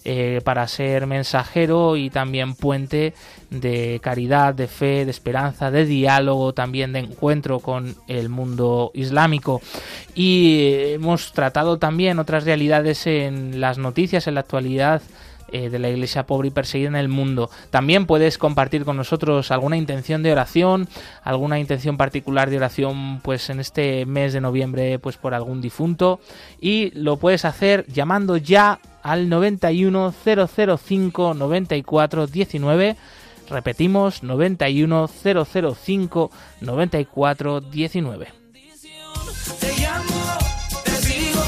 Eh, 0.05 0.41
para 0.43 0.67
ser 0.67 1.07
mensajero 1.07 1.95
y 1.95 2.09
también 2.09 2.55
puente 2.55 3.13
de 3.49 3.99
caridad, 4.03 4.53
de 4.53 4.67
fe, 4.67 5.05
de 5.05 5.11
esperanza, 5.11 5.71
de 5.71 5.85
diálogo, 5.85 6.53
también 6.53 6.93
de 6.93 6.99
encuentro 6.99 7.59
con 7.59 7.95
el 8.07 8.29
mundo 8.29 8.91
islámico. 8.93 9.61
Y 10.13 10.71
hemos 10.93 11.31
tratado 11.31 11.77
también 11.77 12.19
otras 12.19 12.43
realidades 12.43 13.07
en 13.07 13.61
las 13.61 13.77
noticias, 13.77 14.27
en 14.27 14.35
la 14.35 14.41
actualidad 14.41 15.01
eh, 15.53 15.69
de 15.69 15.77
la 15.77 15.87
iglesia 15.87 16.25
pobre 16.25 16.47
y 16.47 16.51
perseguida 16.51 16.89
en 16.89 16.95
el 16.95 17.09
mundo. 17.09 17.49
También 17.69 18.07
puedes 18.07 18.39
compartir 18.39 18.85
con 18.85 18.97
nosotros 18.97 19.51
alguna 19.51 19.77
intención 19.77 20.23
de 20.23 20.31
oración, 20.31 20.89
alguna 21.21 21.59
intención 21.59 21.95
particular 21.95 22.49
de 22.49 22.57
oración 22.57 23.21
pues 23.21 23.51
en 23.51 23.59
este 23.59 24.07
mes 24.07 24.33
de 24.33 24.41
noviembre 24.41 24.97
pues 24.97 25.17
por 25.17 25.35
algún 25.35 25.61
difunto 25.61 26.19
y 26.59 26.89
lo 26.95 27.17
puedes 27.17 27.45
hacer 27.45 27.85
llamando 27.87 28.35
ya 28.35 28.79
al 29.03 29.29
91 29.29 30.13
005 30.25 31.33
94 31.35 32.27
19 32.27 32.97
Repetimos 33.49 34.23
91 34.23 35.07
005 35.07 36.31
94 36.61 37.61
19. 37.61 38.27
Te 39.59 39.73
llamo, 39.79 40.37
te 40.83 40.91
sigo, 40.91 41.43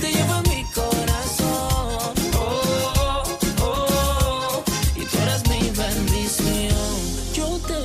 te 0.00 0.12
llevo 0.12 0.34
en 0.34 0.56
mi 0.56 0.64
corazón. 0.72 2.14
Oh, 2.36 3.22
oh, 3.62 3.62
oh, 3.62 4.64
y 4.96 5.04
tú 5.04 5.18
eres 5.22 5.48
mi 5.48 5.70
bendición. 5.70 6.74
Yo 7.34 7.58
te 7.66 7.78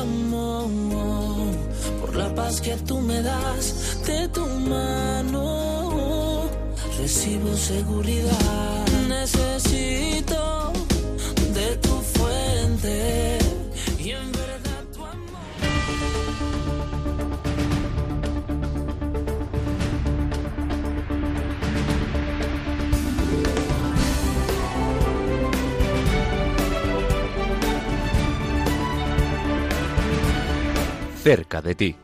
amo 0.00 0.70
por 2.00 2.14
la 2.14 2.34
paz 2.34 2.60
que 2.60 2.76
tú 2.76 3.00
me 3.00 3.22
das 3.22 4.04
de 4.06 4.28
tu. 4.28 4.48
Recibo 7.28 7.54
seguridad. 7.56 8.86
Necesito 9.06 10.72
de 11.52 11.76
tu 11.76 12.00
fuente 12.00 13.38
y 13.98 14.10
en 14.12 14.32
verdad 14.32 14.84
tu 14.94 15.04
amor. 15.04 15.42
Cerca 31.22 31.60
de 31.60 31.74
ti. 31.74 31.94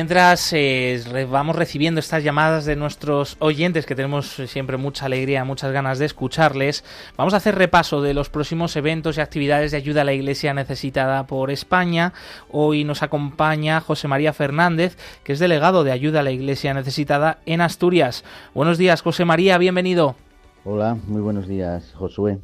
Mientras 0.00 0.50
eh, 0.54 1.26
vamos 1.30 1.56
recibiendo 1.56 2.00
estas 2.00 2.24
llamadas 2.24 2.64
de 2.64 2.74
nuestros 2.74 3.36
oyentes, 3.38 3.84
que 3.84 3.94
tenemos 3.94 4.38
eh, 4.38 4.46
siempre 4.46 4.78
mucha 4.78 5.04
alegría, 5.04 5.44
muchas 5.44 5.72
ganas 5.72 5.98
de 5.98 6.06
escucharles, 6.06 6.84
vamos 7.18 7.34
a 7.34 7.36
hacer 7.36 7.54
repaso 7.54 8.00
de 8.00 8.14
los 8.14 8.30
próximos 8.30 8.74
eventos 8.76 9.18
y 9.18 9.20
actividades 9.20 9.72
de 9.72 9.76
ayuda 9.76 10.00
a 10.00 10.04
la 10.04 10.14
Iglesia 10.14 10.54
necesitada 10.54 11.26
por 11.26 11.50
España. 11.50 12.14
Hoy 12.50 12.82
nos 12.82 13.02
acompaña 13.02 13.82
José 13.82 14.08
María 14.08 14.32
Fernández, 14.32 14.96
que 15.22 15.34
es 15.34 15.38
delegado 15.38 15.84
de 15.84 15.92
ayuda 15.92 16.20
a 16.20 16.22
la 16.22 16.30
Iglesia 16.30 16.72
necesitada 16.72 17.40
en 17.44 17.60
Asturias. 17.60 18.24
Buenos 18.54 18.78
días, 18.78 19.02
José 19.02 19.26
María, 19.26 19.58
bienvenido. 19.58 20.16
Hola, 20.64 20.96
muy 21.08 21.20
buenos 21.20 21.46
días, 21.46 21.92
Josué. 21.94 22.38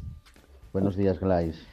Buenos 0.73 0.95
días, 0.95 1.19
Glais. 1.19 1.65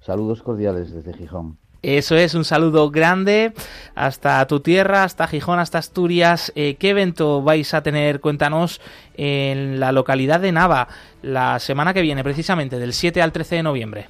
Saludos 0.00 0.42
cordiales 0.42 0.92
desde 0.92 1.14
Gijón. 1.14 1.56
Eso 1.82 2.14
es, 2.16 2.34
un 2.34 2.44
saludo 2.44 2.90
grande 2.90 3.54
hasta 3.94 4.46
tu 4.46 4.60
tierra, 4.60 5.04
hasta 5.04 5.26
Gijón, 5.26 5.58
hasta 5.58 5.78
Asturias. 5.78 6.52
Eh, 6.54 6.76
¿Qué 6.78 6.90
evento 6.90 7.42
vais 7.42 7.72
a 7.72 7.82
tener? 7.82 8.20
Cuéntanos 8.20 8.82
en 9.14 9.80
la 9.80 9.90
localidad 9.90 10.40
de 10.40 10.52
Nava 10.52 10.88
la 11.22 11.58
semana 11.58 11.94
que 11.94 12.02
viene, 12.02 12.22
precisamente 12.22 12.78
del 12.78 12.92
7 12.92 13.22
al 13.22 13.32
13 13.32 13.56
de 13.56 13.62
noviembre. 13.62 14.08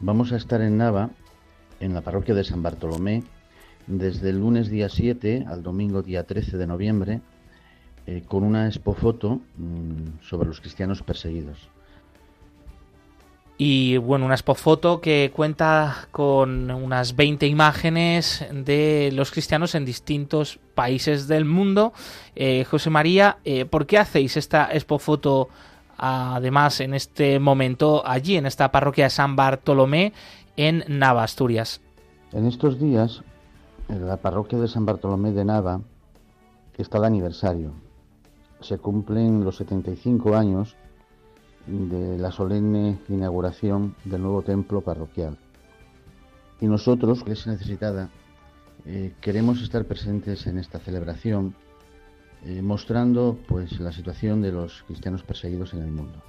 Vamos 0.00 0.32
a 0.32 0.36
estar 0.36 0.62
en 0.62 0.78
Nava, 0.78 1.10
en 1.80 1.92
la 1.92 2.00
parroquia 2.00 2.34
de 2.34 2.44
San 2.44 2.62
Bartolomé, 2.62 3.24
desde 3.86 4.30
el 4.30 4.38
lunes 4.38 4.70
día 4.70 4.88
7 4.88 5.44
al 5.46 5.62
domingo 5.62 6.00
día 6.00 6.24
13 6.24 6.56
de 6.56 6.66
noviembre, 6.66 7.20
eh, 8.06 8.22
con 8.26 8.42
una 8.42 8.66
expofoto 8.66 9.42
mm, 9.58 10.22
sobre 10.22 10.48
los 10.48 10.60
cristianos 10.60 11.02
perseguidos. 11.02 11.68
Y 13.56 13.98
bueno, 13.98 14.26
una 14.26 14.34
expofoto 14.34 15.00
que 15.00 15.30
cuenta 15.34 16.08
con 16.10 16.70
unas 16.70 17.14
20 17.14 17.46
imágenes 17.46 18.44
de 18.52 19.10
los 19.12 19.30
cristianos 19.30 19.76
en 19.76 19.84
distintos 19.84 20.58
países 20.74 21.28
del 21.28 21.44
mundo. 21.44 21.92
Eh, 22.34 22.64
José 22.64 22.90
María, 22.90 23.38
eh, 23.44 23.64
¿por 23.64 23.86
qué 23.86 23.98
hacéis 23.98 24.36
esta 24.36 24.72
expofoto 24.72 25.48
además 25.96 26.80
en 26.80 26.94
este 26.94 27.38
momento 27.38 28.02
allí, 28.04 28.36
en 28.36 28.46
esta 28.46 28.72
parroquia 28.72 29.04
de 29.04 29.10
San 29.10 29.36
Bartolomé, 29.36 30.12
en 30.56 30.84
Nava, 30.88 31.22
Asturias? 31.22 31.80
En 32.32 32.46
estos 32.46 32.80
días, 32.80 33.22
en 33.88 34.08
la 34.08 34.16
parroquia 34.16 34.58
de 34.58 34.66
San 34.66 34.84
Bartolomé 34.84 35.30
de 35.30 35.44
Nava 35.44 35.80
está 36.76 37.00
de 37.00 37.06
aniversario. 37.06 37.72
Se 38.60 38.78
cumplen 38.78 39.44
los 39.44 39.56
75 39.56 40.34
años 40.34 40.76
de 41.66 42.18
la 42.18 42.30
solemne 42.30 42.98
inauguración 43.08 43.94
del 44.04 44.22
nuevo 44.22 44.42
templo 44.42 44.80
parroquial. 44.80 45.38
Y 46.60 46.66
nosotros, 46.66 47.20
Iglesia 47.22 47.52
Necesitada, 47.52 48.10
eh, 48.86 49.12
queremos 49.20 49.62
estar 49.62 49.84
presentes 49.84 50.46
en 50.46 50.58
esta 50.58 50.78
celebración, 50.78 51.54
eh, 52.44 52.60
mostrando 52.62 53.38
pues 53.48 53.80
la 53.80 53.92
situación 53.92 54.42
de 54.42 54.52
los 54.52 54.82
cristianos 54.82 55.22
perseguidos 55.22 55.72
en 55.74 55.82
el 55.82 55.90
mundo. 55.90 56.22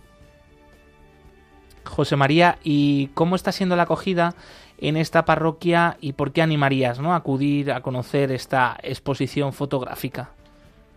José 1.84 2.16
María, 2.16 2.58
¿y 2.64 3.08
cómo 3.14 3.36
está 3.36 3.52
siendo 3.52 3.76
la 3.76 3.84
acogida 3.84 4.36
en 4.78 4.98
esta 4.98 5.26
parroquia 5.26 5.98
y 6.02 6.14
por 6.14 6.32
qué 6.32 6.42
animarías 6.42 7.00
¿no? 7.00 7.14
a 7.14 7.18
acudir 7.18 7.72
a 7.72 7.82
conocer 7.82 8.32
esta 8.32 8.78
exposición 8.82 9.54
fotográfica? 9.54 10.32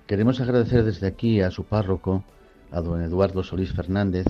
Queremos 0.06 0.40
agradecer 0.40 0.84
desde 0.84 1.06
aquí 1.06 1.42
a 1.42 1.50
su 1.50 1.64
párroco, 1.64 2.24
a 2.70 2.80
don 2.80 3.02
Eduardo 3.02 3.42
Solís 3.42 3.72
Fernández, 3.72 4.26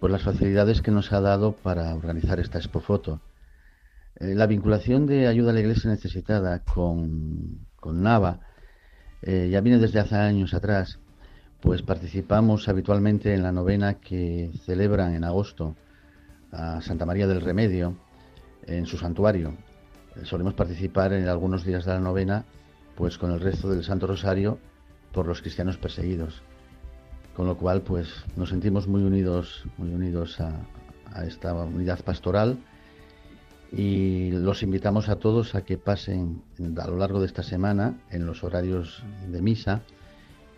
por 0.00 0.10
las 0.10 0.22
facilidades 0.22 0.82
que 0.82 0.90
nos 0.90 1.12
ha 1.12 1.20
dado 1.20 1.52
para 1.52 1.94
organizar 1.94 2.40
esta 2.40 2.58
expofoto. 2.58 3.20
Eh, 4.16 4.34
la 4.34 4.46
vinculación 4.46 5.06
de 5.06 5.28
ayuda 5.28 5.50
a 5.50 5.54
la 5.54 5.60
iglesia 5.60 5.90
necesitada 5.90 6.64
con, 6.64 7.66
con 7.76 8.02
Nava 8.02 8.40
eh, 9.22 9.48
ya 9.50 9.60
viene 9.60 9.78
desde 9.78 10.00
hace 10.00 10.16
años 10.16 10.54
atrás, 10.54 10.98
pues 11.60 11.82
participamos 11.82 12.68
habitualmente 12.68 13.34
en 13.34 13.42
la 13.42 13.52
novena 13.52 13.94
que 13.94 14.50
celebran 14.64 15.14
en 15.14 15.24
agosto 15.24 15.76
a 16.52 16.80
Santa 16.80 17.04
María 17.04 17.26
del 17.26 17.42
Remedio 17.42 17.96
en 18.66 18.86
su 18.86 18.96
santuario. 18.96 19.54
Eh, 20.16 20.24
solemos 20.24 20.54
participar 20.54 21.12
en 21.12 21.28
algunos 21.28 21.64
días 21.64 21.84
de 21.84 21.92
la 21.92 22.00
novena, 22.00 22.44
pues 22.96 23.18
con 23.18 23.32
el 23.32 23.40
rezo 23.40 23.68
del 23.68 23.84
Santo 23.84 24.06
Rosario 24.06 24.58
por 25.12 25.26
los 25.26 25.42
cristianos 25.42 25.76
perseguidos. 25.76 26.42
Con 27.40 27.46
lo 27.46 27.56
cual, 27.56 27.80
pues 27.80 28.06
nos 28.36 28.50
sentimos 28.50 28.86
muy 28.86 29.02
unidos, 29.02 29.64
muy 29.78 29.88
unidos 29.94 30.38
a, 30.42 30.60
a 31.10 31.24
esta 31.24 31.54
unidad 31.54 32.00
pastoral 32.00 32.58
y 33.72 34.30
los 34.32 34.62
invitamos 34.62 35.08
a 35.08 35.16
todos 35.16 35.54
a 35.54 35.62
que 35.62 35.78
pasen 35.78 36.42
a 36.76 36.86
lo 36.86 36.98
largo 36.98 37.18
de 37.18 37.24
esta 37.24 37.42
semana 37.42 37.98
en 38.10 38.26
los 38.26 38.44
horarios 38.44 39.02
de 39.26 39.40
misa 39.40 39.80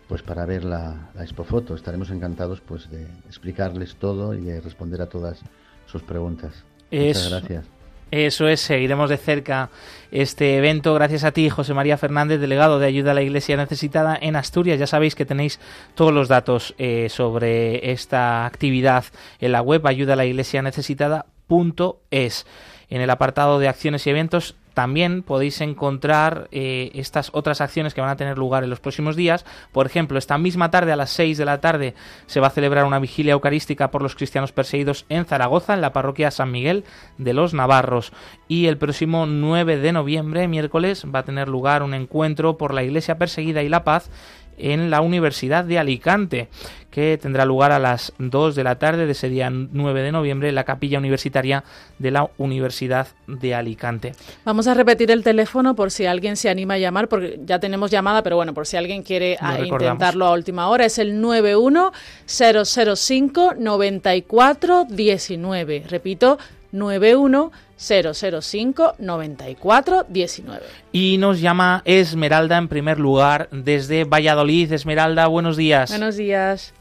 pues 0.09 0.23
para 0.23 0.45
ver 0.45 0.65
la, 0.65 1.09
la 1.15 1.23
expofoto. 1.23 1.73
Estaremos 1.73 2.09
encantados 2.09 2.59
pues 2.59 2.91
de 2.91 3.03
explicarles 3.27 3.95
todo 3.95 4.33
y 4.33 4.41
de 4.41 4.59
responder 4.59 5.01
a 5.01 5.07
todas 5.07 5.39
sus 5.85 6.03
preguntas. 6.03 6.65
Muchas 6.91 7.29
gracias 7.29 7.72
eso 8.13 8.47
es, 8.47 8.61
seguiremos 8.61 9.09
de 9.09 9.17
cerca 9.17 9.71
este 10.11 10.57
evento 10.57 10.93
gracias 10.93 11.23
a 11.23 11.31
ti, 11.31 11.49
José 11.49 11.73
María 11.73 11.97
Fernández, 11.97 12.39
delegado 12.39 12.77
de 12.77 12.85
Ayuda 12.85 13.09
a 13.09 13.13
la 13.15 13.23
Iglesia 13.23 13.57
Necesitada 13.57 14.15
en 14.21 14.35
Asturias. 14.35 14.77
Ya 14.77 14.85
sabéis 14.85 15.15
que 15.15 15.25
tenéis 15.25 15.59
todos 15.95 16.13
los 16.13 16.27
datos 16.27 16.75
eh, 16.77 17.07
sobre 17.09 17.91
esta 17.91 18.45
actividad 18.45 19.05
en 19.39 19.51
la 19.51 19.63
web 19.63 19.87
ayuda 19.87 20.13
a 20.13 20.15
la 20.15 20.25
iglesia 20.25 20.61
necesitada.es. 20.61 22.45
En 22.89 23.01
el 23.01 23.09
apartado 23.09 23.57
de 23.57 23.67
acciones 23.67 24.05
y 24.05 24.11
eventos 24.11 24.55
también 24.73 25.23
podéis 25.23 25.61
encontrar 25.61 26.47
eh, 26.51 26.91
estas 26.93 27.29
otras 27.33 27.61
acciones 27.61 27.93
que 27.93 28.01
van 28.01 28.09
a 28.09 28.15
tener 28.15 28.37
lugar 28.37 28.63
en 28.63 28.69
los 28.69 28.79
próximos 28.79 29.15
días. 29.15 29.45
Por 29.71 29.85
ejemplo, 29.85 30.17
esta 30.17 30.37
misma 30.37 30.71
tarde 30.71 30.91
a 30.91 30.95
las 30.95 31.11
6 31.11 31.37
de 31.37 31.45
la 31.45 31.61
tarde 31.61 31.93
se 32.25 32.39
va 32.39 32.47
a 32.47 32.51
celebrar 32.51 32.85
una 32.85 32.99
vigilia 32.99 33.33
eucarística 33.33 33.91
por 33.91 34.01
los 34.01 34.15
cristianos 34.15 34.51
perseguidos 34.51 35.05
en 35.09 35.25
Zaragoza, 35.25 35.73
en 35.73 35.81
la 35.81 35.93
parroquia 35.93 36.31
San 36.31 36.51
Miguel 36.51 36.83
de 37.17 37.33
los 37.33 37.53
Navarros. 37.53 38.13
Y 38.47 38.67
el 38.67 38.77
próximo 38.77 39.25
9 39.25 39.77
de 39.77 39.91
noviembre, 39.91 40.47
miércoles, 40.47 41.05
va 41.13 41.19
a 41.19 41.25
tener 41.25 41.47
lugar 41.47 41.83
un 41.83 41.93
encuentro 41.93 42.57
por 42.57 42.73
la 42.73 42.83
Iglesia 42.83 43.17
perseguida 43.17 43.63
y 43.63 43.69
la 43.69 43.83
paz 43.83 44.09
en 44.57 44.89
la 44.89 45.01
Universidad 45.01 45.63
de 45.63 45.79
Alicante, 45.79 46.49
que 46.93 47.17
tendrá 47.17 47.43
lugar 47.43 47.71
a 47.71 47.79
las 47.79 48.13
2 48.19 48.53
de 48.53 48.63
la 48.63 48.77
tarde 48.77 49.07
de 49.07 49.13
ese 49.13 49.27
día 49.27 49.49
9 49.49 50.03
de 50.03 50.11
noviembre 50.11 50.49
en 50.49 50.55
la 50.55 50.63
capilla 50.63 50.99
universitaria 50.99 51.63
de 51.97 52.11
la 52.11 52.29
Universidad 52.37 53.07
de 53.25 53.55
Alicante. 53.55 54.13
Vamos 54.45 54.67
a 54.67 54.75
repetir 54.75 55.09
el 55.09 55.23
teléfono 55.23 55.75
por 55.75 55.89
si 55.89 56.05
alguien 56.05 56.37
se 56.37 56.51
anima 56.51 56.75
a 56.75 56.77
llamar, 56.77 57.07
porque 57.07 57.39
ya 57.45 57.59
tenemos 57.59 57.89
llamada, 57.89 58.21
pero 58.21 58.35
bueno, 58.35 58.53
por 58.53 58.67
si 58.67 58.77
alguien 58.77 59.01
quiere 59.01 59.39
a, 59.41 59.59
intentarlo 59.59 60.27
a 60.27 60.33
última 60.33 60.69
hora, 60.69 60.85
es 60.85 60.99
el 60.99 61.19
91005 61.19 63.55
9419. 63.57 65.85
Repito, 65.89 66.37
91 66.73 67.51
005 67.77 68.95
94 68.97 70.05
19. 70.09 70.65
Y 70.91 71.17
nos 71.17 71.39
llama 71.39 71.81
Esmeralda 71.85 72.57
en 72.57 72.67
primer 72.67 72.99
lugar 72.99 73.47
desde 73.51 74.03
Valladolid. 74.03 74.73
Esmeralda, 74.73 75.27
buenos 75.27 75.55
días. 75.55 75.91
Buenos 75.91 76.17
días. 76.17 76.73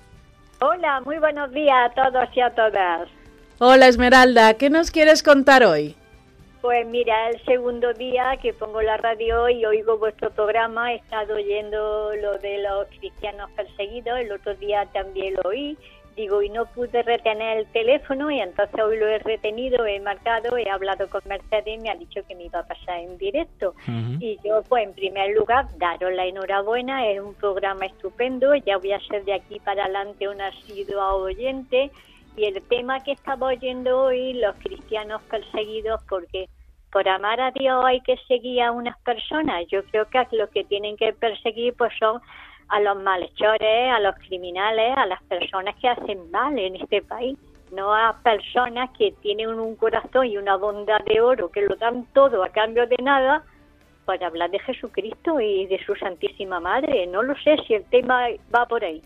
Hola, 0.60 1.00
muy 1.02 1.18
buenos 1.18 1.52
días 1.52 1.90
a 1.90 1.94
todos 1.94 2.28
y 2.34 2.40
a 2.40 2.50
todas. 2.50 3.08
Hola 3.58 3.86
Esmeralda, 3.86 4.54
¿qué 4.54 4.70
nos 4.70 4.90
quieres 4.90 5.22
contar 5.22 5.62
hoy? 5.62 5.94
Pues 6.62 6.86
mira, 6.86 7.30
el 7.30 7.44
segundo 7.44 7.92
día 7.92 8.36
que 8.40 8.52
pongo 8.52 8.80
la 8.82 8.96
radio 8.96 9.48
y 9.48 9.64
oigo 9.64 9.98
vuestro 9.98 10.30
programa, 10.30 10.92
he 10.92 10.96
estado 10.96 11.34
oyendo 11.34 12.12
lo 12.14 12.38
de 12.38 12.62
los 12.62 12.86
cristianos 13.00 13.50
perseguidos, 13.56 14.20
el 14.20 14.30
otro 14.30 14.54
día 14.54 14.86
también 14.92 15.34
lo 15.34 15.50
oí 15.50 15.76
digo, 16.16 16.42
y 16.42 16.48
no 16.48 16.66
pude 16.66 17.02
retener 17.02 17.58
el 17.58 17.66
teléfono 17.72 18.30
y 18.30 18.40
entonces 18.40 18.80
hoy 18.80 18.98
lo 18.98 19.06
he 19.06 19.18
retenido, 19.18 19.86
he 19.86 20.00
marcado, 20.00 20.56
he 20.56 20.68
hablado 20.68 21.08
con 21.08 21.22
Mercedes 21.26 21.78
y 21.78 21.78
me 21.78 21.90
ha 21.90 21.94
dicho 21.94 22.20
que 22.26 22.34
me 22.34 22.44
iba 22.44 22.60
a 22.60 22.66
pasar 22.66 23.00
en 23.00 23.18
directo. 23.18 23.74
Y 24.20 24.38
yo, 24.44 24.62
pues 24.68 24.84
en 24.84 24.94
primer 24.94 25.34
lugar, 25.34 25.66
daros 25.78 26.12
la 26.12 26.26
enhorabuena, 26.26 27.06
es 27.08 27.20
un 27.20 27.34
programa 27.34 27.86
estupendo, 27.86 28.54
ya 28.54 28.78
voy 28.78 28.92
a 28.92 29.00
ser 29.00 29.24
de 29.24 29.34
aquí 29.34 29.58
para 29.60 29.84
adelante 29.84 30.28
un 30.28 30.40
asiduo 30.40 31.16
oyente 31.16 31.90
y 32.36 32.44
el 32.44 32.62
tema 32.68 33.00
que 33.00 33.12
estaba 33.12 33.48
oyendo 33.48 34.04
hoy, 34.04 34.34
los 34.34 34.56
cristianos 34.56 35.22
perseguidos, 35.22 36.00
porque 36.08 36.48
por 36.90 37.08
amar 37.08 37.40
a 37.40 37.50
Dios 37.50 37.82
hay 37.84 38.00
que 38.02 38.16
seguir 38.28 38.62
a 38.62 38.70
unas 38.70 38.98
personas, 39.00 39.64
yo 39.70 39.82
creo 39.84 40.06
que 40.06 40.36
lo 40.36 40.48
que 40.48 40.64
tienen 40.64 40.96
que 40.96 41.12
perseguir 41.14 41.74
pues 41.74 41.92
son 41.98 42.20
a 42.72 42.80
los 42.80 42.96
malhechores, 43.02 43.92
a 43.92 44.00
los 44.00 44.14
criminales, 44.16 44.96
a 44.96 45.04
las 45.04 45.22
personas 45.24 45.76
que 45.76 45.88
hacen 45.88 46.30
mal 46.30 46.58
en 46.58 46.76
este 46.76 47.02
país, 47.02 47.38
no 47.70 47.94
a 47.94 48.18
personas 48.22 48.88
que 48.96 49.12
tienen 49.20 49.60
un 49.60 49.76
corazón 49.76 50.26
y 50.26 50.38
una 50.38 50.56
bondad 50.56 51.04
de 51.04 51.20
oro, 51.20 51.50
que 51.50 51.60
lo 51.60 51.76
dan 51.76 52.06
todo 52.14 52.42
a 52.42 52.48
cambio 52.48 52.86
de 52.86 52.96
nada, 53.02 53.44
para 54.06 54.26
hablar 54.26 54.50
de 54.50 54.58
Jesucristo 54.60 55.38
y 55.38 55.66
de 55.66 55.84
su 55.84 55.94
Santísima 55.96 56.60
Madre. 56.60 57.06
No 57.06 57.22
lo 57.22 57.34
sé 57.36 57.58
si 57.66 57.74
el 57.74 57.84
tema 57.84 58.28
va 58.54 58.64
por 58.64 58.82
ahí. 58.82 59.02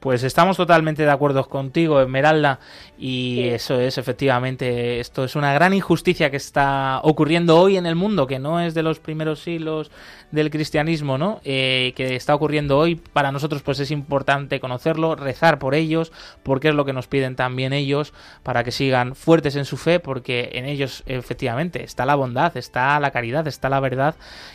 Pues 0.00 0.22
estamos 0.22 0.56
totalmente 0.56 1.02
de 1.02 1.10
acuerdo 1.10 1.46
contigo, 1.46 2.00
Esmeralda, 2.00 2.58
y 2.98 3.42
eso 3.48 3.78
es 3.78 3.98
efectivamente, 3.98 4.98
esto 4.98 5.24
es 5.24 5.36
una 5.36 5.52
gran 5.52 5.74
injusticia 5.74 6.30
que 6.30 6.38
está 6.38 7.00
ocurriendo 7.02 7.60
hoy 7.60 7.76
en 7.76 7.84
el 7.84 7.96
mundo, 7.96 8.26
que 8.26 8.38
no 8.38 8.60
es 8.60 8.72
de 8.72 8.82
los 8.82 8.98
primeros 8.98 9.42
siglos 9.42 9.90
del 10.30 10.50
cristianismo, 10.50 11.18
¿no? 11.18 11.40
Eh, 11.44 11.92
que 11.96 12.16
está 12.16 12.34
ocurriendo 12.34 12.78
hoy. 12.78 12.94
Para 12.94 13.32
nosotros, 13.32 13.62
pues 13.62 13.78
es 13.80 13.90
importante 13.90 14.60
conocerlo, 14.60 15.16
rezar 15.16 15.58
por 15.58 15.74
ellos, 15.74 16.12
porque 16.42 16.68
es 16.68 16.74
lo 16.74 16.84
que 16.84 16.92
nos 16.92 17.06
piden 17.06 17.36
también 17.36 17.72
ellos, 17.72 18.14
para 18.42 18.64
que 18.64 18.70
sigan 18.70 19.14
fuertes 19.14 19.56
en 19.56 19.64
su 19.64 19.76
fe, 19.76 20.00
porque 20.00 20.50
en 20.54 20.64
ellos, 20.64 21.02
efectivamente, 21.06 21.82
está 21.84 22.06
la 22.06 22.14
bondad, 22.14 22.56
está 22.56 22.98
la 23.00 23.10
caridad, 23.10 23.46
está 23.46 23.68
la 23.68 23.80
verdad, 23.80 24.14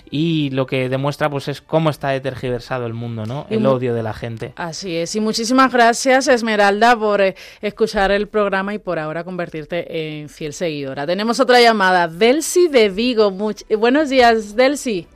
y 0.10 0.50
lo 0.52 0.66
que 0.66 0.90
demuestra, 0.90 1.30
pues 1.30 1.48
es 1.50 1.62
cómo 1.62 1.90
está 1.90 2.20
tergiversado 2.20 2.86
el 2.88 2.94
mundo, 2.94 3.26
¿no? 3.26 3.46
El 3.50 3.66
odio 3.66 3.94
de 3.94 4.04
la 4.04 4.14
gente. 4.14 4.54
Así 4.56 4.96
es, 4.96 5.16
y 5.16 5.22
muchísimas 5.36 5.74
gracias, 5.74 6.30
Esmeralda, 6.30 6.98
por 6.98 7.20
eh, 7.20 7.36
escuchar 7.62 8.10
el 8.10 8.30
programa 8.30 8.74
y 8.74 8.80
por 8.80 9.00
ahora 9.00 9.26
convertirte 9.26 10.20
en 10.22 10.30
fiel 10.30 10.54
seguidora. 10.54 11.06
Tenemos 11.06 11.42
otra 11.42 11.60
llamada, 11.60 12.08
Delcy 12.08 12.70
de 12.70 12.88
Vigo. 12.88 13.30
buenos 13.78 14.10
días, 14.10 14.56
Delcy. 14.56 15.08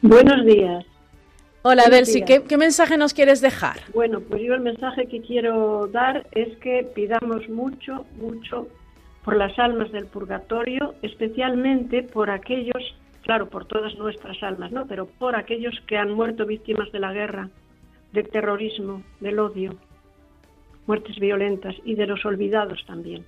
Buenos 0.00 0.42
días. 0.46 0.86
Hola, 1.60 1.82
Delcy, 1.90 2.22
¿qué, 2.22 2.44
¿qué, 2.44 2.56
mensaje 2.56 2.96
nos 2.96 3.12
quieres 3.12 3.42
dejar? 3.42 3.80
Bueno, 3.92 4.20
pues 4.20 4.40
yo 4.40 4.54
el 4.54 4.62
mensaje 4.62 5.06
que 5.06 5.20
quiero 5.20 5.86
dar 5.88 6.26
es 6.32 6.56
que 6.56 6.88
pidamos 6.94 7.46
mucho, 7.50 8.06
mucho 8.18 8.68
por 9.22 9.36
las 9.36 9.58
almas 9.58 9.92
del 9.92 10.06
purgatorio, 10.06 10.94
especialmente 11.02 12.02
por 12.02 12.30
aquellos, 12.30 12.82
claro, 13.20 13.50
por 13.50 13.66
todas 13.66 13.98
nuestras 13.98 14.42
almas, 14.42 14.72
¿no? 14.72 14.86
Pero 14.86 15.04
por 15.04 15.36
aquellos 15.36 15.78
que 15.86 15.98
han 15.98 16.12
muerto 16.12 16.46
víctimas 16.46 16.90
de 16.90 17.00
la 17.00 17.12
guerra, 17.12 17.50
del 18.16 18.28
terrorismo, 18.30 19.02
del 19.20 19.38
odio, 19.38 19.76
muertes 20.86 21.18
violentas 21.18 21.76
y 21.84 21.94
de 21.94 22.06
los 22.06 22.24
olvidados 22.24 22.82
también. 22.86 23.24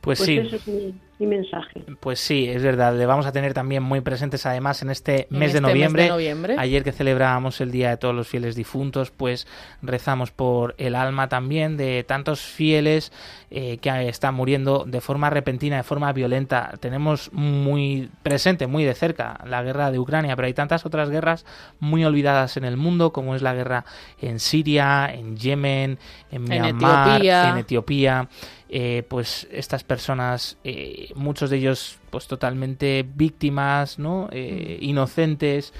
Pues, 0.00 0.18
pues, 0.20 0.26
sí. 0.26 0.38
Ese 0.38 0.56
es 0.56 0.68
mi, 0.68 1.26
mensaje. 1.26 1.82
Pues 1.98 2.20
sí, 2.20 2.48
es 2.48 2.62
verdad. 2.62 2.96
Le 2.96 3.06
vamos 3.06 3.26
a 3.26 3.32
tener 3.32 3.54
también 3.54 3.82
muy 3.82 4.00
presentes 4.02 4.46
además 4.46 4.80
en 4.82 4.90
este, 4.90 5.26
mes, 5.30 5.52
de 5.52 5.60
noviembre. 5.60 5.84
Este 5.84 5.96
mes 5.96 6.04
de 6.04 6.08
noviembre. 6.08 6.56
Ayer 6.58 6.84
que 6.84 6.92
celebrábamos 6.92 7.60
el 7.60 7.72
Día 7.72 7.90
de 7.90 7.96
todos 7.96 8.14
los 8.14 8.28
fieles 8.28 8.54
difuntos, 8.54 9.10
pues 9.10 9.48
rezamos 9.82 10.30
por 10.30 10.76
el 10.78 10.94
alma 10.94 11.28
también 11.28 11.76
de 11.76 12.04
tantos 12.04 12.40
fieles 12.40 13.12
eh, 13.50 13.78
que 13.78 14.08
están 14.08 14.34
muriendo 14.34 14.84
de 14.86 15.00
forma 15.00 15.30
repentina, 15.30 15.76
de 15.76 15.82
forma 15.82 16.12
violenta. 16.12 16.74
Tenemos 16.80 17.32
muy 17.32 18.10
presente, 18.22 18.66
muy 18.66 18.84
de 18.84 18.94
cerca, 18.94 19.38
la 19.46 19.62
guerra 19.62 19.90
de 19.90 19.98
Ucrania, 19.98 20.34
pero 20.36 20.46
hay 20.46 20.54
tantas 20.54 20.84
otras 20.86 21.10
guerras 21.10 21.44
muy 21.78 22.04
olvidadas 22.04 22.56
en 22.56 22.64
el 22.64 22.76
mundo, 22.76 23.12
como 23.12 23.34
es 23.34 23.42
la 23.42 23.54
guerra 23.54 23.84
en 24.20 24.40
Siria, 24.40 25.10
en 25.12 25.36
Yemen, 25.36 25.98
en 26.30 26.44
Myanmar, 26.44 27.24
en 27.24 27.58
Etiopía. 27.58 28.28
Eh, 28.68 29.04
pues 29.08 29.46
estas 29.52 29.84
personas, 29.84 30.58
eh, 30.64 31.10
muchos 31.14 31.50
de 31.50 31.58
ellos 31.58 31.98
pues 32.10 32.26
totalmente 32.26 33.06
víctimas, 33.08 33.98
¿no? 33.98 34.28
Eh, 34.32 34.78
inocentes, 34.80 35.72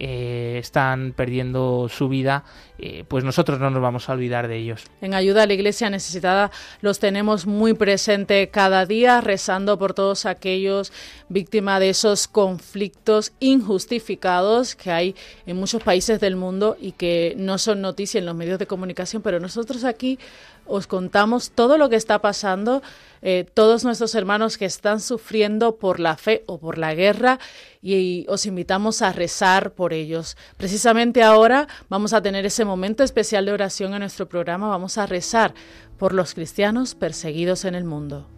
eh, 0.00 0.58
están 0.60 1.12
perdiendo 1.12 1.88
su 1.88 2.08
vida, 2.08 2.44
eh, 2.78 3.04
pues 3.08 3.24
nosotros 3.24 3.58
no 3.58 3.70
nos 3.70 3.82
vamos 3.82 4.08
a 4.08 4.12
olvidar 4.12 4.46
de 4.46 4.56
ellos. 4.56 4.84
En 5.00 5.14
ayuda 5.14 5.42
a 5.42 5.46
la 5.46 5.54
Iglesia 5.54 5.90
necesitada 5.90 6.50
los 6.80 7.00
tenemos 7.00 7.46
muy 7.46 7.74
presente 7.74 8.48
cada 8.48 8.86
día, 8.86 9.20
rezando 9.20 9.78
por 9.78 9.94
todos 9.94 10.26
aquellos 10.26 10.92
víctimas 11.28 11.80
de 11.80 11.90
esos 11.90 12.28
conflictos 12.28 13.32
injustificados 13.40 14.76
que 14.76 14.92
hay 14.92 15.16
en 15.46 15.56
muchos 15.56 15.82
países 15.82 16.20
del 16.20 16.36
mundo 16.36 16.76
y 16.80 16.92
que 16.92 17.34
no 17.36 17.58
son 17.58 17.80
noticias 17.80 18.20
en 18.20 18.26
los 18.26 18.36
medios 18.36 18.58
de 18.58 18.66
comunicación, 18.66 19.22
pero 19.22 19.40
nosotros 19.40 19.84
aquí 19.84 20.18
os 20.68 20.86
contamos 20.86 21.50
todo 21.50 21.78
lo 21.78 21.88
que 21.88 21.96
está 21.96 22.20
pasando, 22.20 22.82
eh, 23.22 23.46
todos 23.52 23.84
nuestros 23.84 24.14
hermanos 24.14 24.58
que 24.58 24.64
están 24.64 25.00
sufriendo 25.00 25.76
por 25.76 25.98
la 25.98 26.16
fe 26.16 26.44
o 26.46 26.58
por 26.58 26.78
la 26.78 26.94
guerra 26.94 27.38
y, 27.82 28.26
os 28.28 28.46
invitamos 28.46 29.02
a 29.02 29.12
rezar 29.12 29.72
por 29.72 29.92
ellos. 29.92 30.36
Precisamente 30.56 31.22
ahora 31.22 31.66
vamos 31.88 32.12
a 32.12 32.22
tener 32.22 32.46
ese 32.46 32.64
momento 32.64 33.02
especial 33.02 33.44
de 33.44 33.52
oración 33.52 33.94
en 33.94 34.00
nuestro 34.00 34.28
programa, 34.28 34.68
vamos 34.68 34.98
a 34.98 35.06
rezar 35.06 35.54
por 35.98 36.14
los 36.14 36.34
cristianos 36.34 36.94
perseguidos 36.94 37.64
en 37.64 37.74
el 37.74 37.84
mundo. 37.84 38.37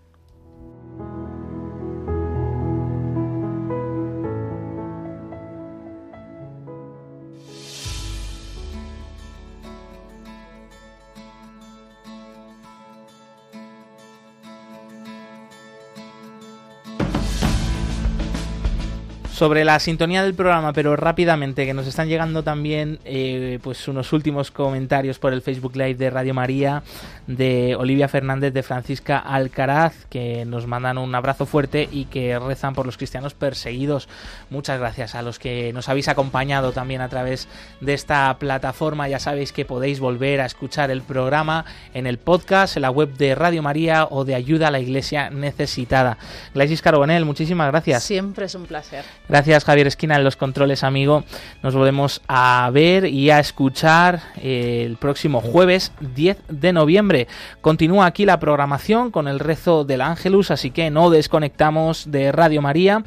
Sobre 19.41 19.65
la 19.65 19.79
sintonía 19.79 20.21
del 20.21 20.35
programa, 20.35 20.71
pero 20.71 20.95
rápidamente, 20.95 21.65
que 21.65 21.73
nos 21.73 21.87
están 21.87 22.07
llegando 22.07 22.43
también 22.43 22.99
eh, 23.05 23.57
pues 23.63 23.87
unos 23.87 24.13
últimos 24.13 24.51
comentarios 24.51 25.17
por 25.17 25.33
el 25.33 25.41
Facebook 25.41 25.75
Live 25.75 25.95
de 25.95 26.11
Radio 26.11 26.35
María, 26.35 26.83
de 27.25 27.75
Olivia 27.75 28.07
Fernández, 28.07 28.53
de 28.53 28.61
Francisca 28.61 29.17
Alcaraz, 29.17 30.05
que 30.11 30.45
nos 30.45 30.67
mandan 30.67 30.99
un 30.99 31.15
abrazo 31.15 31.47
fuerte 31.47 31.89
y 31.91 32.05
que 32.05 32.37
rezan 32.37 32.75
por 32.75 32.85
los 32.85 32.97
cristianos 32.97 33.33
perseguidos. 33.33 34.07
Muchas 34.51 34.79
gracias 34.79 35.15
a 35.15 35.23
los 35.23 35.39
que 35.39 35.73
nos 35.73 35.89
habéis 35.89 36.07
acompañado 36.07 36.71
también 36.71 37.01
a 37.01 37.09
través 37.09 37.47
de 37.79 37.95
esta 37.95 38.37
plataforma. 38.37 39.09
Ya 39.09 39.17
sabéis 39.17 39.53
que 39.53 39.65
podéis 39.65 39.99
volver 39.99 40.41
a 40.41 40.45
escuchar 40.45 40.91
el 40.91 41.01
programa 41.01 41.65
en 41.95 42.05
el 42.05 42.19
podcast, 42.19 42.75
en 42.75 42.83
la 42.83 42.91
web 42.91 43.17
de 43.17 43.33
Radio 43.33 43.63
María 43.63 44.05
o 44.07 44.23
de 44.23 44.35
Ayuda 44.35 44.67
a 44.67 44.71
la 44.71 44.79
Iglesia 44.79 45.31
Necesitada. 45.31 46.19
Glaisis 46.53 46.83
Carbonel, 46.83 47.25
muchísimas 47.25 47.71
gracias. 47.71 48.03
Siempre 48.03 48.45
es 48.45 48.53
un 48.53 48.67
placer. 48.67 49.03
Gracias 49.31 49.63
Javier 49.63 49.87
Esquina 49.87 50.17
en 50.17 50.25
los 50.25 50.35
controles, 50.35 50.83
amigo. 50.83 51.23
Nos 51.63 51.73
volvemos 51.73 52.21
a 52.27 52.69
ver 52.73 53.05
y 53.05 53.29
a 53.29 53.39
escuchar 53.39 54.19
eh, 54.35 54.83
el 54.85 54.97
próximo 54.97 55.39
jueves 55.39 55.93
10 56.01 56.37
de 56.49 56.73
noviembre. 56.73 57.29
Continúa 57.61 58.07
aquí 58.07 58.25
la 58.25 58.41
programación 58.41 59.09
con 59.09 59.29
el 59.29 59.39
rezo 59.39 59.85
del 59.85 60.01
Ángelus, 60.01 60.51
así 60.51 60.71
que 60.71 60.89
no 60.89 61.09
desconectamos 61.09 62.11
de 62.11 62.33
Radio 62.33 62.61
María. 62.61 63.05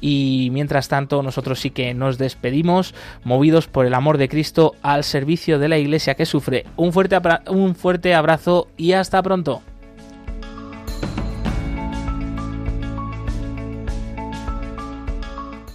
Y 0.00 0.50
mientras 0.52 0.86
tanto, 0.86 1.24
nosotros 1.24 1.58
sí 1.58 1.70
que 1.70 1.92
nos 1.92 2.18
despedimos, 2.18 2.94
movidos 3.24 3.66
por 3.66 3.84
el 3.84 3.94
amor 3.94 4.16
de 4.16 4.28
Cristo 4.28 4.76
al 4.80 5.02
servicio 5.02 5.58
de 5.58 5.68
la 5.68 5.78
iglesia 5.78 6.14
que 6.14 6.24
sufre. 6.24 6.66
Un 6.76 6.92
fuerte, 6.92 7.18
un 7.48 7.74
fuerte 7.74 8.14
abrazo 8.14 8.68
y 8.76 8.92
hasta 8.92 9.20
pronto. 9.24 9.60